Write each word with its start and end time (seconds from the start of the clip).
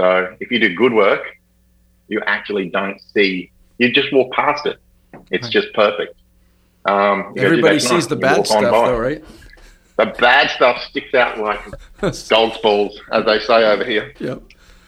So 0.00 0.34
if 0.40 0.50
you 0.50 0.58
do 0.58 0.74
good 0.74 0.94
work, 0.94 1.20
you 2.08 2.22
actually 2.26 2.70
don't 2.70 2.98
see. 3.12 3.50
You 3.76 3.92
just 3.92 4.10
walk 4.14 4.32
past 4.32 4.64
it. 4.64 4.78
It's 5.30 5.44
Right. 5.44 5.52
just 5.52 5.74
perfect. 5.74 6.14
Um, 6.86 7.18
you 7.18 7.24
go, 7.24 7.32
"Gee, 7.34 7.40
Everybody 7.44 7.78
sees 7.80 7.90
nice," 7.90 8.06
the 8.06 8.16
bad 8.16 8.46
stuff, 8.46 8.62
though, 8.62 8.96
right? 8.96 9.22
The 9.98 10.06
bad 10.18 10.48
stuff 10.52 10.82
sticks 10.88 11.12
out 11.12 11.38
like 11.38 11.60
dog's 12.28 12.56
balls, 12.62 12.98
as 13.12 13.26
they 13.26 13.40
say 13.40 13.62
over 13.70 13.84
here. 13.84 14.14
Yep. 14.18 14.40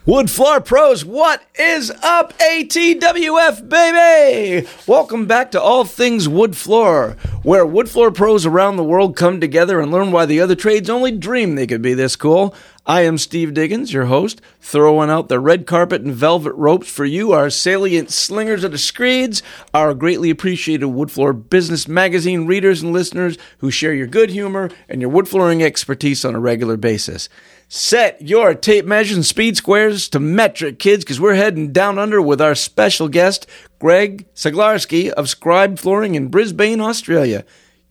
Wood 0.07 0.31
Floor 0.31 0.61
Pros, 0.61 1.05
what 1.05 1.43
is 1.57 1.93
up, 2.03 2.33
ATWF, 2.41 3.69
baby? 3.69 4.67
Welcome 4.89 5.27
back 5.27 5.53
to 5.53 5.61
All 5.61 5.85
Things 5.85 6.29
Wood 6.29 6.57
Floor, 6.57 7.17
where 7.45 7.65
wood 7.65 7.89
floor 7.89 8.11
pros 8.11 8.45
around 8.45 8.79
the 8.79 8.83
world 8.83 9.15
come 9.15 9.41
together 9.41 9.79
and 9.79 9.93
learn 9.93 10.11
why 10.11 10.27
the 10.27 10.41
other 10.41 10.57
trades 10.57 10.91
only 10.91 11.13
dream 11.13 11.55
they 11.55 11.69
could 11.69 11.83
be 11.83 11.95
this 11.95 12.17
cool. 12.17 12.53
I 12.85 13.03
am 13.03 13.17
Steve 13.17 13.55
Diggins, 13.55 13.93
your 13.93 14.07
host, 14.07 14.41
throwing 14.61 15.09
out 15.09 15.29
the 15.29 15.39
red 15.39 15.69
carpet 15.69 16.03
and 16.03 16.13
velvet 16.13 16.53
ropes 16.55 16.89
for 16.89 17.05
you, 17.05 17.31
our 17.31 17.49
salient 17.49 18.11
slingers 18.11 18.65
of 18.65 18.73
the 18.73 18.79
screeds, 18.79 19.41
our 19.73 19.95
greatly 19.95 20.31
appreciated 20.31 20.87
Wood 20.87 21.09
Floor 21.09 21.33
Business 21.33 21.87
Magazine 21.87 22.45
readers 22.45 22.83
and 22.83 22.93
listeners 22.93 23.39
who 23.59 23.71
share 23.71 23.95
your 23.95 24.09
good 24.09 24.31
humor 24.31 24.69
and 24.89 25.01
your 25.01 25.11
wood 25.11 25.29
flooring 25.29 25.63
expertise 25.63 26.25
on 26.25 26.35
a 26.35 26.41
regular 26.41 26.77
basis. 26.77 27.29
Set 27.69 28.21
your 28.21 28.53
tape 28.53 28.85
measures 28.85 29.17
and 29.17 29.25
speed 29.25 29.57
squares 29.57 30.09
to 30.09 30.19
metric, 30.19 30.81
kids, 30.81 31.05
because 31.05 31.21
we're 31.21 31.35
heading 31.37 31.73
down 31.73 32.01
under 32.01 32.21
with 32.21 32.41
our 32.41 32.57
special 32.57 33.09
guest, 33.09 33.47
Greg 33.79 34.27
Saglarski 34.35 35.09
of 35.11 35.29
Scribe 35.29 35.79
Flooring 35.79 36.17
in 36.17 36.27
Brisbane, 36.27 36.81
Australia. 36.81 37.45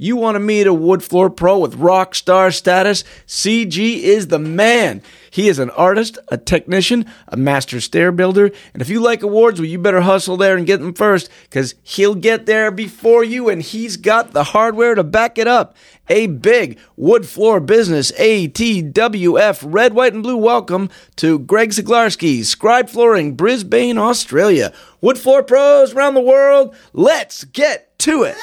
You 0.03 0.15
want 0.15 0.33
to 0.33 0.39
meet 0.39 0.65
a 0.65 0.73
wood 0.73 1.03
floor 1.03 1.29
pro 1.29 1.59
with 1.59 1.75
rock 1.75 2.15
star 2.15 2.49
status? 2.49 3.03
CG 3.27 3.99
is 4.01 4.29
the 4.29 4.39
man. 4.39 5.03
He 5.29 5.47
is 5.47 5.59
an 5.59 5.69
artist, 5.69 6.17
a 6.29 6.39
technician, 6.39 7.05
a 7.27 7.37
master 7.37 7.79
stair 7.79 8.11
builder, 8.11 8.49
and 8.73 8.81
if 8.81 8.89
you 8.89 8.99
like 8.99 9.21
awards, 9.21 9.59
well, 9.59 9.69
you 9.69 9.77
better 9.77 10.01
hustle 10.01 10.37
there 10.37 10.57
and 10.57 10.65
get 10.65 10.79
them 10.79 10.95
first, 10.95 11.29
because 11.43 11.75
he'll 11.83 12.15
get 12.15 12.47
there 12.47 12.71
before 12.71 13.23
you, 13.23 13.47
and 13.47 13.61
he's 13.61 13.95
got 13.95 14.31
the 14.31 14.45
hardware 14.45 14.95
to 14.95 15.03
back 15.03 15.37
it 15.37 15.45
up. 15.45 15.75
A 16.09 16.25
big 16.25 16.79
wood 16.95 17.27
floor 17.27 17.59
business, 17.59 18.11
ATWF, 18.13 19.63
red, 19.63 19.93
white, 19.93 20.15
and 20.15 20.23
blue. 20.23 20.35
Welcome 20.35 20.89
to 21.17 21.37
Greg 21.37 21.69
Zaglarski, 21.69 22.43
Scribe 22.43 22.89
Flooring, 22.89 23.35
Brisbane, 23.35 23.99
Australia. 23.99 24.73
Wood 24.99 25.19
floor 25.19 25.43
pros 25.43 25.93
around 25.93 26.15
the 26.15 26.21
world, 26.21 26.75
let's 26.91 27.43
get 27.43 27.99
to 27.99 28.23
it. 28.23 28.35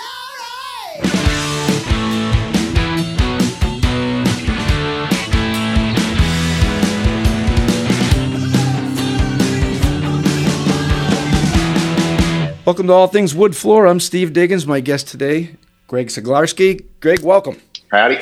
Welcome 12.68 12.88
to 12.88 12.92
All 12.92 13.06
Things 13.08 13.34
Wood 13.34 13.56
Floor. 13.56 13.86
I'm 13.86 13.98
Steve 13.98 14.34
Diggins. 14.34 14.66
My 14.66 14.80
guest 14.80 15.08
today, 15.08 15.56
Greg 15.86 16.08
Saglarski. 16.08 16.84
Greg, 17.00 17.20
welcome. 17.20 17.58
Howdy. 17.90 18.18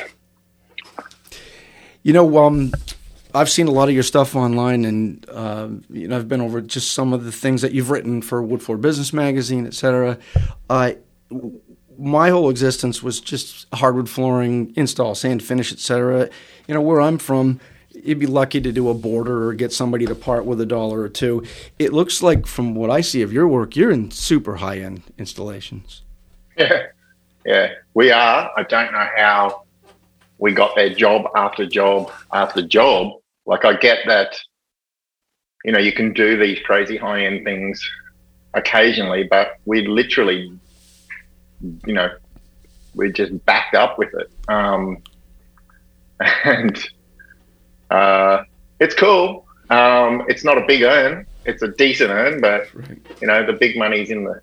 You 2.01 2.13
know, 2.13 2.37
um, 2.37 2.71
I've 3.35 3.49
seen 3.49 3.67
a 3.67 3.71
lot 3.71 3.89
of 3.89 3.93
your 3.93 4.03
stuff 4.03 4.37
online, 4.37 4.85
and 4.85 5.29
uh, 5.29 5.67
you 5.89 6.07
know, 6.07 6.15
I've 6.15 6.29
been 6.29 6.39
over 6.39 6.61
just 6.61 6.93
some 6.93 7.11
of 7.11 7.25
the 7.25 7.31
things 7.33 7.61
that 7.61 7.73
you've 7.73 7.89
written 7.89 8.21
for 8.21 8.41
Wood 8.41 8.63
Floor 8.63 8.77
Business 8.77 9.11
Magazine, 9.11 9.67
etc. 9.67 10.17
Uh, 10.69 10.93
my 11.99 12.29
whole 12.29 12.49
existence 12.49 13.03
was 13.03 13.19
just 13.19 13.67
hardwood 13.73 14.07
flooring, 14.07 14.71
install, 14.77 15.13
sand, 15.13 15.43
finish, 15.43 15.73
etc. 15.73 16.29
You 16.69 16.73
know, 16.73 16.79
where 16.79 17.01
I'm 17.01 17.17
from, 17.17 17.59
you'd 18.07 18.19
be 18.19 18.25
lucky 18.25 18.61
to 18.61 18.71
do 18.71 18.89
a 18.89 18.93
border 18.93 19.47
or 19.47 19.53
get 19.53 19.73
somebody 19.73 20.05
to 20.05 20.15
part 20.15 20.45
with 20.45 20.61
a 20.61 20.65
dollar 20.65 21.01
or 21.01 21.09
two. 21.09 21.43
It 21.77 21.91
looks 21.91 22.23
like, 22.23 22.47
from 22.47 22.73
what 22.73 22.89
I 22.89 23.01
see 23.01 23.21
of 23.21 23.33
your 23.33 23.47
work, 23.47 23.75
you're 23.75 23.91
in 23.91 24.11
super 24.11 24.55
high 24.55 24.79
end 24.79 25.03
installations. 25.17 26.03
Yeah, 26.57 26.83
yeah, 27.45 27.73
we 27.93 28.11
are. 28.11 28.49
I 28.55 28.63
don't 28.63 28.93
know 28.93 29.07
how 29.17 29.63
we 30.37 30.53
got 30.53 30.75
there 30.75 30.93
job 30.93 31.29
after 31.35 31.65
job 31.65 32.11
after 32.31 32.65
job. 32.65 33.19
Like, 33.45 33.65
I 33.65 33.75
get 33.75 33.99
that, 34.07 34.39
you 35.65 35.73
know, 35.73 35.79
you 35.79 35.91
can 35.91 36.13
do 36.13 36.37
these 36.37 36.59
crazy 36.65 36.95
high 36.95 37.25
end 37.25 37.43
things 37.43 37.81
occasionally, 38.53 39.23
but 39.23 39.57
we 39.65 39.85
literally, 39.85 40.57
you 41.85 41.93
know, 41.93 42.09
we 42.95 43.11
just 43.11 43.45
backed 43.45 43.75
up 43.75 43.97
with 43.97 44.13
it. 44.13 44.31
Um, 44.47 45.03
and 46.45 46.89
uh, 47.89 48.43
it's 48.79 48.95
cool. 48.95 49.45
Um, 49.69 50.23
it's 50.27 50.43
not 50.43 50.57
a 50.57 50.65
big 50.65 50.83
earn. 50.83 51.25
It's 51.45 51.61
a 51.61 51.69
decent 51.69 52.09
earn, 52.11 52.41
but 52.41 52.67
Right. 52.73 52.97
you 53.21 53.27
know 53.27 53.45
the 53.45 53.53
big 53.53 53.77
money's 53.77 54.09
in 54.09 54.23
the 54.23 54.41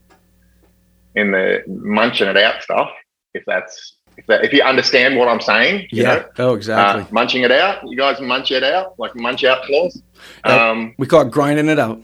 in 1.14 1.30
the 1.30 1.62
munching 1.66 2.28
it 2.28 2.36
out 2.36 2.62
stuff. 2.62 2.90
If 3.34 3.44
that's 3.46 3.96
if 4.16 4.26
that 4.26 4.44
if 4.44 4.52
you 4.52 4.62
understand 4.62 5.16
what 5.18 5.28
I'm 5.28 5.40
saying, 5.40 5.88
you 5.90 6.02
Yeah. 6.02 6.14
know, 6.14 6.24
Oh, 6.38 6.54
exactly. 6.54 7.02
uh, 7.02 7.06
munching 7.10 7.42
it 7.42 7.52
out. 7.52 7.82
You 7.88 7.96
guys 7.96 8.20
munch 8.20 8.50
it 8.50 8.62
out 8.64 8.98
like 8.98 9.14
munch 9.16 9.44
out 9.44 9.62
claws. 9.64 10.00
Uh, 10.44 10.58
Um, 10.70 10.94
we 10.98 11.06
call 11.06 11.22
it 11.22 11.30
grinding 11.30 11.68
it 11.68 11.78
out. 11.78 12.00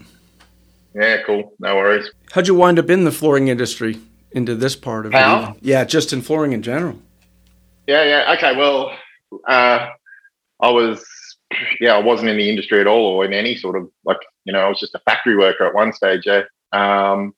yeah, 0.93 1.21
cool. 1.25 1.53
No 1.59 1.75
worries. 1.75 2.09
How'd 2.33 2.47
you 2.47 2.55
wind 2.55 2.79
up 2.79 2.89
in 2.89 3.03
the 3.05 3.11
flooring 3.11 3.47
industry 3.47 3.97
into 4.31 4.55
this 4.55 4.75
part 4.75 5.05
of 5.05 5.13
How? 5.13 5.51
it? 5.57 5.57
Yeah, 5.61 5.83
just 5.83 6.13
in 6.13 6.21
flooring 6.21 6.53
in 6.53 6.61
general. 6.61 6.97
Yeah, 7.87 8.03
yeah. 8.03 8.33
Okay. 8.37 8.55
Well, 8.55 8.91
uh, 9.47 9.87
I 10.61 10.69
was, 10.69 11.03
yeah, 11.79 11.93
I 11.93 11.99
wasn't 11.99 12.29
in 12.29 12.37
the 12.37 12.49
industry 12.49 12.79
at 12.79 12.87
all 12.87 13.05
or 13.05 13.25
in 13.25 13.33
any 13.33 13.55
sort 13.55 13.75
of 13.75 13.89
like, 14.05 14.19
you 14.45 14.53
know, 14.53 14.59
I 14.59 14.69
was 14.69 14.79
just 14.79 14.95
a 14.95 14.99
factory 14.99 15.37
worker 15.37 15.65
at 15.65 15.75
one 15.75 15.93
stage. 15.93 16.23
Yeah. 16.25 16.43
Um, 16.71 17.33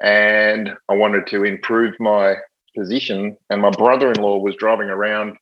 and 0.00 0.70
I 0.88 0.94
wanted 0.94 1.26
to 1.28 1.44
improve 1.44 1.94
my 1.98 2.36
position. 2.76 3.36
And 3.50 3.60
my 3.60 3.70
brother 3.70 4.12
in 4.12 4.20
law 4.20 4.38
was 4.38 4.54
driving 4.56 4.88
around 4.88 5.36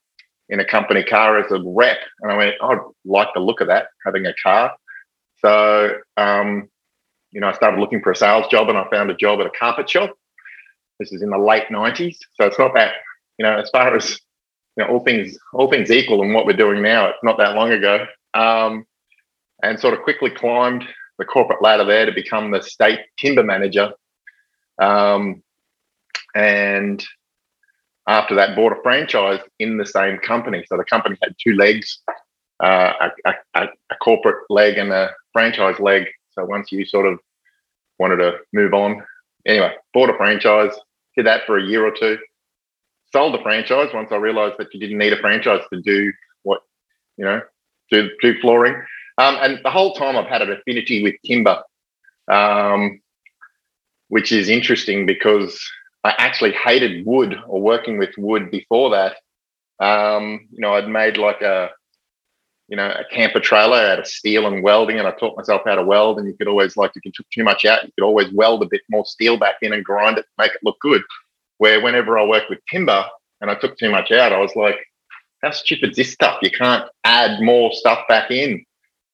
in 0.48 0.60
a 0.60 0.64
company 0.64 1.02
car 1.02 1.38
as 1.38 1.50
a 1.50 1.62
rep. 1.64 1.98
And 2.20 2.32
I 2.32 2.36
went, 2.36 2.54
I'd 2.62 2.78
like 3.04 3.28
the 3.34 3.40
look 3.40 3.60
of 3.60 3.68
that, 3.68 3.88
having 4.04 4.26
a 4.26 4.34
car. 4.42 4.72
So, 5.44 5.96
um, 6.16 6.68
you 7.32 7.40
know, 7.40 7.48
I 7.48 7.52
started 7.52 7.80
looking 7.80 8.00
for 8.02 8.12
a 8.12 8.16
sales 8.16 8.46
job 8.50 8.68
and 8.68 8.78
I 8.78 8.88
found 8.90 9.10
a 9.10 9.16
job 9.16 9.40
at 9.40 9.46
a 9.46 9.50
carpet 9.58 9.90
shop. 9.90 10.16
This 10.98 11.12
is 11.12 11.22
in 11.22 11.30
the 11.30 11.38
late 11.38 11.64
90s. 11.70 12.16
So 12.40 12.46
it's 12.46 12.58
not 12.58 12.72
that, 12.74 12.94
you 13.38 13.44
know, 13.44 13.58
as 13.58 13.68
far 13.70 13.94
as 13.94 14.18
you 14.76 14.84
know, 14.84 14.90
all 14.90 15.00
things 15.00 15.38
all 15.52 15.70
things 15.70 15.90
equal 15.90 16.22
in 16.22 16.32
what 16.32 16.46
we're 16.46 16.52
doing 16.52 16.82
now, 16.82 17.08
it's 17.08 17.18
not 17.22 17.38
that 17.38 17.54
long 17.54 17.72
ago. 17.72 18.06
Um, 18.34 18.86
and 19.62 19.80
sort 19.80 19.94
of 19.94 20.02
quickly 20.02 20.30
climbed 20.30 20.84
the 21.18 21.24
corporate 21.24 21.62
ladder 21.62 21.84
there 21.84 22.04
to 22.04 22.12
become 22.12 22.50
the 22.50 22.62
state 22.62 23.00
timber 23.18 23.42
manager. 23.42 23.92
Um, 24.80 25.42
and 26.34 27.02
after 28.06 28.34
that, 28.34 28.54
bought 28.54 28.72
a 28.72 28.82
franchise 28.82 29.40
in 29.58 29.78
the 29.78 29.86
same 29.86 30.18
company. 30.18 30.64
So 30.68 30.76
the 30.76 30.84
company 30.84 31.16
had 31.22 31.34
two 31.42 31.54
legs, 31.54 32.00
uh, 32.62 32.92
a, 33.24 33.34
a, 33.54 33.62
a 33.90 33.96
corporate 34.02 34.44
leg 34.50 34.76
and 34.76 34.92
a 34.92 35.10
franchise 35.32 35.80
leg. 35.80 36.04
So 36.32 36.44
once 36.44 36.70
you 36.70 36.84
sort 36.84 37.06
of 37.06 37.18
wanted 37.98 38.16
to 38.16 38.36
move 38.52 38.74
on, 38.74 39.02
anyway, 39.46 39.74
bought 39.94 40.10
a 40.10 40.16
franchise, 40.18 40.72
did 41.16 41.24
that 41.24 41.46
for 41.46 41.56
a 41.56 41.64
year 41.64 41.86
or 41.86 41.92
two 41.92 42.18
sold 43.16 43.32
the 43.32 43.42
franchise 43.42 43.88
once 43.94 44.12
I 44.12 44.16
realized 44.16 44.56
that 44.58 44.74
you 44.74 44.78
didn't 44.78 44.98
need 44.98 45.14
a 45.14 45.16
franchise 45.16 45.62
to 45.72 45.80
do 45.80 46.12
what, 46.42 46.60
you 47.16 47.24
know, 47.24 47.40
do, 47.90 48.10
do 48.20 48.38
flooring. 48.42 48.74
Um, 49.16 49.38
and 49.40 49.58
the 49.64 49.70
whole 49.70 49.94
time 49.94 50.18
I've 50.18 50.26
had 50.26 50.42
an 50.42 50.52
affinity 50.52 51.02
with 51.02 51.14
timber, 51.24 51.62
um, 52.30 53.00
which 54.08 54.32
is 54.32 54.50
interesting 54.50 55.06
because 55.06 55.58
I 56.04 56.12
actually 56.18 56.52
hated 56.52 57.06
wood 57.06 57.38
or 57.46 57.62
working 57.62 57.96
with 57.96 58.10
wood 58.18 58.50
before 58.50 58.90
that. 58.90 59.16
Um, 59.82 60.48
you 60.52 60.60
know, 60.60 60.74
I'd 60.74 60.86
made 60.86 61.16
like 61.16 61.40
a, 61.40 61.70
you 62.68 62.76
know, 62.76 62.90
a 62.90 63.04
camper 63.10 63.40
trailer 63.40 63.78
out 63.78 63.98
of 63.98 64.06
steel 64.06 64.46
and 64.46 64.62
welding, 64.62 64.98
and 64.98 65.08
I 65.08 65.12
taught 65.12 65.38
myself 65.38 65.62
how 65.64 65.76
to 65.76 65.84
weld. 65.84 66.18
And 66.18 66.28
you 66.28 66.34
could 66.34 66.48
always, 66.48 66.76
like, 66.76 66.90
if 66.94 67.04
you 67.06 67.12
took 67.14 67.30
too 67.30 67.44
much 67.44 67.64
out, 67.64 67.82
you 67.82 67.92
could 67.96 68.04
always 68.04 68.30
weld 68.34 68.62
a 68.62 68.68
bit 68.68 68.82
more 68.90 69.06
steel 69.06 69.38
back 69.38 69.54
in 69.62 69.72
and 69.72 69.82
grind 69.82 70.18
it 70.18 70.26
make 70.36 70.52
it 70.52 70.60
look 70.62 70.78
good 70.80 71.00
where 71.58 71.80
whenever 71.80 72.18
I 72.18 72.24
worked 72.24 72.50
with 72.50 72.58
timber 72.70 73.04
and 73.40 73.50
I 73.50 73.54
took 73.54 73.78
too 73.78 73.90
much 73.90 74.10
out, 74.10 74.32
I 74.32 74.38
was 74.38 74.54
like, 74.56 74.76
how 75.42 75.50
stupid 75.50 75.90
is 75.90 75.96
this 75.96 76.12
stuff? 76.12 76.38
You 76.42 76.50
can't 76.50 76.88
add 77.04 77.40
more 77.40 77.72
stuff 77.72 78.00
back 78.08 78.30
in. 78.30 78.64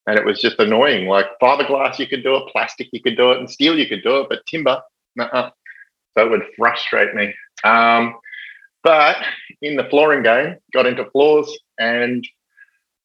And 0.07 0.19
it 0.19 0.25
was 0.25 0.41
just 0.41 0.59
annoying. 0.59 1.07
Like 1.07 1.27
fiberglass, 1.41 1.99
you 1.99 2.07
could 2.07 2.23
do 2.23 2.37
it, 2.37 2.49
plastic, 2.51 2.89
you 2.93 3.01
could 3.01 3.17
do 3.17 3.31
it, 3.33 3.39
and 3.39 3.51
steel, 3.51 3.79
you 3.79 3.87
could 3.87 4.03
do 4.03 4.21
it, 4.21 4.29
but 4.29 4.45
timber, 4.47 4.81
nuh 5.17 5.51
So 6.17 6.27
it 6.27 6.31
would 6.31 6.43
frustrate 6.57 7.15
me. 7.15 7.35
Um, 7.65 8.15
but 8.83 9.17
in 9.61 9.77
the 9.77 9.85
flooring 9.85 10.25
game, 10.25 10.57
got 10.73 10.87
into 10.87 11.09
floors 11.11 11.57
and 11.79 12.27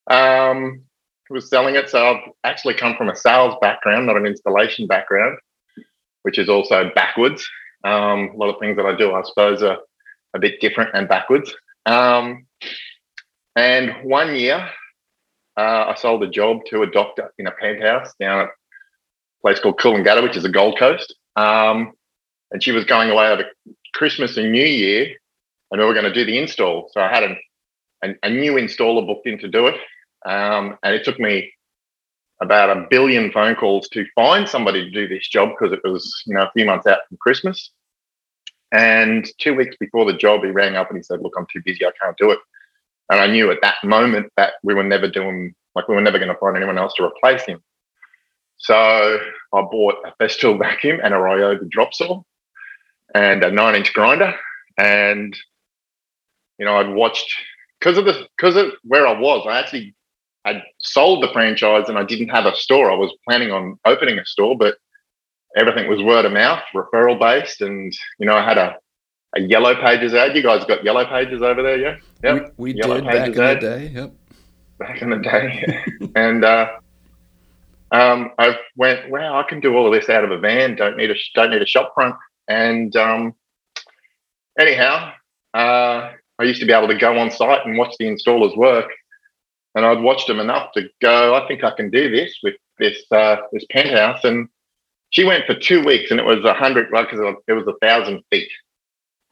um, 0.09 0.81
was 1.29 1.49
selling 1.49 1.75
it. 1.75 1.89
So 1.89 2.05
I've 2.05 2.31
actually 2.43 2.73
come 2.73 2.95
from 2.95 3.09
a 3.09 3.15
sales 3.15 3.55
background, 3.61 4.07
not 4.07 4.17
an 4.17 4.25
installation 4.25 4.87
background, 4.87 5.37
which 6.23 6.39
is 6.39 6.49
also 6.49 6.89
backwards. 6.95 7.47
Um, 7.87 8.31
a 8.33 8.37
lot 8.37 8.53
of 8.53 8.59
things 8.59 8.75
that 8.77 8.85
I 8.85 8.95
do, 8.95 9.13
I 9.13 9.21
suppose, 9.23 9.63
are 9.63 9.77
a 10.33 10.39
bit 10.39 10.59
different 10.59 10.91
and 10.93 11.07
backwards. 11.07 11.53
Um, 11.85 12.45
and 13.55 13.93
one 14.03 14.35
year, 14.35 14.69
uh, 15.57 15.85
I 15.87 15.95
sold 15.95 16.23
a 16.23 16.29
job 16.29 16.65
to 16.67 16.81
a 16.81 16.91
doctor 16.91 17.33
in 17.37 17.47
a 17.47 17.51
penthouse 17.51 18.13
down 18.19 18.41
at 18.41 18.47
a 18.47 19.41
place 19.41 19.59
called 19.59 19.79
Coolangatta, 19.79 20.21
which 20.21 20.37
is 20.37 20.43
the 20.43 20.49
Gold 20.49 20.77
Coast. 20.77 21.15
Um, 21.35 21.93
and 22.51 22.61
she 22.61 22.71
was 22.71 22.85
going 22.85 23.09
away 23.09 23.29
over 23.29 23.45
Christmas 23.93 24.37
and 24.37 24.51
New 24.51 24.65
Year, 24.65 25.15
and 25.71 25.79
we 25.79 25.85
were 25.85 25.93
going 25.93 26.05
to 26.05 26.13
do 26.13 26.25
the 26.25 26.37
install. 26.37 26.89
So 26.93 27.01
I 27.01 27.09
had 27.09 27.37
a 28.23 28.29
new 28.29 28.53
installer 28.53 29.05
booked 29.05 29.27
in 29.27 29.39
to 29.39 29.47
do 29.47 29.67
it, 29.67 29.75
um, 30.25 30.77
and 30.83 30.93
it 30.93 31.03
took 31.03 31.19
me 31.19 31.51
about 32.41 32.69
a 32.69 32.85
billion 32.89 33.31
phone 33.31 33.55
calls 33.55 33.89
to 33.89 34.05
find 34.13 34.47
somebody 34.47 34.83
to 34.83 34.91
do 34.91 35.07
this 35.07 35.27
job 35.27 35.49
because 35.49 35.73
it 35.73 35.81
was 35.83 36.23
you 36.27 36.35
know 36.35 36.43
a 36.43 36.51
few 36.55 36.65
months 36.65 36.85
out 36.85 36.99
from 37.07 37.17
Christmas. 37.19 37.71
And 38.71 39.27
two 39.39 39.55
weeks 39.55 39.75
before 39.79 40.05
the 40.05 40.17
job, 40.17 40.43
he 40.43 40.51
rang 40.51 40.75
up 40.75 40.89
and 40.89 40.97
he 40.97 41.03
said, 41.03 41.21
"Look, 41.21 41.33
I'm 41.37 41.47
too 41.51 41.61
busy. 41.63 41.85
I 41.85 41.91
can't 42.01 42.17
do 42.17 42.31
it." 42.31 42.39
And 43.09 43.21
I 43.21 43.27
knew 43.27 43.49
at 43.51 43.61
that 43.61 43.75
moment 43.83 44.31
that 44.35 44.53
we 44.63 44.73
were 44.73 44.83
never 44.83 45.07
doing 45.07 45.55
like 45.75 45.87
we 45.87 45.95
were 45.95 46.01
never 46.01 46.17
going 46.17 46.31
to 46.31 46.39
find 46.39 46.57
anyone 46.57 46.77
else 46.77 46.93
to 46.95 47.05
replace 47.05 47.45
him. 47.45 47.61
So 48.57 48.73
I 49.53 49.61
bought 49.61 49.95
a 50.05 50.13
Festool 50.21 50.57
vacuum 50.57 50.99
and 51.03 51.13
a 51.13 51.17
Ryobi 51.17 51.69
drop 51.69 51.93
saw 51.93 52.21
and 53.13 53.43
a 53.43 53.51
nine 53.51 53.75
inch 53.75 53.93
grinder. 53.93 54.33
And, 54.77 55.35
you 56.57 56.65
know, 56.65 56.77
I'd 56.77 56.93
watched 56.93 57.31
because 57.79 57.97
of 57.97 58.05
the 58.05 58.27
because 58.37 58.55
of 58.55 58.71
where 58.83 59.07
I 59.07 59.17
was, 59.17 59.45
I 59.47 59.59
actually 59.59 59.95
had 60.45 60.63
sold 60.79 61.23
the 61.23 61.31
franchise 61.31 61.89
and 61.89 61.97
I 61.97 62.03
didn't 62.03 62.29
have 62.29 62.45
a 62.45 62.55
store. 62.55 62.91
I 62.91 62.95
was 62.95 63.13
planning 63.27 63.51
on 63.51 63.79
opening 63.85 64.17
a 64.17 64.25
store, 64.25 64.57
but 64.57 64.77
everything 65.55 65.89
was 65.89 66.01
word 66.01 66.25
of 66.25 66.31
mouth, 66.31 66.63
referral 66.73 67.19
based, 67.19 67.61
and 67.61 67.93
you 68.19 68.25
know, 68.25 68.35
I 68.35 68.43
had 68.43 68.57
a, 68.57 68.75
a 69.35 69.41
yellow 69.41 69.75
pages 69.75 70.13
ad. 70.13 70.35
You 70.35 70.43
guys 70.43 70.65
got 70.65 70.83
yellow 70.83 71.05
pages 71.05 71.41
over 71.41 71.61
there, 71.63 71.77
yeah? 71.77 71.95
Yep. 72.23 72.53
We, 72.57 72.73
we 72.73 72.81
did 72.81 73.05
back 73.05 73.27
in 73.27 73.39
ad. 73.39 73.57
the 73.57 73.61
day. 73.61 73.91
Yep. 73.93 74.13
Back 74.79 75.01
in 75.01 75.09
the 75.09 75.17
day, 75.17 75.83
and 76.15 76.45
uh, 76.45 76.67
um, 77.91 78.31
I 78.37 78.57
went, 78.75 79.09
wow, 79.09 79.39
I 79.39 79.43
can 79.47 79.59
do 79.59 79.75
all 79.75 79.87
of 79.87 79.93
this 79.99 80.09
out 80.09 80.23
of 80.23 80.31
a 80.31 80.37
van. 80.37 80.75
Don't 80.75 80.97
need 80.97 81.11
a 81.11 81.15
don't 81.33 81.51
need 81.51 81.61
a 81.61 81.65
shop 81.65 81.93
front. 81.93 82.15
And 82.47 82.95
um, 82.95 83.33
anyhow, 84.59 85.13
uh, 85.53 86.11
I 86.39 86.43
used 86.43 86.59
to 86.59 86.65
be 86.65 86.73
able 86.73 86.87
to 86.87 86.97
go 86.97 87.17
on 87.17 87.31
site 87.31 87.65
and 87.65 87.77
watch 87.77 87.95
the 87.97 88.05
installers 88.05 88.55
work, 88.57 88.89
and 89.75 89.85
I'd 89.85 90.01
watched 90.01 90.27
them 90.27 90.39
enough 90.39 90.71
to 90.73 90.89
go, 91.01 91.35
I 91.35 91.47
think 91.47 91.63
I 91.63 91.71
can 91.71 91.89
do 91.89 92.09
this 92.09 92.37
with 92.43 92.55
this 92.79 92.97
uh, 93.11 93.37
this 93.51 93.65
penthouse. 93.71 94.23
And 94.23 94.49
she 95.09 95.23
went 95.23 95.45
for 95.45 95.55
two 95.55 95.83
weeks, 95.83 96.11
and 96.11 96.19
it 96.19 96.25
was 96.25 96.43
a 96.43 96.53
hundred, 96.53 96.91
like 96.91 97.09
it 97.11 97.53
was 97.53 97.67
a 97.67 97.85
thousand 97.85 98.21
feet. 98.29 98.49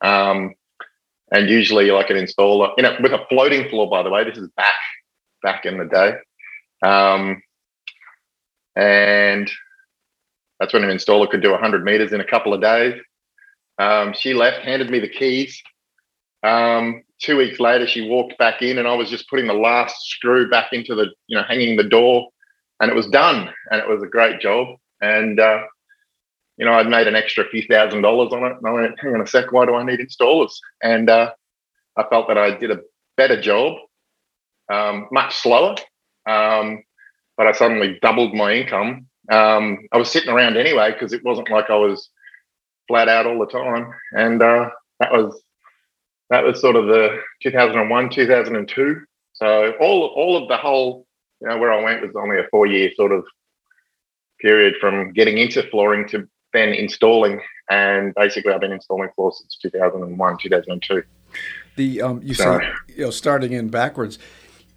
Um, 0.03 0.53
and 1.31 1.49
usually, 1.49 1.91
like 1.91 2.09
an 2.09 2.17
installer, 2.17 2.71
you 2.77 2.83
know, 2.83 2.95
with 3.01 3.13
a 3.13 3.25
floating 3.29 3.69
floor. 3.69 3.89
By 3.89 4.03
the 4.03 4.09
way, 4.09 4.23
this 4.23 4.37
is 4.37 4.49
back 4.55 4.73
back 5.43 5.65
in 5.65 5.77
the 5.77 5.85
day. 5.85 6.15
Um, 6.81 7.41
and 8.75 9.49
that's 10.59 10.73
when 10.73 10.83
an 10.83 10.95
installer 10.95 11.29
could 11.29 11.41
do 11.41 11.51
100 11.51 11.83
meters 11.83 12.13
in 12.13 12.21
a 12.21 12.25
couple 12.25 12.53
of 12.53 12.61
days. 12.61 12.99
Um, 13.77 14.13
she 14.13 14.33
left, 14.33 14.65
handed 14.65 14.89
me 14.89 14.99
the 14.99 15.09
keys. 15.09 15.61
Um, 16.43 17.03
two 17.21 17.37
weeks 17.37 17.59
later, 17.59 17.87
she 17.87 18.09
walked 18.09 18.37
back 18.37 18.61
in, 18.61 18.77
and 18.77 18.87
I 18.87 18.95
was 18.95 19.09
just 19.09 19.29
putting 19.29 19.47
the 19.47 19.53
last 19.53 19.95
screw 20.07 20.49
back 20.49 20.73
into 20.73 20.95
the, 20.95 21.07
you 21.27 21.37
know, 21.37 21.43
hanging 21.43 21.75
the 21.75 21.83
door, 21.83 22.29
and 22.79 22.89
it 22.89 22.95
was 22.95 23.07
done. 23.07 23.49
And 23.71 23.81
it 23.81 23.87
was 23.87 24.03
a 24.03 24.07
great 24.07 24.39
job. 24.39 24.77
And 25.01 25.39
uh, 25.39 25.63
you 26.57 26.65
know, 26.65 26.73
I'd 26.73 26.87
made 26.87 27.07
an 27.07 27.15
extra 27.15 27.45
few 27.49 27.63
thousand 27.63 28.01
dollars 28.01 28.31
on 28.31 28.43
it. 28.45 28.57
And 28.57 28.67
I 28.67 28.71
went, 28.71 28.99
hang 28.99 29.13
on 29.13 29.21
a 29.21 29.27
sec, 29.27 29.51
why 29.51 29.65
do 29.65 29.75
I 29.75 29.83
need 29.83 29.99
installers? 29.99 30.53
And 30.81 31.09
uh, 31.09 31.31
I 31.97 32.03
felt 32.09 32.27
that 32.27 32.37
I 32.37 32.57
did 32.57 32.71
a 32.71 32.81
better 33.17 33.39
job, 33.39 33.77
um, 34.71 35.07
much 35.11 35.35
slower. 35.35 35.75
Um, 36.27 36.83
but 37.37 37.47
I 37.47 37.51
suddenly 37.51 37.99
doubled 38.01 38.33
my 38.33 38.53
income. 38.53 39.07
Um, 39.31 39.79
I 39.91 39.97
was 39.97 40.09
sitting 40.09 40.29
around 40.29 40.57
anyway 40.57 40.93
because 40.93 41.11
it 41.13 41.23
wasn't 41.23 41.49
like 41.49 41.69
I 41.69 41.75
was 41.75 42.09
flat 42.87 43.09
out 43.09 43.25
all 43.25 43.39
the 43.39 43.47
time, 43.47 43.91
and 44.11 44.41
uh, 44.41 44.69
that 44.99 45.11
was 45.11 45.41
that 46.29 46.43
was 46.43 46.61
sort 46.61 46.75
of 46.75 46.85
the 46.85 47.19
2001, 47.43 48.09
2002. 48.09 49.01
So 49.33 49.73
all 49.81 50.13
all 50.15 50.41
of 50.41 50.47
the 50.47 50.57
whole, 50.57 51.05
you 51.41 51.47
know, 51.47 51.57
where 51.57 51.73
I 51.73 51.83
went 51.83 52.01
was 52.01 52.15
only 52.15 52.37
a 52.37 52.47
four 52.51 52.67
year 52.67 52.91
sort 52.95 53.11
of 53.11 53.25
period 54.39 54.75
from 54.79 55.11
getting 55.13 55.37
into 55.37 55.63
flooring 55.69 56.07
to 56.09 56.27
then 56.53 56.69
installing, 56.69 57.41
and 57.69 58.13
basically 58.15 58.53
I've 58.53 58.61
been 58.61 58.71
installing 58.71 59.09
floors 59.15 59.39
since 59.39 59.57
2001, 59.61 60.37
2002. 60.41 61.03
The 61.75 62.01
um, 62.01 62.21
you 62.23 62.33
so, 62.33 62.59
said 62.59 62.73
you 62.87 63.05
know 63.05 63.11
starting 63.11 63.53
in 63.53 63.69
backwards. 63.69 64.17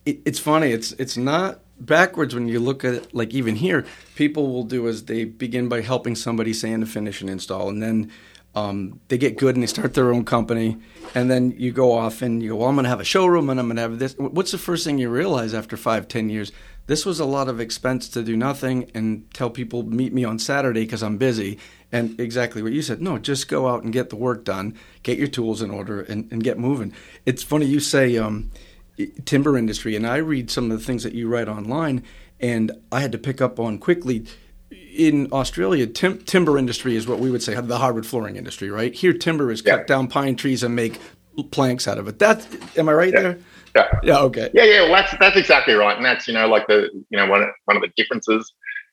It, 0.04 0.20
it's 0.24 0.38
funny. 0.38 0.72
It's 0.72 0.92
it's 0.92 1.16
not 1.16 1.60
backwards 1.78 2.34
when 2.34 2.48
you 2.48 2.60
look 2.60 2.84
at 2.84 2.94
it, 2.94 3.14
like 3.14 3.32
even 3.32 3.56
here, 3.56 3.86
people 4.16 4.52
will 4.52 4.64
do 4.64 4.86
is 4.86 5.04
they 5.04 5.24
begin 5.24 5.68
by 5.68 5.80
helping 5.80 6.16
somebody 6.16 6.52
sand, 6.52 6.82
and 6.82 6.90
finish, 6.90 7.20
and 7.20 7.30
install, 7.30 7.68
and 7.68 7.82
then 7.82 8.10
um, 8.54 9.00
they 9.08 9.18
get 9.18 9.38
good 9.38 9.54
and 9.54 9.62
they 9.62 9.68
start 9.68 9.94
their 9.94 10.12
own 10.12 10.24
company, 10.24 10.76
and 11.14 11.30
then 11.30 11.52
you 11.52 11.72
go 11.72 11.92
off 11.92 12.22
and 12.22 12.42
you 12.42 12.50
go, 12.50 12.56
well, 12.56 12.68
I'm 12.68 12.74
going 12.74 12.84
to 12.84 12.90
have 12.90 13.00
a 13.00 13.04
showroom 13.04 13.50
and 13.50 13.60
I'm 13.60 13.66
going 13.66 13.76
to 13.76 13.82
have 13.82 13.98
this. 13.98 14.14
What's 14.18 14.50
the 14.50 14.58
first 14.58 14.84
thing 14.84 14.98
you 14.98 15.08
realize 15.08 15.54
after 15.54 15.76
five, 15.76 16.08
ten 16.08 16.28
years? 16.28 16.52
This 16.88 17.06
was 17.06 17.20
a 17.20 17.24
lot 17.24 17.48
of 17.48 17.60
expense 17.60 18.08
to 18.08 18.22
do 18.24 18.36
nothing 18.36 18.90
and 18.94 19.32
tell 19.32 19.50
people 19.50 19.84
meet 19.84 20.12
me 20.12 20.24
on 20.24 20.40
Saturday 20.40 20.80
because 20.80 21.02
I'm 21.02 21.18
busy. 21.18 21.58
And 21.92 22.18
exactly 22.20 22.62
what 22.62 22.72
you 22.72 22.82
said. 22.82 23.00
No, 23.00 23.16
just 23.16 23.48
go 23.48 23.68
out 23.68 23.82
and 23.82 23.92
get 23.92 24.10
the 24.10 24.16
work 24.16 24.44
done, 24.44 24.74
get 25.02 25.16
your 25.16 25.28
tools 25.28 25.62
in 25.62 25.70
order, 25.70 26.02
and, 26.02 26.30
and 26.30 26.44
get 26.44 26.58
moving. 26.58 26.92
It's 27.24 27.42
funny 27.42 27.64
you 27.66 27.80
say. 27.80 28.18
Um, 28.18 28.50
timber 29.24 29.56
industry, 29.56 29.96
and 29.96 30.06
I 30.06 30.16
read 30.16 30.50
some 30.50 30.70
of 30.70 30.78
the 30.78 30.84
things 30.84 31.02
that 31.04 31.14
you 31.14 31.28
write 31.28 31.48
online, 31.48 32.02
and 32.40 32.72
I 32.90 33.00
had 33.00 33.12
to 33.12 33.18
pick 33.18 33.40
up 33.40 33.60
on 33.60 33.78
quickly. 33.78 34.26
In 34.70 35.32
Australia, 35.32 35.86
tim- 35.86 36.18
timber 36.18 36.58
industry 36.58 36.96
is 36.96 37.06
what 37.06 37.20
we 37.20 37.30
would 37.30 37.42
say 37.42 37.54
the 37.54 37.78
hardwood 37.78 38.06
flooring 38.06 38.36
industry, 38.36 38.70
right? 38.70 38.92
Here, 38.92 39.12
timber 39.12 39.50
is 39.50 39.62
yeah. 39.64 39.76
cut 39.76 39.86
down 39.86 40.08
pine 40.08 40.36
trees 40.36 40.62
and 40.62 40.74
make 40.74 41.00
planks 41.52 41.86
out 41.86 41.98
of 41.98 42.08
it. 42.08 42.18
That 42.18 42.46
am 42.76 42.88
I 42.88 42.92
right 42.92 43.12
yeah. 43.12 43.20
there? 43.20 43.38
Yeah. 43.78 44.00
Yeah. 44.02 44.18
Okay. 44.20 44.50
Yeah. 44.54 44.64
Yeah. 44.64 44.82
Well, 44.82 44.92
that's 44.92 45.14
that's 45.18 45.36
exactly 45.36 45.74
right, 45.74 45.96
and 45.96 46.04
that's 46.04 46.26
you 46.26 46.34
know 46.34 46.48
like 46.48 46.66
the 46.66 46.88
you 47.10 47.18
know 47.18 47.26
one 47.26 47.46
one 47.64 47.76
of 47.76 47.82
the 47.82 47.90
differences 47.96 48.52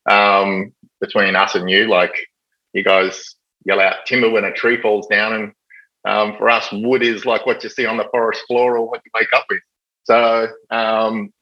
um, 0.09 0.73
between 1.01 1.35
us 1.35 1.55
and 1.55 1.69
you. 1.69 1.87
Like 1.87 2.15
you 2.73 2.83
guys 2.83 3.35
yell 3.65 3.79
out 3.79 4.05
timber 4.05 4.29
when 4.29 4.43
a 4.43 4.53
tree 4.53 4.81
falls 4.81 5.07
down, 5.07 5.33
and 5.33 5.51
um, 6.05 6.37
for 6.37 6.49
us, 6.49 6.67
wood 6.71 7.03
is 7.03 7.25
like 7.25 7.45
what 7.45 7.63
you 7.63 7.69
see 7.69 7.85
on 7.85 7.97
the 7.97 8.07
forest 8.11 8.43
floor 8.47 8.77
or 8.77 8.87
what 8.87 9.01
you 9.05 9.11
wake 9.13 9.33
up 9.35 9.45
with. 9.49 9.59
So, 10.03 10.47
um, 10.69 11.33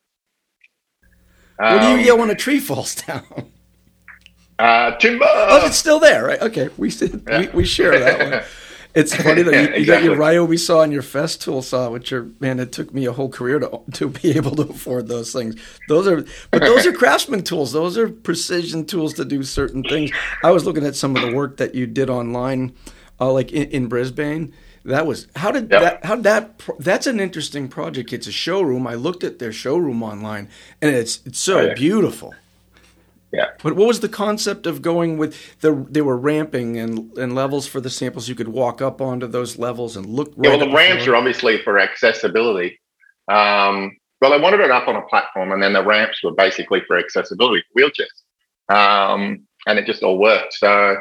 what 1.58 1.82
do 1.82 1.88
you 1.88 1.96
um, 1.96 2.00
yell 2.00 2.18
when 2.18 2.30
a 2.30 2.36
tree 2.36 2.60
falls 2.60 2.96
down? 2.96 3.52
Uh, 4.60 4.96
timber. 4.98 5.26
Oh, 5.28 5.66
it's 5.66 5.78
still 5.78 6.00
there, 6.00 6.24
right? 6.24 6.42
Okay, 6.42 6.70
we 6.78 6.92
we, 7.28 7.48
we 7.50 7.66
share 7.66 8.00
that 8.00 8.20
one. 8.20 8.44
It's 8.96 9.16
funny 9.24 9.42
that 9.42 9.54
you, 9.54 9.60
you 9.60 9.66
exactly. 9.68 9.86
got 9.86 10.04
your 10.04 10.16
Ryobi 10.16 10.60
saw 10.60 10.82
and 10.82 10.94
your 10.94 11.02
Festool 11.02 11.64
saw, 11.64 11.90
which 11.90 12.12
are 12.14 12.30
man, 12.40 12.60
it 12.60 12.72
took 12.72 12.94
me 12.94 13.06
a 13.06 13.12
whole 13.12 13.30
career 13.30 13.60
to 13.60 13.82
to 13.94 14.10
be 14.10 14.32
able 14.38 14.56
to 14.56 14.64
afford 14.64 15.08
those 15.08 15.34
things. 15.34 15.56
Those 15.88 16.08
are, 16.08 16.26
but 16.52 16.62
those 16.62 16.86
are 16.86 16.94
craftsman 16.94 17.44
tools. 17.44 17.72
Those 17.72 17.98
are 17.98 18.10
precision 18.10 18.86
tools 18.86 19.14
to 19.16 19.26
do 19.26 19.44
certain 19.44 19.84
things. 19.84 20.12
I 20.44 20.52
was 20.52 20.66
looking 20.66 20.86
at 20.86 20.96
some 20.96 21.16
of 21.16 21.22
the 21.22 21.34
work 21.34 21.58
that 21.58 21.76
you 21.76 21.88
did 21.88 22.10
online, 22.10 22.74
uh, 23.20 23.32
like 23.32 23.52
in, 23.52 23.70
in 23.70 23.88
Brisbane 23.88 24.54
that 24.86 25.06
was 25.06 25.28
how 25.36 25.52
did 25.52 25.72
yep. 25.72 25.82
that 25.82 26.06
how 26.06 26.16
that 26.18 26.62
that's 26.80 27.08
an 27.08 27.20
interesting 27.20 27.70
project. 27.70 28.12
It's 28.12 28.28
a 28.28 28.32
showroom. 28.32 28.86
I 28.86 28.96
looked 28.96 29.24
at 29.24 29.40
their 29.40 29.54
showroom 29.54 30.04
online, 30.04 30.50
and 30.82 30.94
it's 30.96 31.22
it's 31.26 31.40
so 31.40 31.62
yeah. 31.62 31.74
beautiful. 31.74 32.34
Yeah. 33.34 33.48
But 33.64 33.76
what 33.76 33.88
was 33.88 34.00
the 34.02 34.10
concept 34.10 34.68
of 34.68 34.84
going 34.84 35.18
with 35.18 35.60
the? 35.62 35.88
They 35.90 36.02
were 36.02 36.18
ramping 36.18 36.78
and 36.78 37.18
and 37.18 37.34
levels 37.34 37.66
for 37.66 37.82
the 37.82 37.90
samples. 37.90 38.30
You 38.30 38.36
could 38.36 38.50
walk 38.50 38.80
up 38.80 39.02
onto 39.02 39.26
those 39.26 39.58
levels 39.58 39.98
and 39.98 40.06
look. 40.06 40.32
Right 40.38 40.52
yeah, 40.52 40.58
well, 40.58 40.68
the 40.68 40.74
ramps 40.74 41.08
are 41.08 41.16
obviously 41.16 41.60
for 41.64 41.80
accessibility. 41.80 42.80
Um, 43.28 43.98
well, 44.22 44.34
I 44.34 44.38
wanted 44.38 44.60
it 44.60 44.70
up 44.70 44.88
on 44.88 44.96
a 44.96 45.02
platform, 45.02 45.52
and 45.52 45.64
then 45.64 45.74
the 45.74 45.84
ramps 45.84 46.24
were 46.24 46.34
basically 46.36 46.82
for 46.86 46.98
accessibility 47.00 47.64
for 47.74 47.82
wheelchairs, 47.82 48.74
um, 48.74 49.48
and 49.66 49.80
it 49.80 49.88
just 49.88 50.04
all 50.04 50.20
worked. 50.20 50.54
So, 50.54 50.98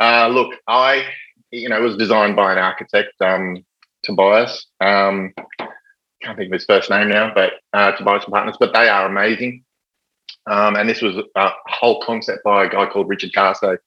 uh, 0.00 0.28
look, 0.28 0.54
I 0.66 1.06
you 1.52 1.68
know, 1.68 1.76
it 1.76 1.82
was 1.82 1.96
designed 1.96 2.36
by 2.36 2.52
an 2.52 2.58
architect, 2.58 3.14
um, 3.20 3.64
Tobias. 4.02 4.66
Um, 4.80 5.32
can't 6.22 6.36
think 6.36 6.48
of 6.48 6.52
his 6.52 6.64
first 6.64 6.90
name 6.90 7.08
now, 7.08 7.32
but 7.32 7.52
uh, 7.72 7.92
Tobias 7.92 8.24
and 8.24 8.32
Partners. 8.32 8.56
But 8.58 8.72
they 8.74 8.88
are 8.88 9.06
amazing. 9.06 9.64
Um, 10.48 10.76
and 10.76 10.88
this 10.88 11.02
was 11.02 11.16
a 11.34 11.50
whole 11.66 12.00
concept 12.02 12.42
by 12.44 12.64
a 12.64 12.68
guy 12.68 12.86
called 12.86 13.08
Richard 13.08 13.32
Carso. 13.32 13.78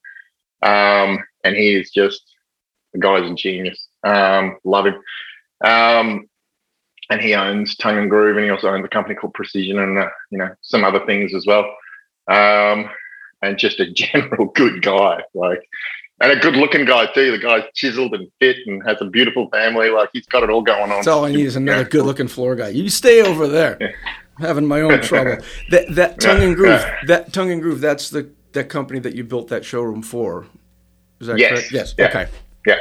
Um, 0.62 1.24
and 1.44 1.56
he 1.56 1.76
is 1.76 1.92
just 1.92 2.22
the 2.94 3.00
guy's 3.00 3.30
a 3.30 3.34
genius. 3.34 3.88
Um, 4.04 4.58
love 4.64 4.86
him. 4.86 4.96
Um, 5.64 6.28
and 7.10 7.20
he 7.22 7.36
owns 7.36 7.76
Tongue 7.76 7.98
and 7.98 8.10
Groove, 8.10 8.38
and 8.38 8.46
he 8.46 8.52
also 8.52 8.70
owns 8.70 8.86
a 8.86 8.90
company 8.90 9.16
called 9.16 9.34
Precision, 9.34 9.80
and 9.80 9.98
uh, 9.98 10.10
you 10.30 10.38
know 10.38 10.50
some 10.62 10.84
other 10.84 11.06
things 11.06 11.34
as 11.34 11.46
well. 11.46 11.66
Um, 12.28 12.90
and 13.42 13.58
just 13.58 13.80
a 13.80 13.92
general 13.92 14.48
good 14.48 14.82
guy. 14.82 15.22
Like 15.34 15.68
and 16.22 16.32
a 16.32 16.36
good 16.36 16.56
looking 16.56 16.86
guy 16.86 17.08
too. 17.08 17.32
The 17.32 17.40
guy's 17.40 17.64
chiseled 17.74 18.14
and 18.14 18.32
fit 18.40 18.58
and 18.68 18.82
has 18.88 18.98
a 19.02 19.06
beautiful 19.06 19.50
family. 19.50 19.90
Like 19.90 20.10
he's 20.14 20.28
got 20.28 20.44
it 20.44 20.50
all 20.50 20.62
going 20.62 20.84
on. 20.84 20.90
That's 20.90 21.08
all 21.08 21.26
I 21.26 21.32
need 21.32 21.46
is 21.46 21.56
another 21.56 21.84
good 21.84 22.06
looking 22.06 22.28
floor 22.28 22.56
guy. 22.56 22.70
You 22.70 22.90
stay 22.90 23.22
over 23.22 23.48
there. 23.48 23.96
Having 24.42 24.66
my 24.66 24.82
own 24.82 25.02
trouble. 25.02 25.38
that 25.72 25.96
that 25.96 26.20
tongue 26.20 26.42
and 26.44 26.56
groove, 26.56 26.84
that 27.08 27.32
tongue 27.34 27.52
and 27.52 27.62
groove. 27.62 27.82
That's 27.82 28.10
the 28.10 28.30
that 28.54 28.70
company 28.70 29.00
that 29.00 29.16
you 29.16 29.24
built 29.24 29.48
that 29.48 29.64
showroom 29.64 30.02
for. 30.02 30.46
Is 31.20 31.28
that 31.28 31.38
Yes. 31.38 31.50
correct? 31.52 31.72
Yes. 31.72 31.96
Yeah. 31.98 32.08
Okay. 32.08 32.28
Yeah. 32.66 32.76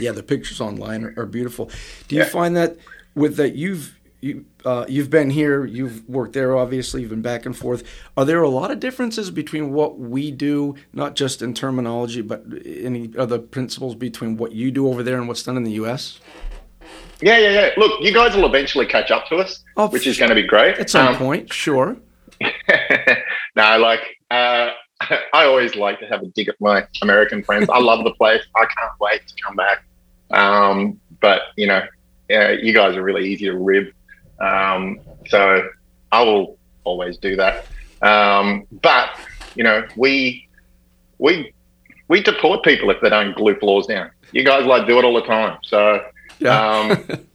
Yeah, 0.00 0.12
the 0.12 0.22
pictures 0.22 0.60
online 0.60 1.04
are, 1.04 1.14
are 1.16 1.26
beautiful. 1.26 1.70
Do 2.08 2.14
you 2.16 2.22
Yeah. 2.22 2.28
find 2.28 2.56
that 2.56 2.76
with 3.14 3.36
that 3.36 3.54
you've 3.56 3.98
you 4.20 4.44
uh, 4.64 4.84
you've 4.88 5.10
been 5.10 5.30
here, 5.30 5.64
you've 5.64 6.08
worked 6.08 6.34
there, 6.34 6.56
obviously, 6.56 7.00
you've 7.00 7.10
been 7.10 7.22
back 7.22 7.44
and 7.44 7.56
forth. 7.56 7.82
Are 8.16 8.24
there 8.24 8.40
a 8.40 8.48
lot 8.48 8.70
of 8.70 8.78
differences 8.78 9.32
between 9.32 9.72
what 9.72 9.98
we 9.98 10.30
do, 10.30 10.76
not 10.92 11.16
just 11.16 11.42
in 11.42 11.52
terminology, 11.54 12.20
but 12.22 12.44
any 12.64 13.10
other 13.18 13.40
principles 13.40 13.96
between 13.96 14.36
what 14.36 14.52
you 14.52 14.70
do 14.70 14.86
over 14.86 15.02
there 15.02 15.18
and 15.18 15.26
what's 15.26 15.42
done 15.42 15.56
in 15.56 15.64
the 15.64 15.72
U.S.? 15.72 16.20
Yeah, 17.22 17.38
yeah, 17.38 17.50
yeah. 17.50 17.70
Look, 17.76 18.02
you 18.02 18.12
guys 18.12 18.34
will 18.36 18.46
eventually 18.46 18.84
catch 18.86 19.10
up 19.10 19.26
to 19.28 19.36
us, 19.36 19.62
Oh, 19.76 19.88
which 19.88 20.06
is 20.06 20.18
going 20.18 20.28
to 20.30 20.34
be 20.34 20.42
great. 20.42 20.78
At 20.78 20.90
some 20.90 21.08
Um, 21.08 21.16
point, 21.16 21.52
sure. 21.52 21.96
no, 23.56 23.78
like 23.78 24.00
uh, 24.30 24.70
I 25.32 25.44
always 25.44 25.74
like 25.76 26.00
to 26.00 26.06
have 26.06 26.22
a 26.22 26.26
dig 26.26 26.48
at 26.48 26.56
my 26.60 26.86
American 27.02 27.42
friends. 27.42 27.68
I 27.72 27.78
love 27.78 28.04
the 28.04 28.12
place. 28.14 28.42
I 28.56 28.60
can't 28.64 28.92
wait 29.00 29.26
to 29.26 29.34
come 29.42 29.56
back. 29.56 29.84
Um, 30.30 31.00
but 31.20 31.42
you 31.56 31.66
know, 31.66 31.82
yeah, 32.28 32.50
you 32.50 32.72
guys 32.72 32.96
are 32.96 33.02
really 33.02 33.28
easy 33.28 33.46
to 33.46 33.56
rib, 33.56 33.86
um, 34.40 34.98
so 35.28 35.68
I 36.10 36.22
will 36.22 36.58
always 36.84 37.18
do 37.18 37.36
that. 37.36 37.66
Um, 38.00 38.66
but 38.82 39.10
you 39.54 39.62
know, 39.64 39.86
we 39.96 40.48
we 41.18 41.52
we 42.08 42.22
deport 42.22 42.64
people 42.64 42.90
if 42.90 43.00
they 43.00 43.10
don't 43.10 43.36
glue 43.36 43.54
floors 43.56 43.86
down. 43.86 44.10
You 44.32 44.44
guys 44.44 44.64
like 44.66 44.86
do 44.86 44.98
it 44.98 45.04
all 45.04 45.14
the 45.14 45.22
time, 45.26 45.58
so 45.62 46.02
Yeah. 46.42 46.68
um, 46.68 47.28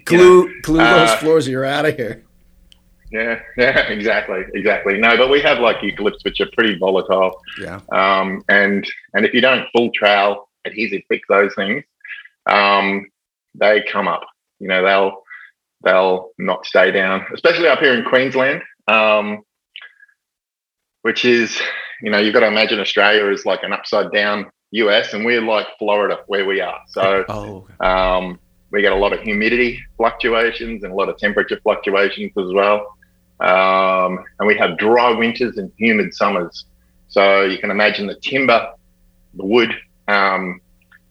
glue 0.04 0.60
glue 0.62 0.78
those 0.78 1.10
uh, 1.10 1.16
floors. 1.18 1.48
You're 1.48 1.64
out 1.64 1.86
of 1.86 1.96
here. 1.96 2.24
yeah, 3.10 3.40
yeah, 3.56 3.78
exactly, 3.88 4.44
exactly. 4.54 4.98
No, 4.98 5.16
but 5.16 5.30
we 5.30 5.40
have 5.42 5.58
like 5.58 5.78
eucalypts 5.78 6.24
which 6.24 6.40
are 6.40 6.48
pretty 6.52 6.78
volatile. 6.78 7.40
Yeah. 7.60 7.80
Um, 7.90 8.44
and 8.48 8.86
and 9.14 9.26
if 9.26 9.34
you 9.34 9.40
don't 9.40 9.66
full 9.72 9.90
trail 9.92 10.48
adhesive 10.64 11.02
fix 11.08 11.26
those 11.28 11.54
things, 11.54 11.84
um, 12.48 13.10
they 13.54 13.82
come 13.90 14.08
up. 14.08 14.26
You 14.60 14.68
know, 14.68 14.82
they'll 14.82 15.22
they'll 15.82 16.30
not 16.38 16.66
stay 16.66 16.90
down, 16.90 17.26
especially 17.34 17.68
up 17.68 17.80
here 17.80 17.94
in 17.94 18.04
Queensland, 18.04 18.62
um, 18.88 19.42
which 21.02 21.24
is 21.24 21.60
you 22.02 22.10
know 22.10 22.18
you've 22.18 22.34
got 22.34 22.40
to 22.40 22.46
imagine 22.46 22.80
Australia 22.80 23.30
is 23.30 23.44
like 23.44 23.62
an 23.62 23.72
upside 23.72 24.12
down 24.12 24.50
US, 24.72 25.12
and 25.12 25.24
we're 25.24 25.40
like 25.42 25.66
Florida 25.78 26.18
where 26.26 26.44
we 26.44 26.60
are. 26.60 26.80
So 26.88 27.24
Oh. 27.28 27.66
um, 27.80 28.38
we 28.70 28.80
get 28.80 28.92
a 28.92 28.96
lot 28.96 29.12
of 29.12 29.20
humidity 29.20 29.80
fluctuations 29.96 30.82
and 30.82 30.92
a 30.92 30.96
lot 30.96 31.08
of 31.08 31.18
temperature 31.18 31.60
fluctuations 31.62 32.32
as 32.38 32.52
well. 32.52 32.96
Um, 33.40 34.24
and 34.38 34.46
we 34.46 34.56
have 34.56 34.78
dry 34.78 35.10
winters 35.10 35.58
and 35.58 35.70
humid 35.76 36.14
summers. 36.14 36.64
So 37.08 37.42
you 37.42 37.58
can 37.58 37.70
imagine 37.70 38.06
the 38.06 38.14
timber, 38.14 38.72
the 39.34 39.44
wood, 39.44 39.74
um, 40.08 40.60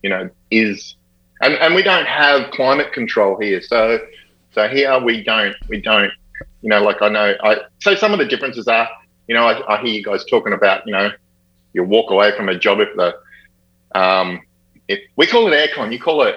you 0.01 0.09
know, 0.09 0.29
is, 0.49 0.95
and, 1.41 1.53
and 1.55 1.75
we 1.75 1.83
don't 1.83 2.07
have 2.07 2.49
climate 2.51 2.93
control 2.93 3.37
here. 3.39 3.61
So, 3.61 3.99
so 4.53 4.67
here 4.67 4.97
we 4.99 5.23
don't, 5.23 5.55
we 5.67 5.81
don't, 5.81 6.11
you 6.61 6.69
know, 6.69 6.81
like 6.81 7.01
I 7.01 7.09
know, 7.09 7.35
I, 7.43 7.57
so 7.79 7.93
some 7.93 8.11
of 8.11 8.17
the 8.19 8.25
differences 8.25 8.67
are, 8.67 8.89
you 9.27 9.35
know, 9.35 9.45
I, 9.45 9.75
I 9.75 9.81
hear 9.83 9.93
you 9.93 10.03
guys 10.03 10.25
talking 10.25 10.53
about, 10.53 10.87
you 10.87 10.93
know, 10.93 11.11
you 11.73 11.83
walk 11.83 12.09
away 12.09 12.35
from 12.35 12.49
a 12.49 12.57
job 12.57 12.79
if 12.79 12.89
the, 12.95 13.13
um, 13.95 14.41
if 14.87 14.99
we 15.15 15.25
call 15.27 15.51
it 15.51 15.71
aircon, 15.71 15.91
you 15.93 15.99
call 15.99 16.23
it 16.23 16.35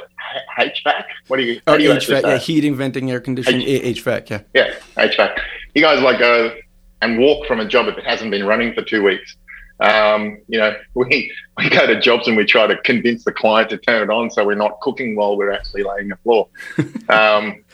H- 0.59 0.83
HVAC. 0.85 1.05
What 1.29 1.37
do 1.39 1.43
you? 1.45 1.61
Oh, 1.67 1.77
do 1.77 1.83
you 1.85 1.91
HVAC, 1.91 2.03
say 2.03 2.21
yeah, 2.23 2.39
heating, 2.39 2.75
venting, 2.77 3.11
air 3.11 3.21
conditioning, 3.21 3.63
A- 3.63 3.93
HVAC, 3.95 4.31
yeah. 4.31 4.41
Yeah, 4.55 4.75
HVAC. 4.97 5.39
You 5.75 5.83
guys 5.83 6.01
like 6.03 6.19
go 6.19 6.55
and 7.03 7.19
walk 7.19 7.47
from 7.47 7.61
a 7.61 7.67
job 7.67 7.89
if 7.89 7.99
it 7.99 8.05
hasn't 8.05 8.31
been 8.31 8.47
running 8.47 8.73
for 8.75 8.83
two 8.83 9.03
weeks. 9.03 9.37
Um, 9.81 10.39
you 10.49 10.59
know, 10.59 10.75
we 10.95 11.33
we 11.57 11.69
go 11.69 11.87
to 11.87 12.01
jobs 12.01 12.29
and 12.29 12.37
we 12.37 12.45
try 12.45 12.67
to 12.67 12.77
convince 12.83 13.25
the 13.25 13.33
client 13.33 13.71
to 13.71 13.79
turn 13.79 14.03
it 14.09 14.13
on 14.13 14.31
so 14.31 14.45
we're 14.47 14.55
not 14.55 14.81
cooking 14.81 15.17
while 15.17 15.37
we're 15.37 15.51
actually 15.53 15.83
laying 15.83 16.09
the 16.09 16.17
floor. 16.19 16.49
Um, 17.09 17.65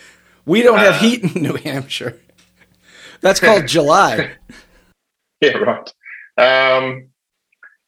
We 0.46 0.62
don't 0.62 0.78
have 0.78 0.94
Uh, 0.94 0.98
heat 0.98 1.22
in 1.36 1.42
New 1.42 1.54
Hampshire. 1.56 2.18
That's 3.20 3.38
called 3.38 3.66
July. 3.68 4.30
yeah, 5.42 5.58
right. 5.58 5.92
Um, 6.38 7.09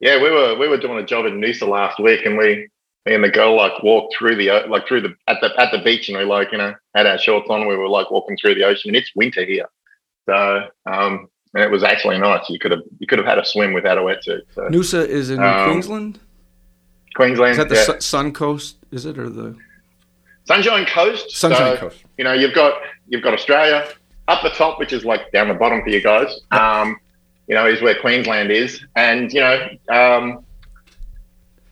yeah, 0.03 0.21
we 0.23 0.31
were 0.31 0.55
we 0.59 0.69
were 0.69 0.77
doing 0.77 0.99
a 0.99 1.07
job 1.07 1.25
in 1.25 1.41
Noosa 1.41 1.67
last 1.67 1.99
week, 1.99 2.27
and 2.27 2.37
we 2.37 2.69
me 3.07 3.15
and 3.15 3.25
the 3.25 3.31
girl 3.31 3.57
like 3.57 3.83
walked 3.83 4.15
through 4.19 4.37
the 4.37 4.51
like 4.69 4.87
through 4.87 5.01
the 5.01 5.15
at 5.29 5.39
the 5.41 5.49
at 5.59 5.73
the 5.73 5.79
beach, 5.79 6.09
and 6.11 6.19
we 6.19 6.25
like 6.25 6.53
you 6.53 6.59
know 6.59 6.75
had 6.95 7.07
our 7.07 7.19
shorts 7.19 7.49
on. 7.49 7.67
We 7.67 7.77
were 7.77 7.89
like 7.89 8.11
walking 8.11 8.37
through 8.37 8.57
the 8.57 8.65
ocean, 8.65 8.91
and 8.91 8.97
it's 8.97 9.11
winter 9.17 9.45
here, 9.45 9.67
so 10.29 10.67
um, 10.87 11.29
and 11.55 11.65
it 11.65 11.71
was 11.71 11.83
actually 11.83 12.19
nice. 12.19 12.49
You 12.51 12.59
could 12.59 12.73
have 12.73 12.83
you 12.99 13.07
could 13.07 13.19
have 13.19 13.27
had 13.27 13.39
a 13.39 13.45
swim 13.45 13.73
without 13.73 13.97
a 13.97 14.03
wetsuit. 14.03 14.43
So 14.55 14.63
Noosa 14.69 15.07
is 15.07 15.31
in 15.31 15.41
Um, 15.43 15.71
Queensland. 15.71 16.19
Queensland, 17.15 17.53
Is 17.53 17.57
that 17.59 17.69
the 17.69 17.75
yeah. 17.75 17.85
Su- 17.85 18.01
Sun 18.01 18.33
Coast? 18.33 18.77
Is 18.91 19.05
it 19.07 19.19
or 19.19 19.29
the 19.29 19.55
Sunshine 20.45 20.87
Coast. 20.87 21.31
Sunshine 21.31 21.77
so, 21.77 21.81
Coast? 21.89 22.05
You 22.19 22.25
know, 22.25 22.33
you've 22.33 22.55
got 22.55 22.81
you've 23.09 23.23
got 23.23 23.35
Australia 23.35 23.87
up 24.29 24.43
the 24.43 24.51
top, 24.51 24.79
which 24.79 24.93
is 24.93 25.05
like 25.05 25.31
down 25.33 25.49
the 25.49 25.55
bottom 25.55 25.83
for 25.83 25.91
you 25.91 26.01
guys. 26.03 26.41
Um, 26.53 26.97
you 27.53 27.59
know, 27.59 27.67
is 27.67 27.83
where 27.83 27.95
Queensland 27.95 28.51
is, 28.51 28.83
and 28.97 29.31
you 29.31 29.41
know, 29.41 29.69
um, 29.91 30.43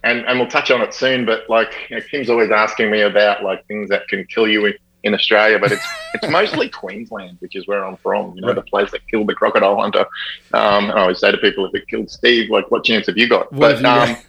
and 0.04 0.26
and 0.26 0.38
we'll 0.38 0.46
touch 0.46 0.70
on 0.70 0.82
it 0.82 0.92
soon. 0.92 1.24
But 1.24 1.48
like, 1.48 1.72
you 1.88 1.96
know, 1.96 2.02
Kim's 2.02 2.28
always 2.28 2.50
asking 2.50 2.90
me 2.90 3.00
about 3.00 3.42
like 3.42 3.66
things 3.66 3.88
that 3.88 4.06
can 4.06 4.26
kill 4.26 4.46
you 4.46 4.66
in, 4.66 4.74
in 5.04 5.14
Australia, 5.14 5.58
but 5.58 5.72
it's 5.72 5.86
it's 6.14 6.28
mostly 6.28 6.68
Queensland, 6.68 7.38
which 7.40 7.56
is 7.56 7.66
where 7.66 7.82
I'm 7.82 7.96
from. 7.96 8.34
You 8.34 8.42
know, 8.42 8.48
Right. 8.48 8.56
the 8.56 8.62
place 8.62 8.90
that 8.90 9.08
killed 9.08 9.26
the 9.26 9.34
crocodile 9.34 9.80
hunter. 9.80 10.04
Um, 10.52 10.90
I 10.90 11.00
always 11.00 11.18
say 11.18 11.32
to 11.32 11.38
people, 11.38 11.64
if 11.64 11.74
it 11.74 11.88
killed 11.88 12.10
Steve, 12.10 12.50
like, 12.50 12.70
what 12.70 12.84
chance 12.84 13.06
have 13.06 13.16
you 13.16 13.26
got? 13.26 13.50
What 13.50 13.60
but 13.76 13.80
you 13.80 13.86
um, 13.86 14.08
got? 14.12 14.24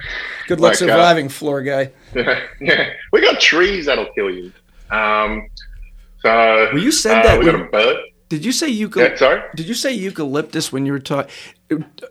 Good 0.48 0.58
luck 0.58 0.70
like, 0.70 0.76
uh, 0.76 0.86
surviving, 0.86 1.28
floor 1.28 1.60
guy. 1.60 1.92
yeah, 2.62 2.94
we 3.12 3.20
got 3.20 3.40
trees 3.40 3.84
that'll 3.84 4.10
kill 4.14 4.30
you. 4.30 4.50
Um, 4.90 5.50
so 6.20 6.70
Well, 6.72 6.78
you 6.78 6.92
said 6.92 7.18
uh, 7.18 7.22
that 7.24 7.38
we 7.38 7.44
got 7.44 7.60
a 7.60 7.64
bird. 7.64 7.98
Did 8.32 8.46
you 8.46 8.52
say 8.52 8.68
Yeah, 8.68 8.80
eucalyptus? 8.86 9.18
sorry. 9.18 9.42
Did 9.54 9.68
you 9.68 9.74
say 9.74 9.92
eucalyptus 9.92 10.72
when 10.72 10.86
you 10.86 10.92
were 10.92 10.98
talking? 10.98 11.30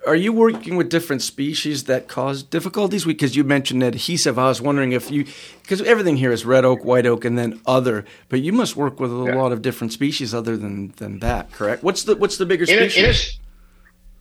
Are 0.05 0.15
you 0.15 0.31
working 0.31 0.75
with 0.75 0.87
different 0.87 1.23
species 1.23 1.85
that 1.85 2.07
cause 2.07 2.43
difficulties? 2.43 3.05
Because 3.05 3.35
you 3.35 3.43
mentioned 3.43 3.81
adhesive. 3.81 4.37
I 4.37 4.45
was 4.49 4.61
wondering 4.61 4.91
if 4.91 5.09
you, 5.09 5.25
because 5.63 5.81
everything 5.81 6.17
here 6.17 6.31
is 6.31 6.45
red 6.45 6.63
oak, 6.63 6.85
white 6.85 7.07
oak, 7.07 7.25
and 7.25 7.39
then 7.39 7.59
other. 7.65 8.05
But 8.29 8.41
you 8.41 8.53
must 8.53 8.75
work 8.75 8.99
with 8.99 9.11
a 9.11 9.15
Yeah. 9.15 9.35
lot 9.35 9.51
of 9.51 9.63
different 9.63 9.93
species 9.93 10.31
other 10.31 10.55
than 10.55 10.93
than 10.97 11.17
that, 11.21 11.51
correct? 11.53 11.81
What's 11.81 12.03
the 12.03 12.15
what's 12.15 12.37
the 12.37 12.45
bigger 12.45 12.65
In, 12.65 12.77
species? 12.77 13.03
in, 13.03 13.09
Aus- 13.09 13.39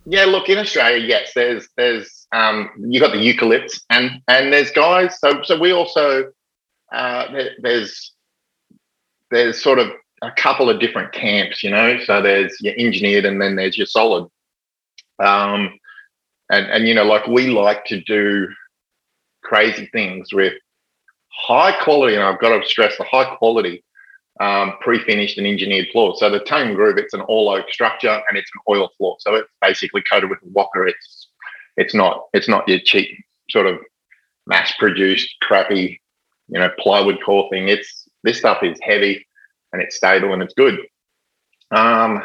yeah, 0.07 0.25
look 0.25 0.49
in 0.49 0.57
Australia, 0.57 1.05
yes. 1.05 1.33
There's 1.35 1.69
there's 1.77 2.25
um, 2.33 2.71
you 2.89 2.99
got 2.99 3.11
the 3.11 3.19
eucalypts 3.19 3.79
and 3.91 4.21
and 4.27 4.51
there's 4.51 4.71
guys. 4.71 5.19
So 5.19 5.43
so 5.43 5.59
we 5.59 5.71
also 5.71 6.31
uh, 6.91 7.31
there, 7.31 7.51
there's 7.61 8.11
there's 9.29 9.61
sort 9.61 9.77
of 9.77 9.91
a 10.21 10.31
couple 10.31 10.69
of 10.69 10.79
different 10.79 11.11
camps, 11.13 11.63
you 11.63 11.69
know. 11.69 11.99
So 12.03 12.21
there's 12.21 12.55
your 12.61 12.75
engineered 12.77 13.25
and 13.25 13.41
then 13.41 13.55
there's 13.55 13.77
your 13.77 13.87
solid. 13.87 14.27
Um, 15.19 15.77
and 16.49 16.67
and 16.67 16.87
you 16.87 16.93
know, 16.93 17.05
like 17.05 17.27
we 17.27 17.47
like 17.47 17.85
to 17.85 18.01
do 18.01 18.47
crazy 19.43 19.87
things 19.91 20.33
with 20.33 20.53
high 21.31 21.71
quality, 21.83 22.15
and 22.15 22.23
I've 22.23 22.39
got 22.39 22.57
to 22.57 22.67
stress 22.67 22.97
the 22.97 23.03
high 23.03 23.35
quality 23.35 23.83
um, 24.39 24.73
pre-finished 24.81 25.37
and 25.37 25.47
engineered 25.47 25.87
floor. 25.91 26.15
So 26.17 26.29
the 26.29 26.39
tongue 26.39 26.73
groove, 26.73 26.97
it's 26.97 27.13
an 27.13 27.21
all 27.21 27.49
oak 27.49 27.69
structure 27.69 28.21
and 28.27 28.37
it's 28.37 28.49
an 28.55 28.61
oil 28.69 28.89
floor. 28.97 29.17
So 29.19 29.35
it's 29.35 29.49
basically 29.61 30.03
coated 30.11 30.29
with 30.29 30.39
WOCA. 30.53 30.89
It's 30.89 31.27
it's 31.77 31.93
not 31.93 32.25
it's 32.33 32.47
not 32.47 32.67
your 32.67 32.79
cheap 32.79 33.09
sort 33.49 33.65
of 33.65 33.79
mass-produced 34.47 35.35
crappy, 35.41 36.01
you 36.47 36.59
know, 36.59 36.69
plywood 36.79 37.19
core 37.23 37.49
thing. 37.51 37.67
It's 37.67 38.07
this 38.23 38.39
stuff 38.39 38.63
is 38.63 38.79
heavy 38.81 39.25
and 39.73 39.81
it's 39.81 39.95
stable 39.95 40.33
and 40.33 40.43
it's 40.43 40.53
good. 40.53 40.79
Um, 41.71 42.21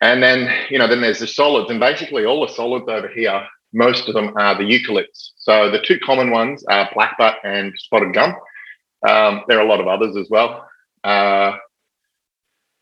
and 0.00 0.22
then 0.22 0.48
you 0.70 0.78
know, 0.78 0.86
then 0.86 1.00
there's 1.00 1.20
the 1.20 1.26
solids, 1.26 1.70
and 1.70 1.80
basically 1.80 2.24
all 2.24 2.46
the 2.46 2.52
solids 2.52 2.88
over 2.88 3.08
here, 3.08 3.46
most 3.72 4.08
of 4.08 4.14
them 4.14 4.32
are 4.36 4.56
the 4.56 4.64
eucalypts. 4.64 5.30
So 5.36 5.70
the 5.70 5.80
two 5.80 5.98
common 6.00 6.30
ones 6.30 6.64
are 6.68 6.90
blackbutt 6.90 7.36
and 7.44 7.72
spotted 7.76 8.14
gum. 8.14 8.34
Um, 9.06 9.42
there 9.48 9.58
are 9.58 9.64
a 9.64 9.68
lot 9.68 9.80
of 9.80 9.88
others 9.88 10.16
as 10.16 10.28
well. 10.30 10.68
Uh, 11.04 11.56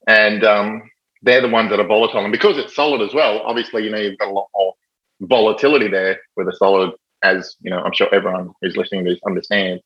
and 0.07 0.45
um, 0.45 0.91
they're 1.23 1.43
the 1.43 1.49
ones 1.49 1.71
that 1.71 1.81
are 1.81 1.87
volatile. 1.87 2.25
And 2.25 2.33
because 2.33 2.57
it's 2.57 2.75
solid 2.75 3.03
as 3.07 3.15
well, 3.15 3.41
obviously, 3.41 3.85
you 3.85 3.91
know, 3.91 3.99
you've 3.99 4.19
got 4.19 4.29
a 4.29 4.33
lot 4.33 4.49
more 4.57 4.75
volatility 5.21 5.89
there 5.89 6.19
with 6.37 6.49
a 6.49 6.57
solid, 6.57 6.93
as, 7.23 7.57
you 7.61 7.71
know, 7.71 7.81
I'm 7.81 7.93
sure 7.93 8.13
everyone 8.13 8.51
who's 8.63 8.77
listening 8.77 9.05
to 9.05 9.11
this 9.11 9.21
understands. 9.27 9.83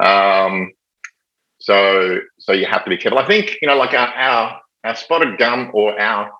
Um, 0.00 0.72
so, 1.68 2.20
so 2.38 2.52
you 2.52 2.64
have 2.64 2.82
to 2.84 2.88
be 2.88 2.96
careful. 2.96 3.18
I 3.18 3.26
think, 3.26 3.58
you 3.60 3.68
know, 3.68 3.76
like 3.76 3.92
our, 3.92 4.08
our, 4.08 4.60
our 4.84 4.96
spotted 4.96 5.36
gum 5.36 5.70
or 5.74 6.00
our, 6.00 6.30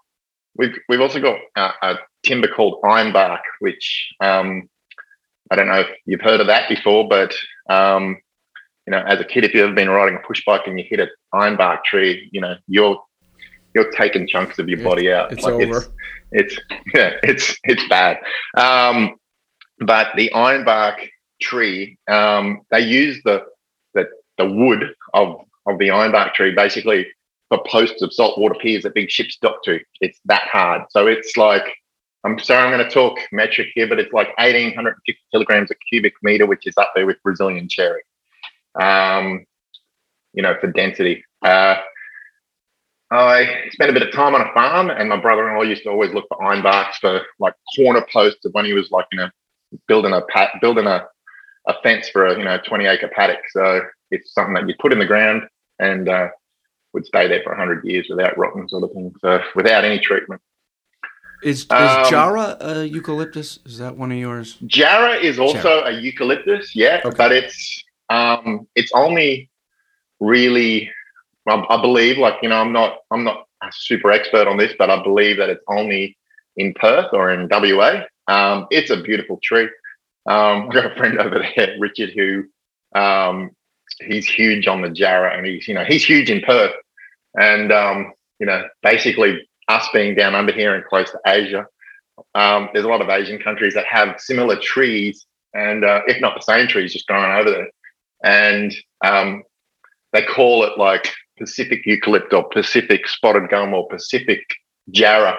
we've, 0.56 0.74
we've 0.88 1.02
also 1.02 1.20
got 1.20 1.38
a, 1.54 1.70
a 1.82 1.98
timber 2.22 2.48
called 2.48 2.80
ironbark, 2.82 3.40
which 3.60 4.08
um, 4.22 4.70
I 5.50 5.56
don't 5.56 5.68
know 5.68 5.80
if 5.80 5.88
you've 6.06 6.22
heard 6.22 6.40
of 6.40 6.46
that 6.46 6.70
before, 6.70 7.06
but 7.06 7.34
um, 7.68 8.16
you 8.86 8.92
know, 8.92 9.04
as 9.06 9.20
a 9.20 9.24
kid, 9.24 9.44
if 9.44 9.52
you've 9.52 9.64
ever 9.64 9.74
been 9.74 9.90
riding 9.90 10.16
a 10.16 10.26
push 10.26 10.42
bike 10.46 10.62
and 10.66 10.80
you 10.80 10.86
hit 10.88 10.98
an 10.98 11.10
ironbark 11.34 11.84
tree, 11.84 12.30
you 12.32 12.40
know, 12.40 12.56
you're 12.66 12.98
you're 13.74 13.90
taking 13.90 14.26
chunks 14.26 14.58
of 14.58 14.66
your 14.66 14.82
body 14.82 15.12
out. 15.12 15.30
It's 15.30 15.42
like 15.42 15.52
over. 15.52 15.84
It's, 16.32 16.58
it's 16.58 16.58
yeah, 16.94 17.16
it's 17.22 17.54
it's 17.64 17.86
bad. 17.88 18.16
Um, 18.56 19.16
but 19.78 20.08
the 20.16 20.30
ironbark 20.34 21.06
tree, 21.42 21.98
um, 22.10 22.62
they 22.70 22.80
use 22.80 23.20
the 23.26 23.44
the 24.38 24.46
wood 24.48 24.94
of 25.14 25.40
of 25.66 25.78
the 25.78 25.88
ironbark 25.88 26.34
tree 26.34 26.54
basically 26.54 27.06
for 27.48 27.62
posts 27.66 28.02
of 28.02 28.12
saltwater 28.12 28.54
piers 28.54 28.82
that 28.82 28.94
big 28.94 29.10
ships 29.10 29.36
dock 29.40 29.62
to. 29.64 29.80
It's 30.00 30.18
that 30.26 30.42
hard. 30.42 30.82
So 30.90 31.06
it's 31.06 31.36
like 31.36 31.64
I'm 32.24 32.38
sorry, 32.38 32.64
I'm 32.64 32.72
going 32.76 32.86
to 32.86 32.92
talk 32.92 33.18
metric 33.30 33.68
here, 33.74 33.86
but 33.86 34.00
it's 34.00 34.12
like 34.12 34.28
1,850 34.38 35.18
kilograms 35.30 35.70
a 35.70 35.74
cubic 35.88 36.14
meter, 36.22 36.46
which 36.46 36.66
is 36.66 36.76
up 36.76 36.92
there 36.94 37.06
with 37.06 37.22
Brazilian 37.22 37.68
cherry. 37.68 38.02
Um, 38.80 39.44
you 40.34 40.42
know, 40.42 40.54
for 40.60 40.66
density. 40.70 41.24
Uh, 41.44 41.76
I 43.10 43.68
spent 43.70 43.90
a 43.90 43.94
bit 43.94 44.02
of 44.02 44.12
time 44.12 44.34
on 44.34 44.42
a 44.42 44.52
farm, 44.52 44.90
and 44.90 45.08
my 45.08 45.16
brother-in-law 45.16 45.62
used 45.62 45.84
to 45.84 45.90
always 45.90 46.12
look 46.12 46.26
for 46.28 46.42
ironbarks 46.42 46.98
for 46.98 47.22
like 47.38 47.54
corner 47.76 48.04
posts 48.12 48.44
of 48.44 48.52
when 48.52 48.64
he 48.64 48.74
was 48.74 48.90
like, 48.90 49.06
you 49.12 49.18
know, 49.18 49.30
building 49.86 50.12
a 50.12 50.20
pat, 50.22 50.50
building 50.60 50.86
a, 50.86 51.06
a 51.66 51.74
fence 51.82 52.08
for 52.08 52.26
a 52.26 52.36
you 52.36 52.44
know 52.44 52.58
20 52.66 52.86
acre 52.86 53.08
paddock. 53.08 53.40
So 53.50 53.80
it's 54.10 54.32
something 54.32 54.54
that 54.54 54.68
you 54.68 54.74
put 54.80 54.92
in 54.92 54.98
the 54.98 55.06
ground 55.06 55.42
and 55.78 56.08
uh, 56.08 56.28
would 56.92 57.06
stay 57.06 57.28
there 57.28 57.42
for 57.42 57.50
100 57.50 57.84
years 57.84 58.06
without 58.08 58.36
rotting, 58.36 58.68
sort 58.68 58.84
of 58.84 58.92
thing. 58.92 59.12
So 59.20 59.40
without 59.54 59.84
any 59.84 59.98
treatment. 59.98 60.40
Is, 61.42 61.60
is 61.60 61.70
um, 61.70 62.10
Jarrah 62.10 62.56
a 62.60 62.84
eucalyptus? 62.84 63.60
Is 63.64 63.78
that 63.78 63.96
one 63.96 64.10
of 64.10 64.18
yours? 64.18 64.58
Jarrah 64.66 65.16
is 65.16 65.38
also 65.38 65.62
Jarrah. 65.62 65.96
a 65.96 66.00
eucalyptus, 66.00 66.74
yeah, 66.74 67.00
okay. 67.04 67.16
but 67.16 67.30
it's 67.30 67.84
um, 68.10 68.66
it's 68.74 68.90
only 68.92 69.48
really, 70.18 70.90
I, 71.48 71.64
I 71.68 71.80
believe, 71.80 72.18
like 72.18 72.34
you 72.42 72.48
know, 72.48 72.56
I'm 72.56 72.72
not 72.72 72.98
I'm 73.12 73.22
not 73.22 73.46
a 73.62 73.70
super 73.72 74.10
expert 74.10 74.48
on 74.48 74.56
this, 74.56 74.72
but 74.78 74.90
I 74.90 75.00
believe 75.00 75.36
that 75.36 75.48
it's 75.48 75.62
only 75.68 76.16
in 76.56 76.74
Perth 76.74 77.12
or 77.12 77.30
in 77.30 77.48
WA. 77.48 78.02
Um, 78.26 78.66
it's 78.70 78.90
a 78.90 79.00
beautiful 79.00 79.38
tree. 79.42 79.68
Um, 80.26 80.62
I've 80.68 80.72
got 80.72 80.92
a 80.92 80.94
friend 80.96 81.20
over 81.20 81.38
there, 81.56 81.76
Richard, 81.78 82.10
who 82.14 82.46
um, 82.98 83.52
he's 84.06 84.26
huge 84.26 84.66
on 84.66 84.82
the 84.82 84.90
Jarrah, 84.90 85.36
and 85.36 85.46
he's 85.46 85.68
you 85.68 85.74
know 85.74 85.84
he's 85.84 86.04
huge 86.04 86.30
in 86.30 86.40
Perth, 86.40 86.74
and 87.38 87.72
um, 87.72 88.12
you 88.38 88.46
know 88.46 88.66
basically 88.82 89.48
us 89.68 89.88
being 89.92 90.14
down 90.14 90.34
under 90.34 90.52
here 90.52 90.74
and 90.74 90.84
close 90.84 91.10
to 91.10 91.20
Asia, 91.26 91.66
um, 92.34 92.68
there's 92.72 92.84
a 92.84 92.88
lot 92.88 93.02
of 93.02 93.08
Asian 93.08 93.38
countries 93.38 93.74
that 93.74 93.86
have 93.86 94.20
similar 94.20 94.58
trees, 94.58 95.26
and 95.54 95.84
uh, 95.84 96.02
if 96.06 96.20
not 96.20 96.34
the 96.34 96.40
same 96.42 96.66
trees, 96.66 96.92
just 96.92 97.06
growing 97.06 97.30
over 97.38 97.50
there, 97.50 97.70
and 98.24 98.74
um, 99.04 99.42
they 100.12 100.22
call 100.22 100.64
it 100.64 100.78
like 100.78 101.12
Pacific 101.38 101.84
eucalypt 101.86 102.32
or 102.32 102.48
Pacific 102.48 103.06
spotted 103.08 103.48
gum 103.48 103.74
or 103.74 103.88
Pacific 103.88 104.42
Jarrah, 104.90 105.38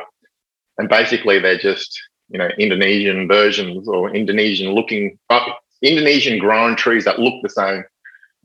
and 0.77 0.89
basically 0.89 1.39
they're 1.39 1.57
just 1.57 1.99
you 2.29 2.37
know 2.37 2.49
Indonesian 2.57 3.27
versions 3.27 3.87
or 3.87 4.13
Indonesian 4.13 4.73
looking 4.73 5.17
uh, 5.29 5.45
Indonesian 5.81 6.39
grown 6.39 6.75
trees 6.75 7.05
that 7.05 7.19
look 7.19 7.41
the 7.41 7.49
same. 7.49 7.83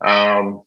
Um, 0.01 0.63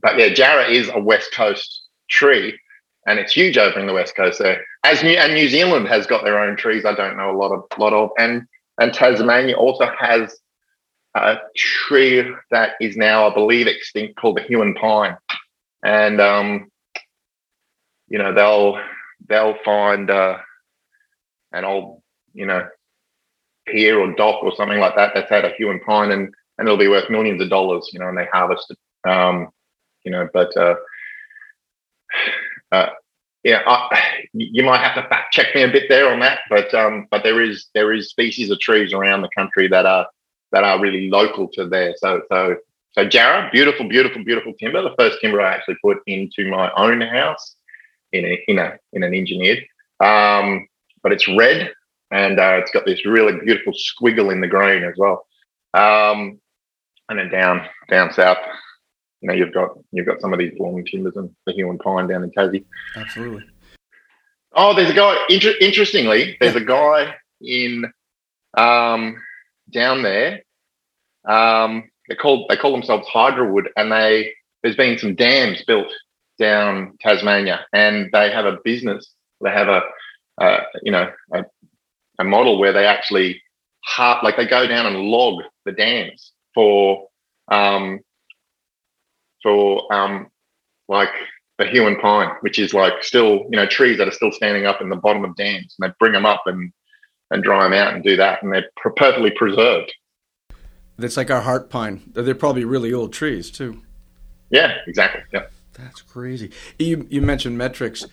but 0.00 0.18
yeah, 0.18 0.32
Jarrah 0.32 0.68
is 0.68 0.88
a 0.88 1.00
west 1.00 1.32
coast 1.32 1.82
tree, 2.08 2.58
and 3.06 3.18
it's 3.18 3.32
huge 3.32 3.58
over 3.58 3.78
in 3.78 3.86
the 3.86 3.92
west 3.92 4.16
coast 4.16 4.38
there. 4.38 4.64
As 4.84 5.02
New, 5.02 5.16
and 5.16 5.34
New 5.34 5.48
Zealand 5.48 5.88
has 5.88 6.06
got 6.06 6.24
their 6.24 6.38
own 6.38 6.56
trees. 6.56 6.84
I 6.84 6.94
don't 6.94 7.16
know 7.16 7.30
a 7.30 7.36
lot 7.36 7.52
of 7.52 7.64
lot 7.78 7.92
of, 7.92 8.10
and 8.18 8.46
and 8.78 8.92
Tasmania 8.92 9.56
also 9.56 9.88
has 9.98 10.38
a 11.14 11.38
tree 11.56 12.30
that 12.50 12.72
is 12.80 12.96
now, 12.96 13.28
I 13.28 13.34
believe, 13.34 13.66
extinct 13.66 14.16
called 14.16 14.36
the 14.36 14.42
Huon 14.42 14.74
pine, 14.74 15.16
and 15.82 16.20
um, 16.20 16.70
you 18.08 18.18
know 18.18 18.34
they'll 18.34 18.78
they'll 19.28 19.56
find 19.64 20.10
uh, 20.10 20.38
an 21.52 21.64
old 21.64 22.02
you 22.34 22.46
know 22.46 22.66
pier 23.66 23.98
or 23.98 24.14
dock 24.14 24.44
or 24.44 24.54
something 24.54 24.78
like 24.78 24.94
that 24.96 25.12
that's 25.14 25.30
had 25.30 25.44
a 25.44 25.54
Huon 25.54 25.80
pine 25.80 26.12
and 26.12 26.32
and 26.58 26.66
it'll 26.66 26.78
be 26.78 26.88
worth 26.88 27.10
millions 27.10 27.40
of 27.42 27.50
dollars, 27.50 27.90
you 27.92 27.98
know, 27.98 28.08
and 28.08 28.16
they 28.16 28.26
harvest 28.32 28.70
it, 28.70 29.10
um, 29.10 29.48
you 30.04 30.10
know, 30.10 30.28
but 30.32 30.56
uh, 30.56 30.74
uh, 32.72 32.88
yeah, 33.44 33.62
I, 33.66 34.24
you 34.32 34.64
might 34.64 34.80
have 34.80 34.96
to 34.96 35.08
fact 35.08 35.32
check 35.32 35.54
me 35.54 35.62
a 35.62 35.68
bit 35.68 35.84
there 35.88 36.12
on 36.12 36.20
that, 36.20 36.40
but 36.50 36.72
um, 36.74 37.06
but 37.10 37.22
there 37.22 37.40
is 37.40 37.66
there 37.74 37.92
is 37.92 38.08
species 38.08 38.50
of 38.50 38.58
trees 38.58 38.92
around 38.92 39.22
the 39.22 39.30
country 39.36 39.68
that 39.68 39.86
are 39.86 40.06
that 40.52 40.64
are 40.64 40.80
really 40.80 41.08
local 41.10 41.48
to 41.52 41.66
there. 41.68 41.94
So 41.98 42.22
so 42.28 42.56
so 42.92 43.06
Jarrah, 43.06 43.50
beautiful, 43.52 43.88
beautiful, 43.88 44.24
beautiful 44.24 44.54
timber. 44.54 44.82
The 44.82 44.94
first 44.98 45.18
timber 45.20 45.40
I 45.40 45.54
actually 45.54 45.76
put 45.82 45.98
into 46.06 46.50
my 46.50 46.72
own 46.76 47.00
house 47.02 47.56
in 48.12 48.24
a 48.24 48.42
in 48.48 48.58
a 48.58 48.78
in 48.92 49.02
an 49.02 49.14
engineered. 49.14 49.64
Um, 50.00 50.66
but 51.02 51.12
it's 51.12 51.28
red 51.28 51.72
and 52.10 52.38
uh, 52.38 52.58
it's 52.60 52.70
got 52.70 52.84
this 52.84 53.04
really 53.06 53.38
beautiful 53.44 53.72
squiggle 53.72 54.32
in 54.32 54.40
the 54.40 54.46
grain 54.46 54.84
as 54.84 54.94
well. 54.96 55.26
Um, 55.74 56.40
and 57.08 57.18
then 57.18 57.30
down 57.30 57.66
down 57.88 58.12
south, 58.12 58.38
you 59.20 59.28
know, 59.28 59.34
you've 59.34 59.54
got 59.54 59.70
you've 59.92 60.06
got 60.06 60.20
some 60.20 60.32
of 60.32 60.38
these 60.38 60.54
long 60.58 60.84
timbers 60.84 61.16
and 61.16 61.30
the 61.46 61.52
Huon 61.52 61.78
pine 61.78 62.06
down 62.06 62.24
in 62.24 62.30
Tassie. 62.30 62.64
Absolutely. 62.96 63.44
Oh, 64.54 64.74
there's 64.74 64.90
a 64.90 64.94
guy. 64.94 65.16
Inter- 65.28 65.54
interestingly, 65.60 66.36
there's 66.40 66.56
a 66.56 66.64
guy 66.64 67.14
in 67.40 67.84
um, 68.56 69.16
down 69.70 70.02
there. 70.02 70.42
Um, 71.28 71.90
they 72.08 72.14
call 72.14 72.46
they 72.48 72.56
call 72.56 72.72
themselves 72.72 73.08
Hydrowood, 73.08 73.66
and 73.76 73.90
they 73.90 74.32
there's 74.62 74.76
been 74.76 74.98
some 74.98 75.14
dams 75.14 75.62
built 75.66 75.92
down 76.38 76.96
Tasmania, 77.00 77.66
and 77.72 78.10
they 78.12 78.30
have 78.30 78.46
a 78.46 78.58
business. 78.64 79.12
They 79.40 79.50
have 79.50 79.68
a 79.68 79.82
uh, 80.40 80.60
you 80.82 80.92
know 80.92 81.10
a, 81.32 81.44
a 82.18 82.24
model 82.24 82.58
where 82.58 82.72
they 82.72 82.86
actually 82.86 83.42
hard, 83.84 84.22
like 84.22 84.36
they 84.36 84.46
go 84.46 84.66
down 84.66 84.86
and 84.86 84.96
log 84.96 85.42
the 85.64 85.72
dams 85.72 86.32
for 86.56 87.06
um, 87.52 88.00
for 89.44 89.92
um, 89.94 90.26
like 90.88 91.10
the 91.58 91.66
Huon 91.66 92.00
pine, 92.00 92.30
which 92.40 92.58
is 92.58 92.74
like 92.74 93.04
still 93.04 93.44
you 93.50 93.56
know 93.56 93.66
trees 93.66 93.98
that 93.98 94.08
are 94.08 94.12
still 94.12 94.32
standing 94.32 94.66
up 94.66 94.80
in 94.80 94.88
the 94.88 94.96
bottom 94.96 95.24
of 95.24 95.36
dams, 95.36 95.76
and 95.78 95.88
they 95.88 95.94
bring 96.00 96.12
them 96.12 96.26
up 96.26 96.42
and 96.46 96.72
and 97.30 97.44
dry 97.44 97.62
them 97.62 97.72
out 97.72 97.94
and 97.94 98.02
do 98.02 98.16
that, 98.16 98.42
and 98.42 98.52
they're 98.52 98.68
perfectly 98.76 99.30
preserved. 99.30 99.92
That's 100.98 101.16
like 101.16 101.30
our 101.30 101.42
heart 101.42 101.70
pine. 101.70 102.02
They're 102.12 102.34
probably 102.34 102.64
really 102.64 102.92
old 102.92 103.12
trees 103.12 103.50
too. 103.50 103.82
Yeah, 104.50 104.78
exactly. 104.86 105.22
Yeah, 105.32 105.46
that's 105.74 106.02
crazy. 106.02 106.50
You 106.78 107.06
you 107.10 107.22
mentioned 107.22 107.58
metrics. 107.58 108.04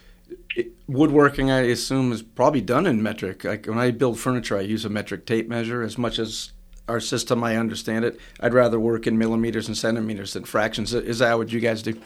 woodworking, 0.88 1.50
I 1.50 1.62
assume, 1.62 2.12
is 2.12 2.22
probably 2.22 2.62
done 2.62 2.86
in 2.86 3.02
metric. 3.02 3.44
Like 3.44 3.66
when 3.66 3.78
I 3.78 3.92
build 3.92 4.20
furniture, 4.20 4.58
I 4.58 4.62
use 4.62 4.84
a 4.84 4.90
metric 4.90 5.26
tape 5.26 5.48
measure 5.48 5.84
as 5.84 5.98
much 5.98 6.20
as 6.20 6.53
our 6.88 7.00
system, 7.00 7.44
I 7.44 7.58
understand 7.58 8.06
it. 8.06 8.20
I'd 8.40 8.54
rather 8.54 8.80
work 8.80 9.08
in 9.08 9.18
millimeters 9.18 9.68
and 9.68 9.78
centimeters 9.78 10.34
than 10.34 10.44
fractions. 10.44 10.94
Is 10.94 11.20
that 11.20 11.38
what 11.38 11.52
you 11.52 11.60
guys 11.60 11.82
do? 11.82 12.00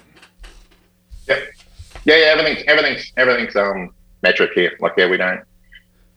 Yeah, 1.27 1.39
yeah, 2.05 2.15
yeah. 2.15 2.25
Everything's 2.27 2.63
everything's 2.67 3.13
everything's 3.17 3.55
um 3.55 3.93
metric 4.23 4.51
here. 4.53 4.71
Like 4.79 4.93
yeah, 4.97 5.09
we 5.09 5.17
don't, 5.17 5.41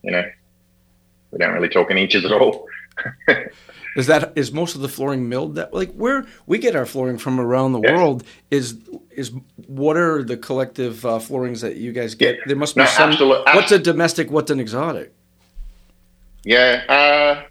you 0.03 0.11
know, 0.13 0.25
we 1.31 1.39
don't 1.39 1.55
really 1.55 1.69
talk 1.69 1.91
in 1.91 1.99
inches 1.99 2.25
at 2.25 2.33
all. 2.33 2.67
is 3.97 4.07
that 4.07 4.33
is 4.37 4.53
most 4.53 4.75
of 4.75 4.83
the 4.83 4.89
flooring 4.89 5.29
milled 5.29 5.55
that 5.55 5.73
like 5.75 5.93
where 5.95 6.27
we 6.47 6.59
get 6.59 6.77
our 6.77 6.87
flooring 6.87 7.19
from 7.19 7.41
around 7.41 7.73
the 7.73 7.81
yeah. 7.81 7.97
world 7.97 8.25
is 8.51 8.79
is 9.11 9.33
what 9.67 9.97
are 9.97 10.23
the 10.23 10.37
collective 10.37 11.05
uh, 11.05 11.19
floorings 11.19 11.61
that 11.63 11.77
you 11.77 11.93
guys 11.93 12.15
get? 12.15 12.37
Yeah. 12.37 12.43
There 12.47 12.57
must 12.57 12.77
be 12.77 12.83
no, 12.83 12.87
some. 12.87 13.11
Absolutely. 13.11 13.53
What's 13.53 13.73
a 13.73 13.79
domestic? 13.79 14.31
What's 14.31 14.51
an 14.51 14.61
exotic? 14.61 15.13
Yeah. 16.45 16.85
Uh, 16.89 17.50